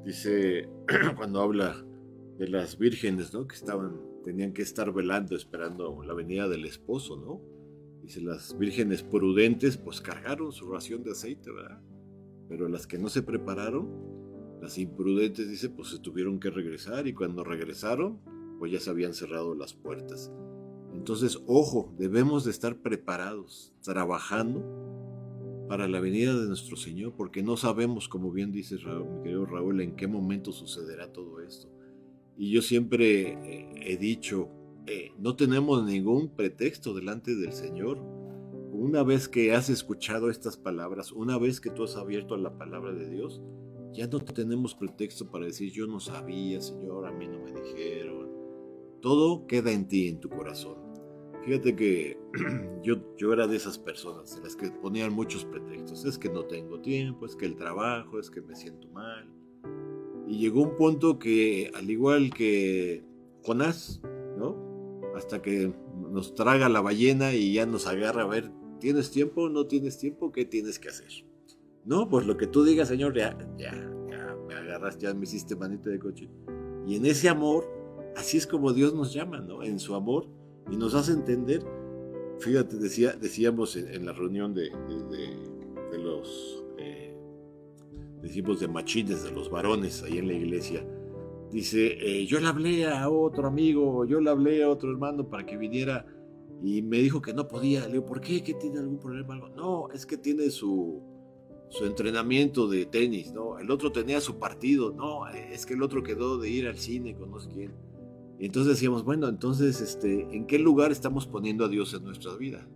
Dice, 0.05 0.69
cuando 1.17 1.41
habla 1.41 1.75
de 2.37 2.47
las 2.47 2.77
vírgenes, 2.77 3.33
¿no? 3.33 3.45
Que 3.45 3.55
estaban, 3.55 3.99
tenían 4.23 4.53
que 4.53 4.61
estar 4.61 4.93
velando, 4.93 5.35
esperando 5.35 6.01
la 6.03 6.13
venida 6.13 6.47
del 6.47 6.63
esposo, 6.63 7.17
¿no? 7.17 7.41
Dice, 8.01 8.21
las 8.21 8.57
vírgenes 8.57 9.03
prudentes 9.03 9.75
pues 9.75 9.99
cargaron 9.99 10.53
su 10.53 10.71
ración 10.71 11.03
de 11.03 11.11
aceite, 11.11 11.51
¿verdad? 11.51 11.81
Pero 12.47 12.69
las 12.69 12.87
que 12.87 12.97
no 12.97 13.09
se 13.09 13.23
prepararon, 13.23 13.89
las 14.61 14.77
imprudentes, 14.77 15.49
dice, 15.49 15.69
pues 15.69 15.89
se 15.89 15.99
tuvieron 15.99 16.39
que 16.39 16.49
regresar 16.49 17.07
y 17.07 17.13
cuando 17.13 17.43
regresaron, 17.43 18.36
pues 18.57 18.71
ya 18.71 18.79
se 18.79 18.89
habían 18.89 19.13
cerrado 19.13 19.55
las 19.55 19.73
puertas. 19.73 20.31
Entonces, 20.93 21.39
ojo, 21.47 21.93
debemos 21.97 22.43
de 22.43 22.51
estar 22.51 22.81
preparados, 22.81 23.73
trabajando 23.81 24.63
para 25.67 25.87
la 25.87 25.99
venida 25.99 26.39
de 26.39 26.47
nuestro 26.47 26.77
Señor, 26.77 27.13
porque 27.15 27.43
no 27.43 27.57
sabemos, 27.57 28.07
como 28.07 28.31
bien 28.31 28.51
dice 28.51 28.75
mi 28.75 29.23
querido 29.23 29.45
Raúl, 29.45 29.81
en 29.81 29.95
qué 29.95 30.07
momento 30.07 30.51
sucederá 30.51 31.11
todo 31.11 31.41
esto. 31.41 31.69
Y 32.37 32.51
yo 32.51 32.61
siempre 32.61 33.33
eh, 33.33 33.69
he 33.75 33.97
dicho, 33.97 34.49
eh, 34.85 35.11
no 35.17 35.35
tenemos 35.35 35.83
ningún 35.85 36.29
pretexto 36.29 36.93
delante 36.93 37.35
del 37.35 37.51
Señor. 37.51 37.99
Una 38.71 39.03
vez 39.03 39.27
que 39.27 39.53
has 39.53 39.69
escuchado 39.69 40.29
estas 40.29 40.55
palabras, 40.55 41.11
una 41.11 41.37
vez 41.37 41.59
que 41.59 41.69
tú 41.69 41.83
has 41.83 41.95
abierto 41.95 42.37
la 42.37 42.57
palabra 42.57 42.93
de 42.93 43.09
Dios, 43.09 43.41
ya 43.91 44.07
no 44.07 44.19
tenemos 44.19 44.75
pretexto 44.75 45.29
para 45.29 45.45
decir 45.45 45.71
yo 45.71 45.87
no 45.87 45.99
sabía, 45.99 46.61
Señor, 46.61 47.07
a 47.07 47.11
mí 47.11 47.27
no 47.27 47.39
me 47.39 47.51
dijeron. 47.51 48.06
Todo 49.01 49.47
queda 49.47 49.71
en 49.71 49.87
ti, 49.87 50.07
en 50.07 50.19
tu 50.19 50.29
corazón. 50.29 50.77
Fíjate 51.45 51.75
que 51.75 52.19
yo, 52.83 52.95
yo 53.17 53.33
era 53.33 53.47
de 53.47 53.55
esas 53.55 53.77
personas, 53.77 54.35
de 54.35 54.41
las 54.41 54.55
que 54.55 54.69
ponían 54.69 55.13
muchos 55.13 55.45
pretextos. 55.45 56.05
Es 56.05 56.17
que 56.17 56.29
no 56.29 56.45
tengo 56.45 56.81
tiempo, 56.81 57.25
es 57.25 57.35
que 57.35 57.45
el 57.45 57.55
trabajo, 57.55 58.19
es 58.19 58.29
que 58.29 58.41
me 58.41 58.55
siento 58.55 58.87
mal. 58.89 59.29
Y 60.27 60.39
llegó 60.39 60.61
un 60.63 60.75
punto 60.75 61.17
que, 61.19 61.71
al 61.73 61.89
igual 61.89 62.33
que 62.33 63.03
Jonás, 63.43 64.01
¿no? 64.37 64.67
hasta 65.17 65.41
que 65.41 65.73
nos 66.11 66.35
traga 66.35 66.69
la 66.69 66.81
ballena 66.81 67.33
y 67.33 67.53
ya 67.53 67.65
nos 67.65 67.87
agarra 67.87 68.23
a 68.23 68.27
ver, 68.27 68.51
¿tienes 68.79 69.11
tiempo? 69.11 69.49
¿No 69.49 69.65
tienes 69.65 69.97
tiempo? 69.97 70.31
¿Qué 70.31 70.45
tienes 70.45 70.79
que 70.79 70.89
hacer? 70.89 71.09
No, 71.85 72.07
pues 72.07 72.25
lo 72.25 72.37
que 72.37 72.47
tú 72.47 72.63
digas, 72.63 72.87
Señor, 72.87 73.15
ya, 73.15 73.37
ya, 73.57 73.73
ya 74.09 74.37
me 74.47 74.53
agarras, 74.53 74.97
ya 74.97 75.13
me 75.13 75.23
hiciste 75.23 75.55
manita 75.55 75.89
de 75.89 75.99
coche. 75.99 76.29
Y 76.85 76.95
en 76.95 77.05
ese 77.05 77.29
amor, 77.29 77.65
así 78.17 78.37
es 78.37 78.47
como 78.47 78.73
Dios 78.73 78.93
nos 78.93 79.13
llama, 79.13 79.39
¿no? 79.39 79.63
En 79.63 79.79
su 79.79 79.95
amor 79.95 80.27
y 80.69 80.75
nos 80.75 80.93
hace 80.93 81.13
entender. 81.13 81.63
Fíjate, 82.39 82.77
decía, 82.77 83.13
decíamos 83.13 83.75
en, 83.75 84.05
la 84.05 84.13
reunión 84.13 84.53
de, 84.53 84.69
de, 84.69 85.97
los, 85.97 86.63
eh, 86.77 87.15
decimos 88.21 88.59
de 88.59 88.67
machines, 88.67 89.23
de 89.23 89.31
los 89.31 89.49
varones 89.49 90.03
ahí 90.03 90.19
en 90.19 90.27
la 90.27 90.33
iglesia, 90.33 90.85
Dice, 91.51 91.97
eh, 92.01 92.25
yo 92.25 92.39
le 92.41 92.47
hablé 92.47 92.85
a 92.85 93.09
otro 93.09 93.47
amigo, 93.47 94.05
yo 94.05 94.19
le 94.19 94.29
hablé 94.29 94.63
a 94.63 94.69
otro 94.69 94.91
hermano 94.91 95.29
para 95.29 95.45
que 95.45 95.55
viniera 95.55 96.05
y 96.61 96.81
me 96.81 96.97
dijo 96.97 97.21
que 97.21 97.33
no 97.33 97.47
podía. 97.47 97.85
Le 97.85 97.93
digo, 97.93 98.05
¿por 98.05 98.19
qué? 98.19 98.43
¿Que 98.43 98.53
tiene 98.53 98.79
algún 98.79 98.99
problema? 98.99 99.37
No, 99.55 99.89
es 99.91 100.05
que 100.05 100.17
tiene 100.17 100.49
su, 100.49 101.01
su 101.69 101.85
entrenamiento 101.85 102.67
de 102.67 102.85
tenis, 102.85 103.31
¿no? 103.31 103.59
El 103.59 103.71
otro 103.71 103.93
tenía 103.93 104.19
su 104.19 104.37
partido, 104.37 104.91
no, 104.91 105.27
es 105.29 105.65
que 105.65 105.75
el 105.75 105.83
otro 105.83 106.03
quedó 106.03 106.37
de 106.37 106.49
ir 106.49 106.67
al 106.67 106.77
cine 106.77 107.15
con 107.15 107.31
no 107.31 107.39
sé 107.39 107.49
quién. 107.53 107.71
Y 108.39 108.45
entonces 108.45 108.73
decíamos, 108.73 109.03
bueno, 109.03 109.27
entonces, 109.27 109.81
este, 109.81 110.27
¿en 110.35 110.45
qué 110.45 110.59
lugar 110.59 110.91
estamos 110.91 111.25
poniendo 111.25 111.65
a 111.65 111.69
Dios 111.69 111.93
en 111.93 112.03
nuestra 112.03 112.35
vida? 112.35 112.67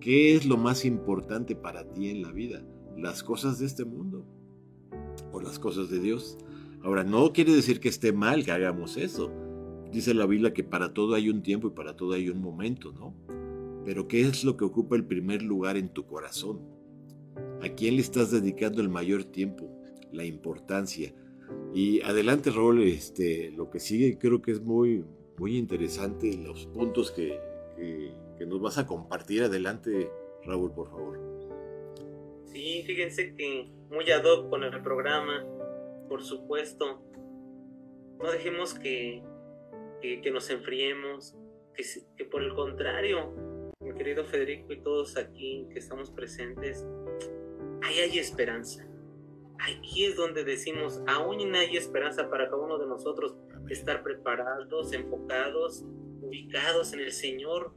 ¿Qué 0.00 0.34
es 0.34 0.46
lo 0.46 0.56
más 0.56 0.84
importante 0.84 1.54
para 1.54 1.90
ti 1.92 2.08
en 2.08 2.22
la 2.22 2.32
vida? 2.32 2.62
¿Las 2.96 3.22
cosas 3.22 3.58
de 3.58 3.66
este 3.66 3.84
mundo 3.84 4.26
o 5.32 5.40
las 5.40 5.58
cosas 5.58 5.90
de 5.90 6.00
Dios? 6.00 6.38
Ahora, 6.82 7.04
no 7.04 7.32
quiere 7.32 7.52
decir 7.52 7.80
que 7.80 7.88
esté 7.88 8.12
mal 8.12 8.44
que 8.44 8.52
hagamos 8.52 8.96
eso. 8.96 9.32
Dice 9.92 10.14
la 10.14 10.26
Biblia 10.26 10.54
que 10.54 10.64
para 10.64 10.94
todo 10.94 11.14
hay 11.14 11.28
un 11.28 11.42
tiempo 11.42 11.68
y 11.68 11.70
para 11.70 11.96
todo 11.96 12.12
hay 12.12 12.30
un 12.30 12.40
momento, 12.40 12.92
¿no? 12.92 13.14
Pero 13.84 14.08
¿qué 14.08 14.22
es 14.22 14.44
lo 14.44 14.56
que 14.56 14.64
ocupa 14.64 14.96
el 14.96 15.04
primer 15.04 15.42
lugar 15.42 15.76
en 15.76 15.90
tu 15.90 16.06
corazón? 16.06 16.60
¿A 17.62 17.68
quién 17.68 17.96
le 17.96 18.02
estás 18.02 18.30
dedicando 18.30 18.80
el 18.80 18.88
mayor 18.88 19.24
tiempo? 19.24 19.68
La 20.12 20.24
importancia. 20.24 21.14
Y 21.74 22.00
adelante, 22.02 22.50
Raúl, 22.50 22.82
este, 22.82 23.50
lo 23.50 23.70
que 23.70 23.80
sigue 23.80 24.18
creo 24.18 24.40
que 24.40 24.52
es 24.52 24.60
muy, 24.60 25.04
muy 25.38 25.56
interesante, 25.56 26.36
los 26.36 26.66
puntos 26.66 27.10
que, 27.10 27.38
que 28.38 28.46
nos 28.46 28.60
vas 28.60 28.78
a 28.78 28.86
compartir. 28.86 29.42
Adelante, 29.42 30.10
Raúl, 30.44 30.72
por 30.72 30.88
favor. 30.90 31.20
Sí, 32.46 32.82
fíjense 32.86 33.34
que 33.34 33.70
muy 33.90 34.10
ad 34.10 34.24
hoc 34.24 34.48
con 34.48 34.64
el 34.64 34.82
programa 34.82 35.44
por 36.08 36.22
supuesto, 36.22 37.02
no 38.18 38.30
dejemos 38.30 38.74
que, 38.74 39.22
que, 40.00 40.30
nos 40.30 40.50
enfriemos, 40.50 41.36
que, 41.74 41.84
que, 42.16 42.24
por 42.24 42.42
el 42.42 42.54
contrario, 42.54 43.34
mi 43.80 43.92
querido 43.94 44.24
Federico 44.24 44.72
y 44.72 44.80
todos 44.80 45.16
aquí 45.16 45.66
que 45.72 45.78
estamos 45.78 46.10
presentes, 46.10 46.86
ahí 47.82 47.98
hay 47.98 48.18
esperanza. 48.18 48.86
Aquí 49.60 50.04
es 50.04 50.16
donde 50.16 50.44
decimos, 50.44 51.02
aún 51.06 51.54
hay 51.54 51.76
esperanza 51.76 52.28
para 52.30 52.48
cada 52.48 52.62
uno 52.62 52.78
de 52.78 52.86
nosotros, 52.86 53.36
estar 53.68 54.02
preparados, 54.02 54.92
enfocados, 54.92 55.84
ubicados 56.22 56.92
en 56.92 57.00
el 57.00 57.12
Señor. 57.12 57.74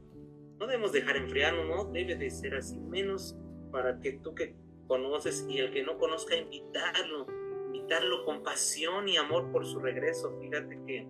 No 0.58 0.66
debemos 0.66 0.92
dejar 0.92 1.16
enfriarnos, 1.16 1.66
no 1.66 1.84
debe 1.92 2.16
de 2.16 2.30
ser 2.30 2.54
así, 2.54 2.78
menos 2.78 3.36
para 3.70 4.00
que 4.00 4.12
tú 4.12 4.34
que 4.34 4.54
conoces 4.86 5.46
y 5.48 5.58
el 5.58 5.70
que 5.70 5.82
no 5.82 5.98
conozca, 5.98 6.36
invitarlo, 6.36 7.26
invitarlo 7.66 8.24
con 8.24 8.42
pasión 8.42 9.08
y 9.08 9.16
amor 9.16 9.50
por 9.52 9.66
su 9.66 9.78
regreso. 9.78 10.36
Fíjate 10.40 10.80
que 10.86 11.06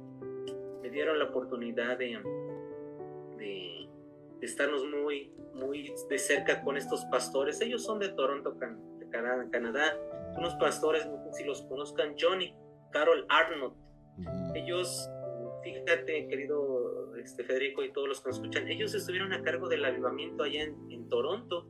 me 0.82 0.90
dieron 0.90 1.18
la 1.18 1.26
oportunidad 1.26 1.98
de, 1.98 2.18
de, 3.38 3.88
estarnos 4.42 4.84
muy, 4.84 5.32
muy 5.54 5.94
de 6.08 6.18
cerca 6.18 6.62
con 6.62 6.76
estos 6.76 7.04
pastores. 7.06 7.60
Ellos 7.60 7.82
son 7.82 7.98
de 7.98 8.10
Toronto, 8.10 8.56
Canadá. 9.50 9.96
Unos 10.40 10.54
pastores, 10.54 11.06
no 11.06 11.22
sé 11.22 11.32
si 11.34 11.44
los 11.44 11.62
conozcan, 11.62 12.16
Johnny, 12.18 12.56
Carol 12.90 13.26
Arnold. 13.28 13.74
Ellos, 14.54 15.08
fíjate, 15.62 16.26
querido 16.28 17.14
este, 17.16 17.44
Federico 17.44 17.84
y 17.84 17.92
todos 17.92 18.08
los 18.08 18.20
que 18.20 18.30
nos 18.30 18.36
escuchan, 18.38 18.66
ellos 18.68 18.94
estuvieron 18.94 19.34
a 19.34 19.42
cargo 19.42 19.68
del 19.68 19.84
avivamiento 19.84 20.42
allá 20.42 20.62
en, 20.62 21.08
Toronto, 21.10 21.68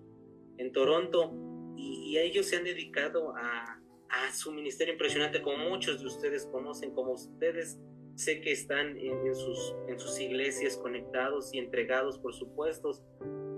en 0.59 0.73
Toronto, 0.73 1.33
y, 1.77 2.17
ellos 2.19 2.47
se 2.47 2.57
han 2.57 2.65
dedicado 2.65 3.35
a, 3.37 3.81
a 4.09 4.33
su 4.33 4.53
ministerio 4.53 4.93
impresionante, 4.95 5.43
como 5.43 5.69
muchos 5.69 6.01
de 6.01 6.07
ustedes 6.07 6.47
conocen, 6.47 6.95
como 6.95 7.13
ustedes 7.13 7.81
sé 8.15 8.41
que 8.41 8.53
están 8.53 8.97
en, 8.99 9.35
sus, 9.35 9.75
en 9.89 9.99
sus 9.99 10.21
iglesias 10.21 10.77
conectados 10.77 11.53
y 11.55 11.59
entregados, 11.59 12.19
por 12.19 12.35
supuesto. 12.35 12.93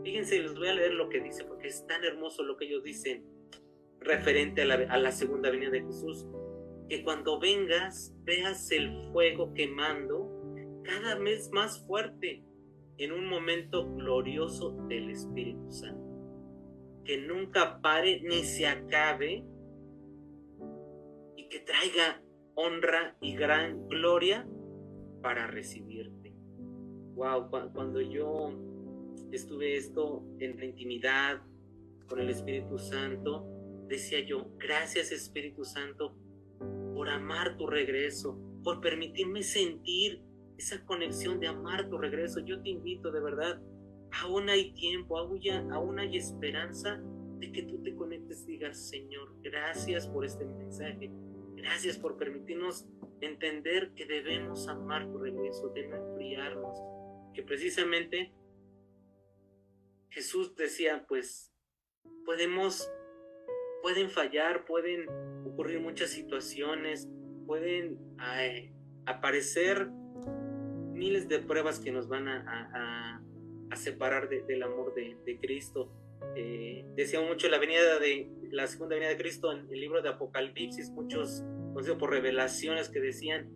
Fíjense, 0.05 0.41
les 0.41 0.55
voy 0.55 0.69
a 0.69 0.75
leer 0.75 0.95
lo 0.95 1.09
que 1.09 1.21
dice, 1.21 1.45
porque 1.45 1.69
es 1.69 1.87
tan 1.87 2.05
hermoso 2.05 2.43
lo 2.43 2.57
que 2.57 2.67
ellos 2.67 2.83
dicen 2.83 3.25
referente 4.05 4.63
a 4.63 4.65
la, 4.67 4.75
a 4.75 4.99
la 4.99 5.13
segunda 5.13 5.51
venida 5.51 5.71
de 5.71 5.83
Jesús. 5.83 6.27
Que 6.89 7.03
cuando 7.03 7.39
vengas 7.39 8.15
veas 8.25 8.71
el 8.71 9.11
fuego 9.13 9.53
quemando 9.55 10.31
cada 10.83 11.17
vez 11.17 11.51
más 11.53 11.85
fuerte 11.87 12.45
en 12.99 13.13
un 13.13 13.29
momento 13.29 13.89
glorioso 13.95 14.73
del 14.89 15.11
Espíritu 15.11 15.71
Santo. 15.71 16.03
Que 17.05 17.19
nunca 17.19 17.81
pare 17.81 18.21
ni 18.23 18.45
se 18.45 18.67
acabe 18.67 19.45
y 21.37 21.49
que 21.49 21.61
traiga 21.61 22.23
honra 22.55 23.17
y 23.21 23.35
gran 23.35 23.89
gloria 23.89 24.47
para 25.23 25.47
recibirte. 25.47 26.35
Wow, 27.15 27.51
cuando 27.51 28.01
yo 28.01 28.53
estuve 29.33 29.77
esto 29.77 30.25
en 30.39 30.59
la 30.59 30.65
intimidad 30.65 31.43
con 32.09 32.21
el 32.21 32.31
Espíritu 32.31 32.79
Santo, 32.79 33.47
decía 33.93 34.21
yo, 34.21 34.51
gracias 34.59 35.13
Espíritu 35.13 35.65
Santo 35.65 36.17
por 36.95 37.09
amar 37.09 37.57
tu 37.57 37.67
regreso, 37.67 38.39
por 38.65 38.81
permitirme 38.81 39.43
sentir 39.43 40.23
esa 40.57 40.85
conexión 40.85 41.41
de 41.41 41.49
amar 41.49 41.89
tu 41.89 41.99
regreso. 41.99 42.41
Yo 42.41 42.63
te 42.63 42.71
invito 42.71 43.11
de 43.11 43.21
verdad, 43.21 43.61
aún 44.23 44.49
hay 44.49 44.73
tiempo, 44.73 45.19
aún, 45.19 45.41
aún 45.71 45.99
hay 45.99 46.17
esperanza 46.17 47.03
de 47.39 47.53
que 47.53 47.65
tú 47.65 47.83
te 47.83 47.95
conectes 47.95 48.45
y 48.45 48.53
digas, 48.53 48.89
Señor, 48.89 49.35
gracias 49.43 50.07
por 50.09 50.25
este 50.25 50.45
mensaje, 50.45 51.11
Gracias 51.55 51.97
por 51.97 52.17
permitirnos 52.17 52.89
entender 53.21 53.93
que 53.95 54.05
debemos 54.05 54.67
amar 54.67 55.07
tu 55.07 55.19
regreso, 55.19 55.69
de 55.69 55.87
no 55.87 55.97
enfriarnos. 55.97 56.77
Que 57.35 57.45
precisamente 57.45 58.33
Jesús 60.11 60.57
decía, 60.57 61.05
pues 61.07 61.53
podemos, 62.25 62.91
pueden 63.83 64.11
fallar, 64.11 64.65
pueden 64.65 65.07
ocurrir 65.45 65.81
muchas 65.81 66.11
situaciones, 66.11 67.09
pueden 67.47 67.99
aparecer 69.07 69.89
miles 70.93 71.29
de 71.29 71.41
pruebas 71.41 71.81
que 71.81 71.91
nos 71.91 72.09
van 72.09 72.29
a, 72.29 73.19
separar 73.75 74.29
del 74.29 74.63
amor 74.63 74.95
de, 74.95 75.39
Cristo. 75.41 75.91
Eh, 76.37 76.85
mucho 77.29 77.49
la 77.49 77.59
venida 77.59 77.99
de 77.99 78.31
la 78.51 78.67
segunda 78.67 78.95
venida 78.95 79.11
de 79.11 79.17
Cristo 79.17 79.51
en 79.51 79.61
el 79.73 79.81
libro 79.81 80.03
de 80.03 80.11
Apocalipsis, 80.11 80.91
muchos 80.91 81.43
por 81.99 82.11
revelaciones 82.11 82.91
que 82.91 83.01
decían, 83.01 83.51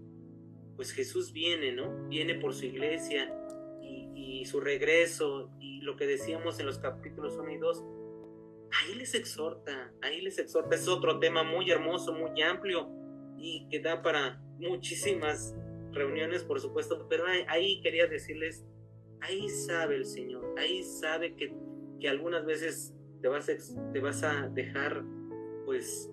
pues 0.75 0.93
Jesús 0.93 1.33
viene, 1.33 1.73
¿no? 1.73 2.09
Viene 2.09 2.35
por 2.35 2.55
su 2.55 2.67
iglesia 2.67 3.33
y, 3.83 4.45
su 4.47 4.61
regreso 4.61 5.51
y 5.59 5.81
lo 5.81 5.97
que 5.97 6.07
decíamos 6.07 6.61
en 6.61 6.67
los 6.67 6.79
capítulos 6.79 7.37
1 7.37 7.51
y 7.51 7.59
2, 7.59 7.85
ahí 8.73 8.95
les 8.95 9.15
exhorta, 9.15 9.93
ahí 10.03 10.21
les 10.21 10.39
exhorta. 10.39 10.75
Es 10.75 10.89
otro 10.89 11.19
tema 11.19 11.43
muy 11.43 11.71
hermoso, 11.71 12.13
muy 12.13 12.41
amplio 12.43 12.89
y 13.39 13.67
que 13.69 13.81
da 13.81 14.03
para 14.03 14.41
muchísimas 14.59 15.55
reuniones, 15.93 16.45
por 16.45 16.61
supuesto, 16.61 17.07
pero 17.09 17.25
ahí, 17.49 17.81
quería 17.81 18.07
decirles, 18.07 18.65
ahí 19.21 19.49
sabe 19.49 19.97
el 19.97 20.05
Señor, 20.05 20.55
ahí 20.59 20.83
sabe 20.83 21.35
que, 21.35 21.55
que 22.01 22.09
algunas 22.09 22.45
veces 22.45 22.95
te 23.23 23.29
vas, 23.29 23.49
a, 23.49 23.93
te 23.93 24.01
vas 24.01 24.23
a 24.23 24.49
dejar, 24.49 25.03
pues, 25.65 26.11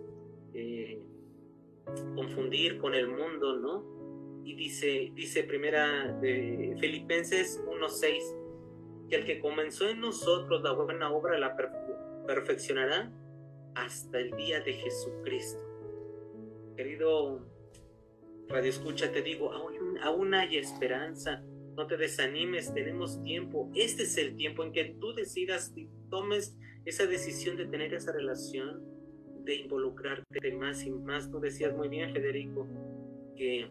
eh, 0.53 0.99
confundir 2.15 2.77
con 2.77 2.95
el 2.95 3.07
mundo, 3.07 3.57
¿no? 3.57 4.41
Y 4.45 4.55
dice, 4.55 5.11
dice 5.15 5.43
primera 5.43 6.11
de 6.19 6.75
Filipenses 6.79 7.61
1.6, 7.65 9.09
que 9.09 9.15
el 9.17 9.25
que 9.25 9.39
comenzó 9.39 9.89
en 9.89 9.99
nosotros 9.99 10.61
la 10.63 10.71
buena 10.71 11.11
obra 11.11 11.37
la 11.37 11.55
perfeccionará 12.25 13.11
hasta 13.75 14.19
el 14.19 14.31
día 14.35 14.61
de 14.61 14.73
Jesucristo. 14.73 15.59
Querido 16.75 17.45
Radio 18.47 18.69
Escucha, 18.69 19.11
te 19.11 19.21
digo, 19.21 19.51
aún, 19.51 19.97
aún 19.99 20.33
hay 20.33 20.57
esperanza. 20.57 21.43
No 21.75 21.87
te 21.87 21.97
desanimes, 21.97 22.73
tenemos 22.73 23.21
tiempo. 23.23 23.71
Este 23.73 24.03
es 24.03 24.17
el 24.17 24.35
tiempo 24.35 24.63
en 24.63 24.71
que 24.71 24.95
tú 24.99 25.13
decidas 25.13 25.73
y 25.75 25.89
tomes 26.09 26.55
esa 26.85 27.05
decisión 27.05 27.57
de 27.57 27.65
tener 27.65 27.93
esa 27.93 28.11
relación 28.11 28.83
de 29.43 29.55
involucrarte 29.55 30.51
más 30.53 30.83
y 30.83 30.91
más. 30.91 31.31
Tú 31.31 31.39
decías 31.39 31.75
muy 31.75 31.89
bien, 31.89 32.13
Federico, 32.13 32.67
que, 33.35 33.69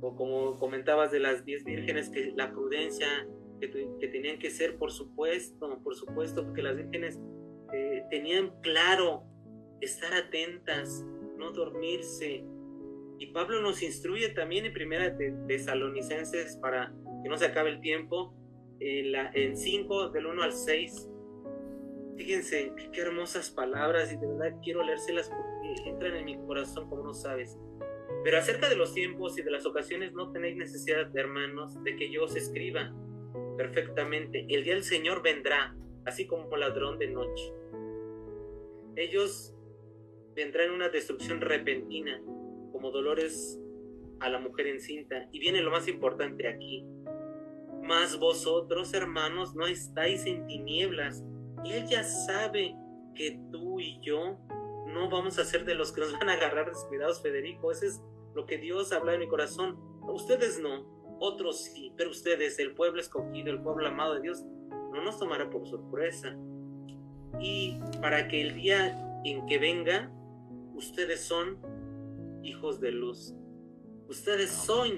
o 0.00 0.16
como 0.16 0.56
comentabas 0.56 1.12
de 1.12 1.20
las 1.20 1.44
diez 1.44 1.64
vírgenes, 1.64 2.08
que 2.08 2.32
la 2.36 2.52
prudencia, 2.52 3.06
que, 3.60 4.08
tenían 4.08 4.38
que 4.38 4.50
ser, 4.50 4.76
por 4.76 4.90
supuesto, 4.90 5.80
por 5.82 5.94
supuesto, 5.94 6.44
porque 6.44 6.62
las 6.62 6.76
vírgenes 6.76 7.20
eh, 7.72 8.04
tenían 8.10 8.60
claro 8.60 9.24
estar 9.80 10.12
atentas, 10.12 11.04
no 11.36 11.52
dormirse. 11.52 12.44
Y 13.18 13.26
Pablo 13.32 13.60
nos 13.60 13.82
instruye 13.82 14.30
también 14.30 14.64
en 14.66 14.72
primera 14.72 15.10
de 15.10 15.32
Tesalonicenses 15.46 16.56
para 16.56 16.92
que 17.22 17.28
no 17.28 17.36
se 17.36 17.46
acabe 17.46 17.70
el 17.70 17.80
tiempo, 17.80 18.34
en, 18.80 19.12
la, 19.12 19.30
en 19.34 19.56
5 19.56 20.08
del 20.08 20.26
1 20.26 20.42
al 20.42 20.52
6, 20.52 21.10
Fíjense 22.20 22.74
qué 22.92 23.00
hermosas 23.00 23.48
palabras 23.48 24.12
y 24.12 24.16
de 24.18 24.26
verdad 24.26 24.58
quiero 24.62 24.82
leérselas 24.82 25.30
porque 25.30 25.88
entran 25.88 26.16
en 26.16 26.26
mi 26.26 26.36
corazón 26.36 26.86
como 26.90 27.02
no 27.02 27.14
sabes. 27.14 27.58
Pero 28.22 28.36
acerca 28.36 28.68
de 28.68 28.76
los 28.76 28.92
tiempos 28.92 29.38
y 29.38 29.42
de 29.42 29.50
las 29.50 29.64
ocasiones 29.64 30.12
no 30.12 30.30
tenéis 30.30 30.54
necesidad, 30.54 31.06
de 31.06 31.18
hermanos, 31.18 31.82
de 31.82 31.96
que 31.96 32.12
yo 32.12 32.24
os 32.24 32.36
escriba 32.36 32.94
perfectamente. 33.56 34.44
El 34.50 34.64
día 34.64 34.74
del 34.74 34.82
Señor 34.82 35.22
vendrá, 35.22 35.74
así 36.04 36.26
como 36.26 36.54
ladrón 36.58 36.98
de 36.98 37.08
noche. 37.08 37.54
Ellos 39.00 39.54
vendrán 40.34 40.70
una 40.70 40.88
destrucción 40.88 41.40
repentina, 41.40 42.20
como 42.72 42.90
dolores 42.90 43.58
a 44.20 44.28
la 44.28 44.38
mujer 44.38 44.66
encinta. 44.66 45.28
Y 45.32 45.40
viene 45.40 45.62
lo 45.62 45.70
más 45.70 45.88
importante 45.88 46.46
aquí. 46.46 46.84
Mas 47.82 48.18
vosotros, 48.18 48.92
hermanos, 48.94 49.54
no 49.54 49.66
estáis 49.66 50.26
en 50.26 50.46
tinieblas 50.46 51.24
él 51.64 51.86
ya 51.86 52.02
sabe 52.04 52.74
que 53.14 53.38
tú 53.50 53.80
y 53.80 54.00
yo 54.00 54.38
no 54.86 55.10
vamos 55.10 55.38
a 55.38 55.44
ser 55.44 55.64
de 55.64 55.74
los 55.74 55.92
que 55.92 56.00
nos 56.00 56.12
van 56.12 56.28
a 56.28 56.34
agarrar 56.34 56.68
descuidados, 56.68 57.22
Federico. 57.22 57.70
Eso 57.70 57.86
es 57.86 58.02
lo 58.34 58.46
que 58.46 58.58
Dios 58.58 58.92
habla 58.92 59.14
en 59.14 59.20
mi 59.20 59.28
corazón. 59.28 59.78
Ustedes 60.02 60.58
no, 60.60 61.18
otros 61.20 61.64
sí, 61.64 61.92
pero 61.96 62.10
ustedes, 62.10 62.58
el 62.58 62.74
pueblo 62.74 63.00
escogido, 63.00 63.50
el 63.50 63.62
pueblo 63.62 63.86
amado 63.86 64.14
de 64.14 64.22
Dios, 64.22 64.42
no 64.42 65.02
nos 65.04 65.18
tomará 65.18 65.50
por 65.50 65.66
sorpresa. 65.68 66.36
Y 67.38 67.78
para 68.00 68.28
que 68.28 68.40
el 68.40 68.54
día 68.54 68.98
en 69.24 69.46
que 69.46 69.58
venga, 69.58 70.10
ustedes 70.74 71.20
son 71.20 71.58
hijos 72.42 72.80
de 72.80 72.92
luz. 72.92 73.34
Ustedes 74.08 74.50
son 74.50 74.88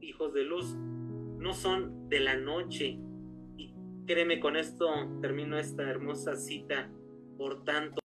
hijos 0.00 0.34
de 0.34 0.44
luz, 0.44 0.74
no 0.76 1.54
son 1.54 2.08
de 2.08 2.20
la 2.20 2.36
noche, 2.36 2.98
Créeme, 4.10 4.40
con 4.40 4.56
esto 4.56 4.88
termino 5.22 5.56
esta 5.56 5.88
hermosa 5.88 6.34
cita. 6.34 6.90
Por 7.38 7.62
tanto, 7.62 8.00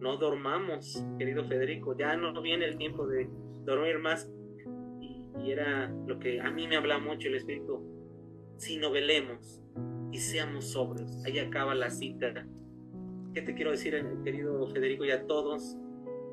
no 0.00 0.16
dormamos, 0.16 1.04
querido 1.18 1.44
Federico. 1.44 1.94
Ya 1.98 2.16
no 2.16 2.40
viene 2.40 2.64
el 2.64 2.78
tiempo 2.78 3.06
de 3.06 3.28
dormir 3.66 3.98
más. 3.98 4.26
Y, 5.02 5.50
era 5.50 5.88
lo 6.06 6.18
que 6.18 6.40
a 6.40 6.50
mí 6.50 6.66
me 6.66 6.76
habla 6.76 6.98
mucho 6.98 7.28
el 7.28 7.34
Espíritu. 7.34 7.78
Si 8.56 8.78
no 8.78 8.90
velemos 8.90 9.60
y 10.12 10.16
seamos 10.16 10.68
sobrios. 10.68 11.22
Ahí 11.26 11.38
acaba 11.38 11.74
la 11.74 11.90
cita. 11.90 12.46
¿Qué 13.34 13.42
te 13.42 13.52
quiero 13.54 13.72
decir, 13.72 14.00
querido 14.22 14.64
Federico, 14.68 15.04
y 15.04 15.10
a 15.10 15.26
todos? 15.26 15.76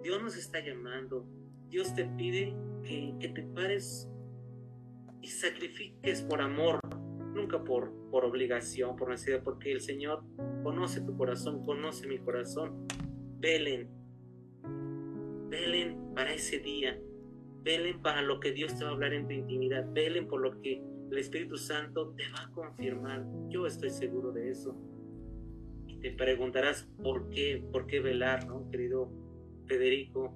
Dios 0.04 0.22
nos 0.22 0.38
está 0.38 0.60
llamando. 0.60 1.26
Dios 1.68 1.95
te 1.95 2.06
pide 2.06 2.56
que, 2.84 3.16
que 3.20 3.30
te 3.30 3.41
pares 3.41 4.08
y 5.20 5.28
sacrifiques 5.28 6.22
por 6.22 6.41
amor, 6.41 6.80
nunca 7.34 7.64
por, 7.64 7.91
por 8.12 8.24
obligación, 8.24 8.95
por 8.97 9.10
necesidad, 9.10 9.41
porque 9.43 9.72
el 9.72 9.82
Señor 9.82 10.24
conoce 10.62 11.02
tu 11.02 11.18
corazón, 11.18 11.66
conoce 11.66 12.08
mi 12.08 12.20
corazón. 12.20 12.86
Velen, 13.39 13.89
velen 15.49 16.14
para 16.14 16.34
ese 16.34 16.60
día, 16.60 16.99
velen 17.64 17.99
para 18.04 18.22
lo 18.22 18.39
que 18.39 18.52
Dios 18.52 18.78
te 18.78 18.84
va 18.84 18.91
a 18.91 18.93
hablar 18.93 19.14
en 19.14 19.26
tu 19.26 19.34
intimidad, 19.34 19.91
velen 19.91 20.28
por 20.28 20.39
lo 20.41 20.62
que 20.62 20.84
el 21.10 21.18
Espíritu 21.18 21.58
Santo 21.58 22.14
te 22.16 22.24
va 22.32 22.43
a 22.43 22.52
confirmar. 22.52 23.26
Yo 23.49 23.66
estoy 23.66 23.89
seguro 23.89 24.32
de 24.32 24.52
eso. 24.52 24.78
Te 26.02 26.12
preguntarás 26.12 26.89
por 27.04 27.30
qué, 27.30 27.64
por 27.72 27.86
qué 27.86 27.99
velar, 27.99 28.47
¿no, 28.47 28.70
querido 28.72 29.12
Federico? 29.68 30.34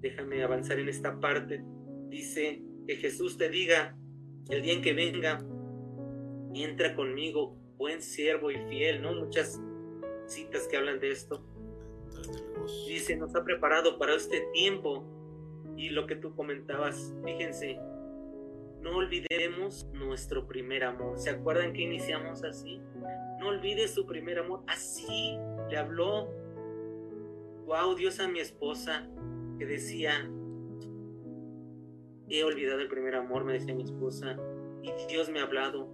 Déjame 0.00 0.42
avanzar 0.42 0.78
en 0.78 0.88
esta 0.88 1.18
parte. 1.18 1.64
Dice 2.08 2.62
que 2.86 2.96
Jesús 2.96 3.36
te 3.36 3.48
diga 3.48 3.96
el 4.48 4.62
día 4.62 4.74
en 4.74 4.82
que 4.82 4.92
venga, 4.92 5.44
entra 6.54 6.94
conmigo, 6.94 7.56
buen 7.76 8.02
siervo 8.02 8.50
y 8.50 8.56
fiel, 8.68 9.02
¿no? 9.02 9.12
Muchas 9.14 9.60
citas 10.26 10.68
que 10.68 10.76
hablan 10.76 11.00
de 11.00 11.10
esto. 11.10 11.44
Dice, 12.88 13.16
nos 13.16 13.34
ha 13.34 13.44
preparado 13.44 13.98
para 13.98 14.14
este 14.14 14.42
tiempo. 14.52 15.04
Y 15.76 15.90
lo 15.90 16.06
que 16.06 16.16
tú 16.16 16.34
comentabas, 16.34 17.14
fíjense, 17.24 17.78
no 18.82 18.96
olvidemos 18.96 19.88
nuestro 19.92 20.46
primer 20.46 20.84
amor. 20.84 21.18
¿Se 21.18 21.30
acuerdan 21.30 21.72
que 21.72 21.82
iniciamos 21.82 22.42
así? 22.44 22.80
No 23.38 23.48
olvides 23.48 23.92
su 23.94 24.06
primer 24.06 24.38
amor. 24.38 24.62
Así 24.66 25.38
le 25.68 25.76
habló, 25.76 26.28
wow, 27.66 27.94
Dios 27.94 28.20
a 28.20 28.28
mi 28.28 28.40
esposa, 28.40 29.08
que 29.58 29.66
decía, 29.66 30.30
he 32.28 32.44
olvidado 32.44 32.80
el 32.80 32.88
primer 32.88 33.14
amor, 33.14 33.44
me 33.44 33.54
decía 33.54 33.74
mi 33.74 33.82
esposa, 33.82 34.36
y 34.82 34.92
Dios 35.08 35.28
me 35.30 35.40
ha 35.40 35.42
hablado 35.42 35.88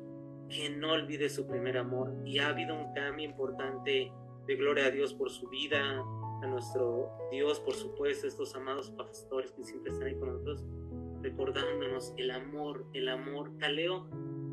que 0.48 0.70
no 0.70 0.92
olvide 0.92 1.28
su 1.28 1.46
primer 1.46 1.76
amor. 1.76 2.14
Y 2.24 2.38
ha 2.38 2.48
habido 2.48 2.74
un 2.74 2.92
cambio 2.94 3.26
importante 3.28 4.12
de 4.46 4.56
gloria 4.56 4.86
a 4.86 4.90
Dios 4.90 5.12
por 5.14 5.30
su 5.30 5.48
vida, 5.48 6.04
a 6.42 6.46
nuestro 6.46 7.10
Dios, 7.30 7.58
por 7.60 7.74
supuesto, 7.74 8.26
estos 8.26 8.54
amados 8.54 8.90
pastores 8.90 9.52
que 9.52 9.64
siempre 9.64 9.92
están 9.92 10.08
ahí 10.08 10.14
con 10.14 10.28
nosotros, 10.28 10.64
recordándonos 11.26 12.14
el 12.16 12.30
amor, 12.30 12.86
el 12.92 13.08
amor. 13.08 13.56
Caleo 13.58 14.08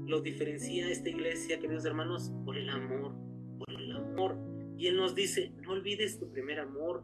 lo 0.07 0.21
diferencia 0.21 0.89
esta 0.89 1.09
iglesia, 1.09 1.59
queridos 1.59 1.85
hermanos, 1.85 2.31
por 2.43 2.57
el 2.57 2.69
amor, 2.69 3.13
por 3.59 3.69
el 3.69 3.91
amor. 3.91 4.37
Y 4.77 4.87
Él 4.87 4.97
nos 4.97 5.13
dice, 5.13 5.53
no 5.61 5.73
olvides 5.73 6.19
tu 6.19 6.31
primer 6.31 6.59
amor. 6.59 7.03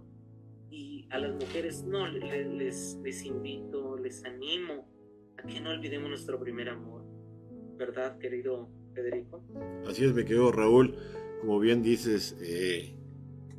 Y 0.72 1.08
a 1.12 1.20
las 1.20 1.34
mujeres, 1.34 1.84
no, 1.84 2.08
les, 2.08 2.98
les 3.04 3.26
invito, 3.26 3.98
les 3.98 4.24
animo 4.26 4.88
a 5.38 5.48
que 5.48 5.62
no 5.62 5.70
olvidemos 5.70 6.10
nuestro 6.10 6.40
primer 6.40 6.70
amor. 6.70 7.04
¿Verdad, 7.78 8.18
querido 8.18 8.70
Federico? 8.94 9.44
Así 9.88 10.04
es, 10.04 10.14
me 10.14 10.26
quedo 10.26 10.52
Raúl. 10.52 10.96
Como 11.42 11.60
bien 11.60 11.82
dices, 11.82 12.36
eh, 12.42 12.96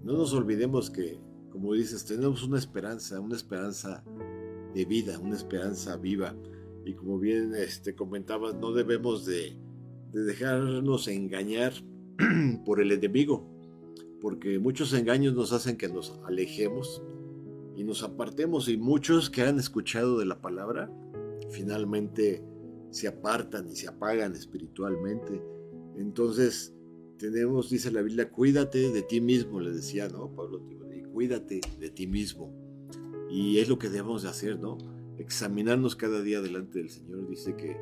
no 0.02 0.14
nos 0.14 0.34
olvidemos 0.34 0.90
que, 0.90 1.18
como 1.50 1.72
dices, 1.74 2.04
tenemos 2.04 2.42
una 2.42 2.58
esperanza, 2.58 3.20
una 3.20 3.36
esperanza 3.36 4.04
de 4.74 4.84
vida, 4.84 5.18
una 5.18 5.36
esperanza 5.36 5.96
viva. 5.96 6.34
Y 6.84 6.94
como 6.94 7.18
bien 7.18 7.54
este, 7.54 7.94
comentabas, 7.94 8.54
no 8.54 8.72
debemos 8.72 9.26
de, 9.26 9.56
de 10.12 10.22
dejarnos 10.22 11.08
engañar 11.08 11.72
por 12.64 12.80
el 12.80 12.92
enemigo, 12.92 13.46
porque 14.20 14.58
muchos 14.58 14.92
engaños 14.92 15.34
nos 15.34 15.52
hacen 15.52 15.76
que 15.76 15.88
nos 15.88 16.18
alejemos 16.24 17.02
y 17.76 17.84
nos 17.84 18.02
apartemos 18.02 18.68
y 18.68 18.76
muchos 18.76 19.30
que 19.30 19.42
han 19.42 19.58
escuchado 19.58 20.18
de 20.18 20.26
la 20.26 20.40
palabra 20.40 20.90
finalmente 21.50 22.42
se 22.90 23.08
apartan 23.08 23.68
y 23.70 23.76
se 23.76 23.88
apagan 23.88 24.34
espiritualmente. 24.34 25.42
Entonces, 25.96 26.74
tenemos, 27.18 27.70
dice 27.70 27.90
la 27.90 28.02
Biblia, 28.02 28.30
cuídate 28.30 28.90
de 28.90 29.02
ti 29.02 29.20
mismo, 29.20 29.60
le 29.60 29.70
decía, 29.70 30.08
¿no? 30.08 30.34
Pablo, 30.34 30.62
cuídate 31.12 31.60
de 31.78 31.90
ti 31.90 32.06
mismo. 32.06 32.52
Y 33.30 33.58
es 33.58 33.68
lo 33.68 33.78
que 33.78 33.88
debemos 33.88 34.22
de 34.22 34.28
hacer, 34.28 34.58
¿no? 34.58 34.78
Examinarnos 35.18 35.96
cada 35.96 36.20
día 36.22 36.40
delante 36.40 36.78
del 36.78 36.90
Señor. 36.90 37.28
Dice 37.28 37.56
que, 37.56 37.76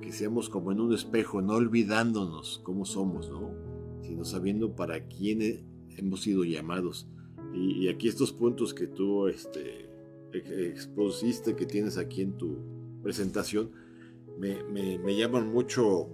que 0.00 0.12
seamos 0.12 0.48
como 0.48 0.72
en 0.72 0.80
un 0.80 0.94
espejo, 0.94 1.42
no 1.42 1.54
olvidándonos 1.54 2.60
cómo 2.62 2.84
somos, 2.84 3.28
¿no? 3.30 3.54
Sino 4.02 4.24
sabiendo 4.24 4.76
para 4.76 5.06
quién 5.06 5.66
hemos 5.96 6.22
sido 6.22 6.44
llamados. 6.44 7.08
Y, 7.54 7.84
y 7.84 7.88
aquí 7.88 8.08
estos 8.08 8.32
puntos 8.32 8.74
que 8.74 8.86
tú 8.86 9.26
este, 9.26 9.90
expusiste, 10.32 11.56
que 11.56 11.66
tienes 11.66 11.98
aquí 11.98 12.22
en 12.22 12.36
tu 12.36 12.58
presentación, 13.02 13.70
me, 14.38 14.62
me, 14.64 14.98
me 14.98 15.16
llaman 15.16 15.52
mucho 15.52 16.08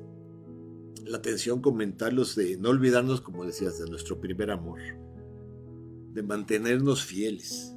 la 1.04 1.18
atención 1.18 1.60
comentarlos 1.60 2.36
de 2.36 2.56
no 2.56 2.70
olvidarnos, 2.70 3.20
como 3.20 3.44
decías, 3.44 3.78
de 3.78 3.90
nuestro 3.90 4.20
primer 4.20 4.50
amor, 4.50 4.80
de 6.12 6.22
mantenernos 6.22 7.04
fieles, 7.04 7.71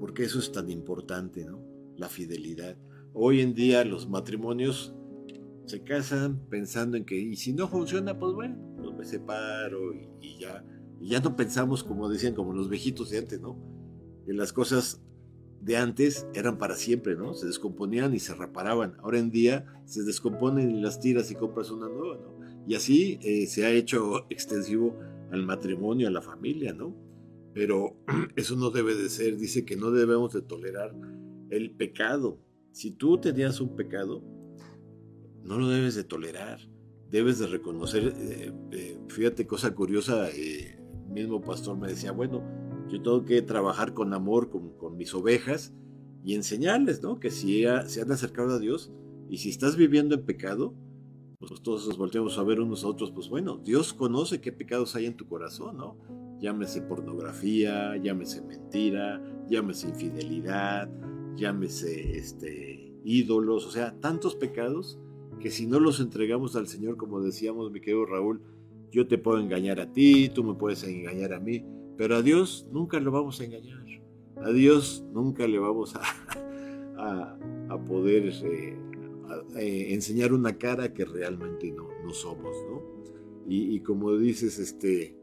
porque 0.00 0.24
eso 0.24 0.38
es 0.38 0.50
tan 0.50 0.70
importante, 0.70 1.44
¿no? 1.44 1.62
La 1.96 2.08
fidelidad. 2.08 2.76
Hoy 3.12 3.42
en 3.42 3.54
día 3.54 3.84
los 3.84 4.08
matrimonios 4.08 4.94
se 5.66 5.84
casan 5.84 6.40
pensando 6.48 6.96
en 6.96 7.04
que, 7.04 7.16
y 7.16 7.36
si 7.36 7.52
no 7.52 7.68
funciona, 7.68 8.18
pues 8.18 8.32
bueno, 8.32 8.56
pues 8.78 8.96
me 8.96 9.04
separo 9.04 9.92
y, 10.20 10.38
ya. 10.38 10.64
Y 10.98 11.10
ya 11.10 11.20
no 11.20 11.36
pensamos, 11.36 11.84
como 11.84 12.08
decían, 12.08 12.34
como 12.34 12.54
los 12.54 12.70
viejitos 12.70 13.10
de 13.10 13.18
antes, 13.18 13.40
¿no? 13.40 13.56
Que 14.26 14.32
las 14.32 14.52
cosas 14.52 15.02
de 15.60 15.76
antes 15.76 16.26
eran 16.32 16.56
para 16.56 16.76
siempre, 16.76 17.14
¿no? 17.14 17.34
Se 17.34 17.46
descomponían 17.46 18.14
y 18.14 18.20
se 18.20 18.34
reparaban. 18.34 18.96
Ahora 19.02 19.18
en 19.18 19.30
día 19.30 19.66
se 19.84 20.02
descomponen 20.02 20.70
y 20.70 20.80
las 20.80 20.98
tiras 20.98 21.30
y 21.30 21.34
compras 21.34 21.70
una 21.70 21.88
nueva, 21.88 22.16
¿no? 22.16 22.40
Y 22.66 22.74
así 22.74 23.18
eh, 23.22 23.46
se 23.46 23.66
ha 23.66 23.70
hecho 23.70 24.26
extensivo 24.30 24.98
al 25.30 25.44
matrimonio, 25.44 26.08
a 26.08 26.10
la 26.10 26.22
familia, 26.22 26.72
¿no? 26.72 27.09
Pero 27.52 27.96
eso 28.36 28.56
no 28.56 28.70
debe 28.70 28.94
de 28.94 29.08
ser, 29.08 29.36
dice 29.36 29.64
que 29.64 29.76
no 29.76 29.90
debemos 29.90 30.32
de 30.32 30.42
tolerar 30.42 30.94
el 31.50 31.70
pecado. 31.72 32.38
Si 32.72 32.92
tú 32.92 33.18
tenías 33.18 33.60
un 33.60 33.74
pecado, 33.76 34.22
no 35.42 35.58
lo 35.58 35.68
debes 35.68 35.94
de 35.94 36.04
tolerar, 36.04 36.60
debes 37.10 37.38
de 37.38 37.46
reconocer, 37.46 38.14
eh, 38.16 38.52
eh, 38.72 38.98
fíjate, 39.08 39.46
cosa 39.46 39.74
curiosa, 39.74 40.28
el 40.30 40.78
mismo 41.08 41.40
pastor 41.40 41.76
me 41.76 41.88
decía, 41.88 42.12
bueno, 42.12 42.42
yo 42.88 43.02
tengo 43.02 43.24
que 43.24 43.42
trabajar 43.42 43.94
con 43.94 44.14
amor 44.14 44.50
con, 44.50 44.76
con 44.76 44.96
mis 44.96 45.14
ovejas 45.14 45.72
y 46.24 46.34
enseñarles, 46.34 47.02
¿no? 47.02 47.18
Que 47.18 47.30
si 47.30 47.64
se 47.86 48.02
han 48.02 48.12
acercado 48.12 48.54
a 48.54 48.58
Dios 48.58 48.92
y 49.28 49.38
si 49.38 49.50
estás 49.50 49.76
viviendo 49.76 50.14
en 50.14 50.24
pecado, 50.24 50.74
pues 51.38 51.62
todos 51.62 51.86
nos 51.88 51.96
volteamos 51.96 52.36
a 52.36 52.42
ver 52.42 52.60
unos 52.60 52.84
a 52.84 52.88
otros, 52.88 53.10
pues 53.12 53.28
bueno, 53.28 53.56
Dios 53.56 53.94
conoce 53.94 54.40
qué 54.40 54.52
pecados 54.52 54.94
hay 54.94 55.06
en 55.06 55.16
tu 55.16 55.26
corazón, 55.26 55.78
¿no? 55.78 55.96
Llámese 56.40 56.82
pornografía, 56.82 57.96
llámese 57.96 58.42
mentira, 58.42 59.22
llámese 59.48 59.88
infidelidad, 59.88 60.88
llámese 61.36 62.16
este, 62.16 62.94
ídolos, 63.04 63.66
o 63.66 63.70
sea, 63.70 63.98
tantos 64.00 64.34
pecados 64.36 64.98
que 65.40 65.50
si 65.50 65.66
no 65.66 65.80
los 65.80 66.00
entregamos 66.00 66.56
al 66.56 66.66
Señor, 66.66 66.96
como 66.96 67.20
decíamos, 67.20 67.70
mi 67.70 67.80
querido 67.80 68.06
Raúl, 68.06 68.42
yo 68.90 69.06
te 69.06 69.18
puedo 69.18 69.38
engañar 69.38 69.80
a 69.80 69.92
ti, 69.92 70.28
tú 70.28 70.44
me 70.44 70.54
puedes 70.54 70.82
engañar 70.84 71.32
a 71.32 71.40
mí, 71.40 71.64
pero 71.96 72.16
a 72.16 72.22
Dios 72.22 72.66
nunca 72.72 73.00
lo 73.00 73.10
vamos 73.10 73.40
a 73.40 73.44
engañar. 73.44 73.80
A 74.36 74.50
Dios 74.50 75.04
nunca 75.12 75.46
le 75.46 75.58
vamos 75.58 75.94
a, 75.96 76.00
a, 77.68 77.84
poder 77.84 78.32
eh, 78.44 78.78
eh, 79.56 79.86
enseñar 79.90 80.32
una 80.32 80.56
cara 80.56 80.94
que 80.94 81.04
realmente 81.04 81.70
no, 81.70 81.88
no 82.02 82.12
somos, 82.12 82.56
¿no? 82.70 82.82
Y, 83.46 83.80
como 83.80 84.16
dices, 84.16 84.60
este, 84.60 85.16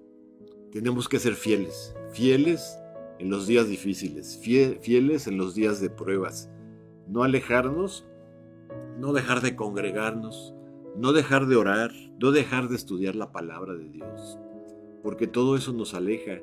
tenemos 0.77 1.09
que 1.09 1.17
ser 1.17 1.33
fieles, 1.33 1.95
fieles 2.11 2.77
en 3.17 3.31
los 3.31 3.47
días 3.47 3.67
difíciles, 3.67 4.39
fieles 4.39 5.25
en 5.25 5.35
los 5.35 5.55
días 5.55 5.81
de 5.81 5.89
pruebas, 5.89 6.51
no 7.07 7.23
alejarnos, 7.23 8.07
no 8.99 9.11
dejar 9.11 9.41
de 9.41 9.55
congregarnos, 9.55 10.53
no 10.95 11.13
dejar 11.13 11.47
de 11.47 11.55
orar, 11.55 11.89
no 12.21 12.29
dejar 12.29 12.69
de 12.69 12.75
estudiar 12.75 13.15
la 13.15 13.31
palabra 13.31 13.73
de 13.73 13.89
Dios, 13.89 14.37
porque 15.01 15.25
todo 15.25 15.55
eso 15.55 15.73
nos 15.73 15.95
aleja. 15.95 16.41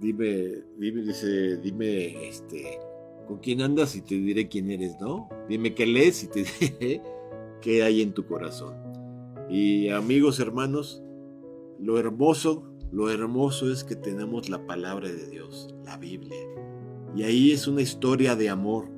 Dime, 0.00 0.64
dime, 0.76 1.02
dice, 1.02 1.58
dime, 1.58 2.28
este, 2.28 2.80
con 3.28 3.38
quién 3.38 3.60
andas 3.60 3.94
y 3.94 4.00
te 4.00 4.16
diré 4.16 4.48
quién 4.48 4.72
eres, 4.72 4.96
¿no? 5.00 5.28
Dime 5.48 5.72
qué 5.72 5.86
lees 5.86 6.24
y 6.24 6.26
te 6.26 6.44
diré 6.60 7.00
qué 7.60 7.84
hay 7.84 8.02
en 8.02 8.12
tu 8.12 8.26
corazón. 8.26 8.74
Y 9.48 9.88
amigos, 9.90 10.40
hermanos, 10.40 11.00
lo 11.78 11.96
hermoso, 11.96 12.71
lo 12.92 13.10
hermoso 13.10 13.72
es 13.72 13.84
que 13.84 13.96
tenemos 13.96 14.50
la 14.50 14.66
palabra 14.66 15.08
de 15.08 15.26
Dios, 15.30 15.74
la 15.82 15.96
Biblia. 15.96 16.36
Y 17.16 17.22
ahí 17.22 17.50
es 17.50 17.66
una 17.66 17.80
historia 17.80 18.36
de 18.36 18.50
amor, 18.50 18.90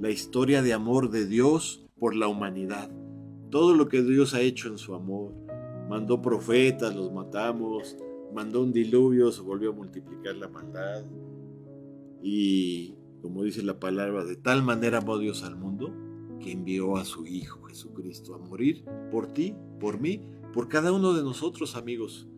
la 0.00 0.08
historia 0.08 0.62
de 0.62 0.72
amor 0.72 1.10
de 1.10 1.26
Dios 1.26 1.84
por 1.98 2.16
la 2.16 2.28
humanidad. 2.28 2.90
Todo 3.50 3.74
lo 3.74 3.88
que 3.88 4.02
Dios 4.02 4.32
ha 4.32 4.40
hecho 4.40 4.68
en 4.68 4.78
su 4.78 4.94
amor. 4.94 5.34
Mandó 5.90 6.22
profetas, 6.22 6.96
los 6.96 7.12
matamos, 7.12 7.98
mandó 8.34 8.62
un 8.62 8.72
diluvio, 8.72 9.30
se 9.30 9.42
volvió 9.42 9.70
a 9.70 9.74
multiplicar 9.74 10.34
la 10.36 10.48
maldad. 10.48 11.04
Y 12.22 12.94
como 13.20 13.42
dice 13.42 13.62
la 13.62 13.78
palabra, 13.78 14.24
de 14.24 14.36
tal 14.36 14.62
manera 14.62 14.98
amó 14.98 15.18
Dios 15.18 15.44
al 15.44 15.56
mundo 15.56 15.94
que 16.40 16.52
envió 16.52 16.96
a 16.96 17.04
su 17.04 17.26
Hijo 17.26 17.62
Jesucristo 17.64 18.34
a 18.34 18.38
morir 18.38 18.84
por 19.10 19.26
ti, 19.26 19.54
por 19.78 20.00
mí, 20.00 20.22
por 20.54 20.68
cada 20.68 20.90
uno 20.90 21.12
de 21.12 21.22
nosotros, 21.22 21.76
amigos. 21.76 22.31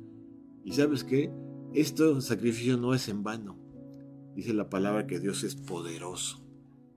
Y 0.64 0.72
sabes 0.72 1.04
qué? 1.04 1.30
Este 1.74 2.20
sacrificio 2.20 2.76
no 2.78 2.94
es 2.94 3.08
en 3.08 3.22
vano. 3.22 3.58
Dice 4.34 4.54
la 4.54 4.70
palabra 4.70 5.06
que 5.06 5.20
Dios 5.20 5.44
es 5.44 5.54
poderoso. 5.54 6.44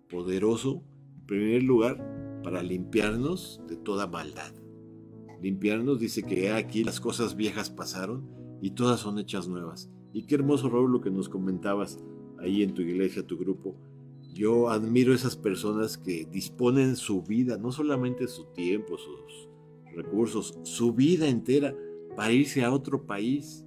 Poderoso, 0.09 0.83
en 1.19 1.25
primer 1.25 1.63
lugar, 1.63 2.41
para 2.43 2.63
limpiarnos 2.63 3.61
de 3.67 3.75
toda 3.75 4.07
maldad. 4.07 4.53
Limpiarnos 5.41 5.99
dice 5.99 6.23
que 6.23 6.51
aquí 6.51 6.83
las 6.83 6.99
cosas 6.99 7.35
viejas 7.35 7.69
pasaron 7.69 8.27
y 8.61 8.71
todas 8.71 9.01
son 9.01 9.19
hechas 9.19 9.47
nuevas. 9.47 9.91
Y 10.13 10.23
qué 10.23 10.35
hermoso, 10.35 10.69
Raúl, 10.69 10.91
lo 10.91 11.01
que 11.01 11.11
nos 11.11 11.29
comentabas 11.29 11.99
ahí 12.39 12.63
en 12.63 12.73
tu 12.73 12.81
iglesia, 12.81 13.27
tu 13.27 13.37
grupo. 13.37 13.75
Yo 14.33 14.69
admiro 14.69 15.13
esas 15.13 15.35
personas 15.35 15.97
que 15.97 16.25
disponen 16.25 16.95
su 16.95 17.21
vida, 17.21 17.57
no 17.57 17.71
solamente 17.71 18.27
su 18.27 18.45
tiempo, 18.53 18.97
sus 18.97 19.49
recursos, 19.95 20.57
su 20.63 20.93
vida 20.93 21.27
entera 21.27 21.75
para 22.17 22.33
irse 22.33 22.63
a 22.63 22.73
otro 22.73 23.05
país, 23.05 23.63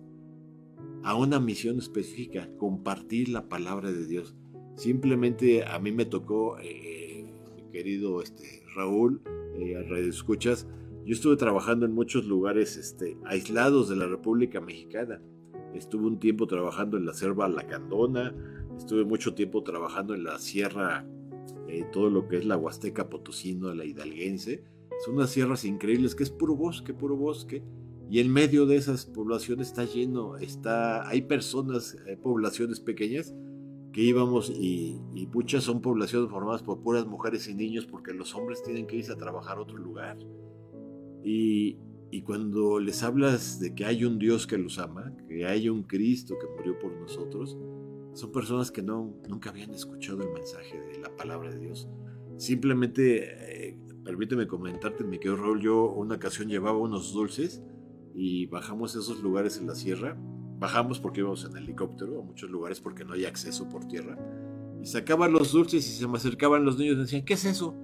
a 1.04 1.14
una 1.14 1.38
misión 1.38 1.78
específica, 1.78 2.50
compartir 2.58 3.28
la 3.28 3.48
palabra 3.48 3.92
de 3.92 4.04
Dios. 4.08 4.34
Simplemente 4.74 5.64
a 5.64 5.78
mí 5.78 5.92
me 5.92 6.04
tocó, 6.04 6.58
eh, 6.58 7.32
querido 7.70 8.20
este, 8.20 8.64
Raúl, 8.74 9.22
eh, 9.56 9.76
a 9.76 9.82
Radio 9.82 10.10
Escuchas, 10.10 10.66
yo 11.06 11.12
estuve 11.12 11.36
trabajando 11.36 11.86
en 11.86 11.92
muchos 11.92 12.26
lugares 12.26 12.76
este, 12.76 13.16
aislados 13.24 13.88
de 13.88 13.94
la 13.94 14.08
República 14.08 14.60
Mexicana. 14.60 15.22
Estuve 15.72 16.08
un 16.08 16.18
tiempo 16.18 16.48
trabajando 16.48 16.96
en 16.96 17.06
la 17.06 17.14
selva 17.14 17.48
Lacandona, 17.48 18.34
estuve 18.76 19.04
mucho 19.04 19.32
tiempo 19.32 19.62
trabajando 19.62 20.12
en 20.12 20.24
la 20.24 20.40
sierra, 20.40 21.06
eh, 21.68 21.86
todo 21.92 22.10
lo 22.10 22.26
que 22.26 22.38
es 22.38 22.44
la 22.44 22.56
Huasteca 22.56 23.10
Potosino, 23.10 23.72
la 23.72 23.84
Hidalguense. 23.84 24.64
Son 25.04 25.14
unas 25.14 25.30
sierras 25.30 25.64
increíbles 25.64 26.16
que 26.16 26.24
es 26.24 26.30
puro 26.30 26.56
bosque, 26.56 26.92
puro 26.92 27.16
bosque. 27.16 27.62
Y 28.10 28.18
en 28.18 28.32
medio 28.32 28.66
de 28.66 28.74
esas 28.74 29.06
poblaciones 29.06 29.68
está 29.68 29.84
lleno, 29.84 30.36
está, 30.36 31.08
hay 31.08 31.22
personas, 31.22 31.96
hay 32.08 32.16
poblaciones 32.16 32.80
pequeñas 32.80 33.32
que 33.92 34.02
íbamos 34.02 34.50
y, 34.50 35.00
y, 35.14 35.28
muchas 35.28 35.62
son 35.62 35.80
poblaciones 35.80 36.28
formadas 36.28 36.64
por 36.64 36.80
puras 36.80 37.06
mujeres 37.06 37.46
y 37.46 37.54
niños 37.54 37.86
porque 37.86 38.12
los 38.12 38.34
hombres 38.34 38.64
tienen 38.64 38.88
que 38.88 38.96
irse 38.96 39.12
a 39.12 39.16
trabajar 39.16 39.58
a 39.58 39.60
otro 39.60 39.78
lugar. 39.78 40.18
Y, 41.22 41.76
y 42.10 42.22
cuando 42.22 42.80
les 42.80 43.04
hablas 43.04 43.60
de 43.60 43.76
que 43.76 43.84
hay 43.84 44.04
un 44.04 44.18
Dios 44.18 44.48
que 44.48 44.58
los 44.58 44.80
ama, 44.80 45.14
que 45.28 45.46
hay 45.46 45.68
un 45.68 45.84
Cristo 45.84 46.34
que 46.40 46.48
murió 46.48 46.76
por 46.80 46.92
nosotros, 46.92 47.56
son 48.14 48.32
personas 48.32 48.72
que 48.72 48.82
no, 48.82 49.14
nunca 49.28 49.50
habían 49.50 49.70
escuchado 49.70 50.22
el 50.22 50.32
mensaje 50.32 50.80
de 50.80 50.98
la 50.98 51.14
palabra 51.14 51.50
de 51.50 51.60
Dios. 51.60 51.88
Simplemente, 52.38 53.68
eh, 53.68 53.78
permíteme 54.04 54.48
comentarte, 54.48 55.04
me 55.04 55.20
quedó 55.20 55.36
Raúl, 55.36 55.60
yo 55.60 55.92
una 55.92 56.16
ocasión 56.16 56.48
llevaba 56.48 56.78
unos 56.78 57.12
dulces 57.12 57.62
y 58.14 58.46
bajamos 58.46 58.94
esos 58.94 59.20
lugares 59.20 59.58
en 59.58 59.66
la 59.66 59.74
sierra. 59.74 60.16
Bajamos 60.58 61.00
porque 61.00 61.20
íbamos 61.20 61.44
en 61.44 61.56
helicóptero 61.56 62.20
a 62.20 62.24
muchos 62.24 62.50
lugares 62.50 62.80
porque 62.80 63.04
no 63.04 63.14
hay 63.14 63.24
acceso 63.24 63.68
por 63.68 63.86
tierra. 63.86 64.18
Y 64.82 64.86
sacaban 64.86 65.32
los 65.32 65.52
dulces 65.52 65.86
y 65.88 65.92
se 65.92 66.06
me 66.06 66.16
acercaban 66.16 66.64
los 66.64 66.78
niños 66.78 66.96
y 66.96 67.00
decían, 67.00 67.24
¿qué 67.24 67.34
es 67.34 67.44
eso? 67.44 67.74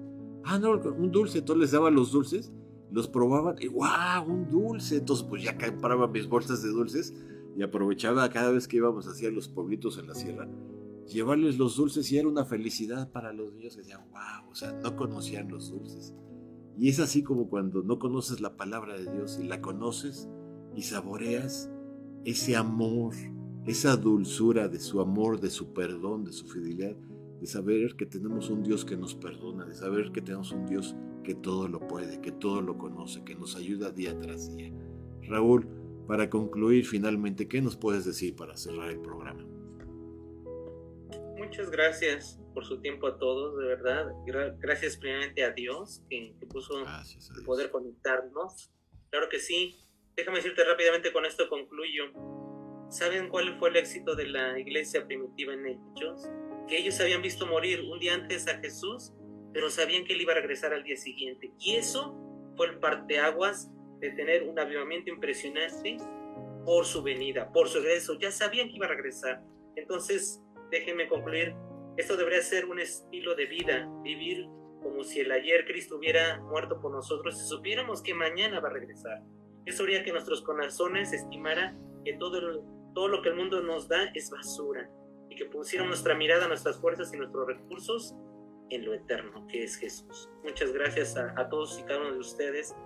Ah, 0.45 0.59
no, 0.59 0.73
un 0.73 1.11
dulce. 1.11 1.39
Entonces 1.39 1.61
les 1.61 1.71
daba 1.73 1.91
los 1.91 2.13
dulces 2.13 2.53
los 2.91 3.09
probaban 3.09 3.57
y 3.61 3.67
¡guau! 3.67 4.27
Un 4.27 4.49
dulce. 4.49 4.99
Entonces, 4.99 5.27
pues 5.29 5.43
ya 5.43 5.57
compraban 5.59 6.11
mis 6.13 6.29
bolsas 6.29 6.63
de 6.63 6.71
dulces 6.71 7.15
y 7.57 7.63
aprovechaba 7.63 8.29
cada 8.29 8.51
vez 8.51 8.69
que 8.69 8.77
íbamos 8.77 9.07
hacia 9.07 9.31
los 9.31 9.49
pueblitos 9.49 9.99
en 9.99 10.07
la 10.07 10.15
sierra, 10.15 10.49
llevarles 11.07 11.59
los 11.59 11.77
dulces 11.77 12.11
y 12.13 12.19
era 12.19 12.29
una 12.29 12.45
felicidad 12.45 13.11
para 13.11 13.33
los 13.33 13.53
niños 13.55 13.75
que 13.75 13.83
decían, 13.83 14.03
¡wow! 14.11 14.51
O 14.51 14.55
sea, 14.55 14.73
no 14.73 14.95
conocían 14.97 15.49
los 15.49 15.71
dulces. 15.71 16.15
Y 16.79 16.89
es 16.89 17.01
así 17.01 17.23
como 17.23 17.49
cuando 17.49 17.83
no 17.83 17.99
conoces 17.99 18.41
la 18.41 18.57
palabra 18.57 18.99
de 18.99 19.11
Dios 19.11 19.39
y 19.41 19.47
la 19.47 19.61
conoces 19.63 20.29
y 20.75 20.83
saboreas 20.83 21.71
ese 22.25 22.57
amor, 22.57 23.15
esa 23.65 23.97
dulzura 23.97 24.69
de 24.69 24.79
su 24.79 25.01
amor, 25.01 25.41
de 25.41 25.51
su 25.51 25.73
perdón, 25.73 26.25
de 26.25 26.33
su 26.33 26.47
fidelidad, 26.47 26.95
de 27.41 27.47
saber 27.47 27.97
que 27.97 28.07
tenemos 28.07 28.51
un 28.51 28.63
Dios 28.63 28.85
que 28.85 28.97
nos 28.97 29.15
perdona, 29.15 29.65
de 29.65 29.75
saber 29.75 30.13
que 30.13 30.21
tenemos 30.21 30.53
un 30.53 30.67
Dios 30.67 30.95
que 31.25 31.35
todo 31.35 31.67
lo 31.69 31.87
puede, 31.87 32.21
que 32.21 32.33
todo 32.33 32.61
lo 32.61 32.77
conoce, 32.77 33.25
que 33.25 33.35
nos 33.35 33.57
ayuda 33.57 33.91
día 33.91 34.19
tras 34.19 34.55
día. 34.55 34.73
Raúl, 35.23 35.67
para 36.07 36.31
concluir 36.31 36.87
finalmente, 36.87 37.49
¿qué 37.49 37.61
nos 37.63 37.77
puedes 37.77 38.05
decir 38.05 38.37
para 38.37 38.57
cerrar 38.57 38.91
el 38.91 39.01
programa? 39.01 39.45
Muchas 41.37 41.71
gracias 41.71 42.41
por 42.55 42.65
su 42.65 42.81
tiempo 42.81 43.07
a 43.07 43.19
todos, 43.19 43.59
de 43.59 43.67
verdad. 43.67 44.07
Gracias 44.59 44.97
primeramente 44.97 45.45
a 45.45 45.51
Dios 45.51 46.03
que, 46.09 46.35
puso 46.49 46.85
poder 47.45 47.71
conectarnos. 47.71 48.71
Claro 49.11 49.29
que 49.29 49.39
sí. 49.39 49.77
Déjame 50.17 50.39
decirte 50.39 50.65
rápidamente, 50.65 51.13
con 51.13 51.27
esto 51.27 51.49
concluyo. 51.49 52.05
¿Saben 52.89 53.29
cuál 53.29 53.59
fue 53.59 53.71
el 53.71 53.77
éxito 53.77 54.15
de 54.15 54.27
la 54.27 54.59
iglesia 54.59 55.07
primitiva 55.07 55.53
en 55.53 55.67
Hechos? 55.67 56.29
Que 56.69 56.79
ellos 56.79 56.99
habían 57.01 57.23
visto 57.23 57.47
morir 57.47 57.83
un 57.83 57.99
día 57.99 58.15
antes 58.15 58.49
a 58.49 58.59
Jesús 58.59 59.13
pero 59.57 59.71
sabían 59.71 60.05
que 60.05 60.13
él 60.13 60.21
iba 60.21 60.35
a 60.35 60.37
regresar 60.37 60.75
al 60.75 60.85
día 60.85 60.99
siguiente. 60.99 61.51
Y 61.59 61.77
eso 61.77 62.15
fue 62.59 62.67
el 62.67 62.79
parteaguas 62.79 63.71
de 64.01 64.11
tener 64.11 64.43
un 64.43 64.59
avivamiento 64.59 65.09
impresionante 65.09 65.97
por 66.67 66.85
su 66.85 67.03
venida, 67.03 67.51
por 67.51 67.67
su 67.67 67.81
regreso. 67.81 68.19
Ya 68.19 68.31
sabían 68.31 68.69
que 68.69 68.77
iba 68.77 68.85
a 68.85 68.91
regresar. 68.91 69.43
Entonces, 69.75 70.43
déjenme 70.79 71.09
concluir, 71.09 71.55
esto 71.97 72.17
debería 72.17 72.43
ser 72.43 72.67
un 72.67 72.79
estilo 72.79 73.35
de 73.35 73.47
vida, 73.47 73.89
vivir 74.03 74.47
como 74.83 75.03
si 75.03 75.21
el 75.21 75.33
ayer 75.33 75.65
Cristo 75.65 75.97
hubiera 75.97 76.39
muerto 76.41 76.81
por 76.81 76.93
nosotros 76.93 77.41
y 77.43 77.49
supiéramos 77.49 78.03
que 78.03 78.15
mañana 78.15 78.61
va 78.61 78.69
a 78.69 78.73
regresar. 78.73 79.23
Eso 79.65 79.83
haría 79.83 80.05
que 80.05 80.13
nuestros 80.13 80.43
corazones 80.43 81.13
estimaran 81.13 81.79
que 82.05 82.13
todo, 82.15 82.63
todo 82.95 83.09
lo 83.09 83.23
que 83.23 83.31
el 83.31 83.37
mundo 83.37 83.63
nos 83.63 83.89
da 83.89 84.11
es 84.15 84.31
basura 84.31 84.89
y 85.29 85.37
que 85.37 85.47
pusiéramos 85.47 85.91
nuestra 85.91 86.15
mirada, 86.15 86.47
nuestras 86.47 86.79
fuerzas 86.79 87.13
y 87.13 87.17
nuestros 87.17 87.47
recursos 87.47 88.15
en 88.71 88.85
lo 88.85 88.95
eterno, 88.95 89.47
que 89.49 89.65
es 89.65 89.77
Jesús. 89.77 90.29
Muchas 90.45 90.73
gracias 90.73 91.17
a, 91.17 91.49
todos 91.49 91.79
y 91.81 91.85
cada 91.85 92.01
uno 92.01 92.13
de 92.13 92.19
ustedes 92.19 92.77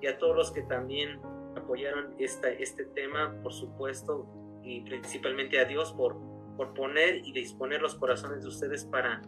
y 0.00 0.06
a 0.06 0.18
todos 0.18 0.36
los 0.36 0.52
que 0.52 0.62
también 0.62 1.20
apoyaron 1.56 2.14
esta, 2.18 2.50
este 2.50 2.84
tema, 2.84 3.34
por 3.42 3.52
supuesto, 3.52 4.26
y 4.62 4.82
principalmente 4.82 5.58
a 5.58 5.64
Dios 5.64 5.92
por, 5.94 6.16
por 6.58 6.74
poner 6.74 7.24
y 7.24 7.32
disponer 7.32 7.80
los 7.80 7.94
corazones 7.94 8.42
de 8.42 8.48
ustedes 8.48 8.84
para, 8.84 9.22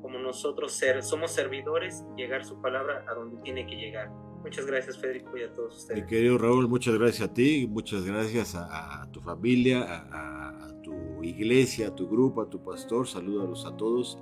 como 0.00 0.20
nosotros 0.20 0.72
ser, 0.72 1.02
somos 1.02 1.32
servidores, 1.32 2.04
llegar 2.16 2.44
su 2.44 2.62
palabra 2.62 3.04
a 3.10 3.14
donde 3.14 3.42
tiene 3.42 3.66
que 3.66 3.74
llegar. 3.74 4.08
Muchas 4.40 4.64
gracias, 4.66 4.96
Federico, 4.96 5.36
y 5.36 5.42
a 5.42 5.52
todos 5.52 5.76
ustedes. 5.78 6.00
Mi 6.00 6.06
querido 6.06 6.38
Raúl, 6.38 6.68
muchas 6.68 6.94
gracias 6.94 7.28
a 7.28 7.34
ti, 7.34 7.66
muchas 7.68 8.04
gracias 8.04 8.54
a, 8.54 9.04
tu 9.10 9.20
familia, 9.20 9.82
a, 9.82 10.66
a, 10.66 10.82
tu 10.82 11.24
iglesia, 11.24 11.88
a 11.88 11.94
tu 11.94 12.08
grupo, 12.08 12.40
a 12.40 12.48
tu 12.48 12.62
pastor. 12.62 13.08
Saludos 13.08 13.66
a 13.66 13.76
todos. 13.76 14.16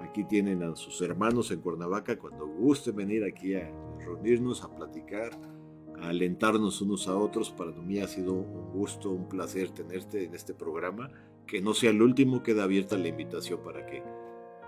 Aquí 0.00 0.24
tienen 0.24 0.64
a 0.64 0.74
sus 0.74 1.00
hermanos 1.00 1.52
en 1.52 1.60
Cuernavaca 1.60 2.18
cuando 2.18 2.48
gusten 2.48 2.96
venir 2.96 3.22
aquí 3.22 3.54
a 3.54 3.70
reunirnos, 4.00 4.64
a 4.64 4.74
platicar, 4.74 5.30
a 6.00 6.08
alentarnos 6.08 6.82
unos 6.82 7.06
a 7.06 7.16
otros. 7.16 7.52
Para 7.52 7.70
mí 7.70 8.00
ha 8.00 8.08
sido 8.08 8.32
un 8.32 8.72
gusto, 8.72 9.10
un 9.10 9.28
placer 9.28 9.70
tenerte 9.70 10.24
en 10.24 10.34
este 10.34 10.54
programa. 10.54 11.08
Que 11.48 11.60
no 11.60 11.74
sea 11.74 11.90
el 11.90 12.02
último, 12.02 12.44
queda 12.44 12.62
abierta 12.62 12.96
la 12.96 13.08
invitación 13.08 13.60
para 13.64 13.84
que 13.86 14.04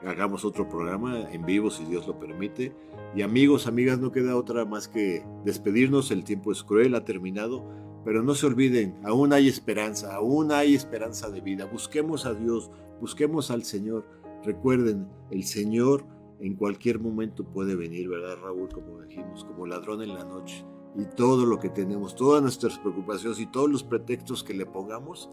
hagamos 0.05 0.45
otro 0.45 0.68
programa 0.68 1.31
en 1.31 1.45
vivo 1.45 1.70
si 1.70 1.85
Dios 1.85 2.09
lo 2.09 2.18
permite. 2.18 2.74
Y 3.14 3.22
amigos, 3.22 3.68
amigas, 3.68 4.01
no 4.01 4.11
queda 4.11 4.37
otra 4.37 4.64
más 4.64 4.89
que 4.89 5.24
despedirnos. 5.45 6.11
El 6.11 6.24
tiempo 6.24 6.51
es 6.51 6.64
cruel, 6.64 6.97
ha 6.97 7.05
terminado. 7.05 7.64
Pero 8.05 8.22
no 8.22 8.35
se 8.35 8.47
olviden, 8.47 8.99
aún 9.05 9.33
hay 9.33 9.47
esperanza, 9.47 10.14
aún 10.16 10.51
hay 10.51 10.74
esperanza 10.74 11.31
de 11.31 11.43
vida. 11.43 11.66
Busquemos 11.66 12.24
a 12.24 12.33
Dios, 12.33 12.70
busquemos 12.99 13.51
al 13.51 13.62
Señor 13.62 14.07
Recuerden, 14.43 15.07
el 15.31 15.45
Señor 15.45 16.05
en 16.41 16.55
cualquier 16.55 16.99
momento 16.99 17.45
puede 17.45 17.74
venir, 17.74 18.09
¿verdad, 18.09 18.39
Raúl? 18.43 18.70
Como 18.70 19.03
dijimos, 19.03 19.45
como 19.45 19.66
ladrón 19.66 20.03
en 20.03 20.14
la 20.14 20.24
noche. 20.24 20.64
Y 20.97 21.05
todo 21.05 21.45
lo 21.45 21.59
que 21.59 21.68
tenemos, 21.68 22.16
todas 22.16 22.43
nuestras 22.43 22.78
preocupaciones 22.78 23.39
y 23.39 23.47
todos 23.47 23.70
los 23.70 23.85
pretextos 23.85 24.43
que 24.43 24.55
le 24.55 24.64
pongamos, 24.64 25.31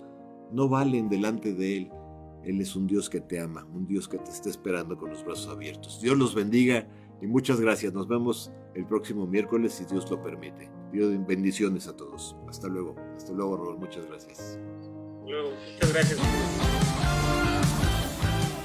no 0.51 0.69
valen 0.69 1.09
delante 1.09 1.53
de 1.53 1.77
Él. 1.77 1.91
Él 2.43 2.61
es 2.61 2.75
un 2.75 2.87
Dios 2.87 3.09
que 3.09 3.19
te 3.19 3.39
ama, 3.39 3.65
un 3.73 3.85
Dios 3.85 4.07
que 4.07 4.17
te 4.17 4.31
está 4.31 4.49
esperando 4.49 4.97
con 4.97 5.09
los 5.09 5.23
brazos 5.23 5.49
abiertos. 5.49 5.99
Dios 6.01 6.17
los 6.17 6.33
bendiga 6.33 6.87
y 7.21 7.27
muchas 7.27 7.59
gracias. 7.59 7.93
Nos 7.93 8.07
vemos 8.07 8.51
el 8.73 8.85
próximo 8.85 9.27
miércoles 9.27 9.73
si 9.73 9.85
Dios 9.85 10.09
lo 10.09 10.21
permite. 10.21 10.69
Dios 10.91 11.13
bendiciones 11.27 11.87
a 11.87 11.95
todos. 11.95 12.35
Hasta 12.47 12.67
luego. 12.67 12.95
Hasta 13.15 13.33
luego, 13.33 13.57
Raúl. 13.57 13.77
Muchas 13.79 14.05
gracias. 14.07 14.59
Muchas 15.23 15.93
gracias. 15.93 17.46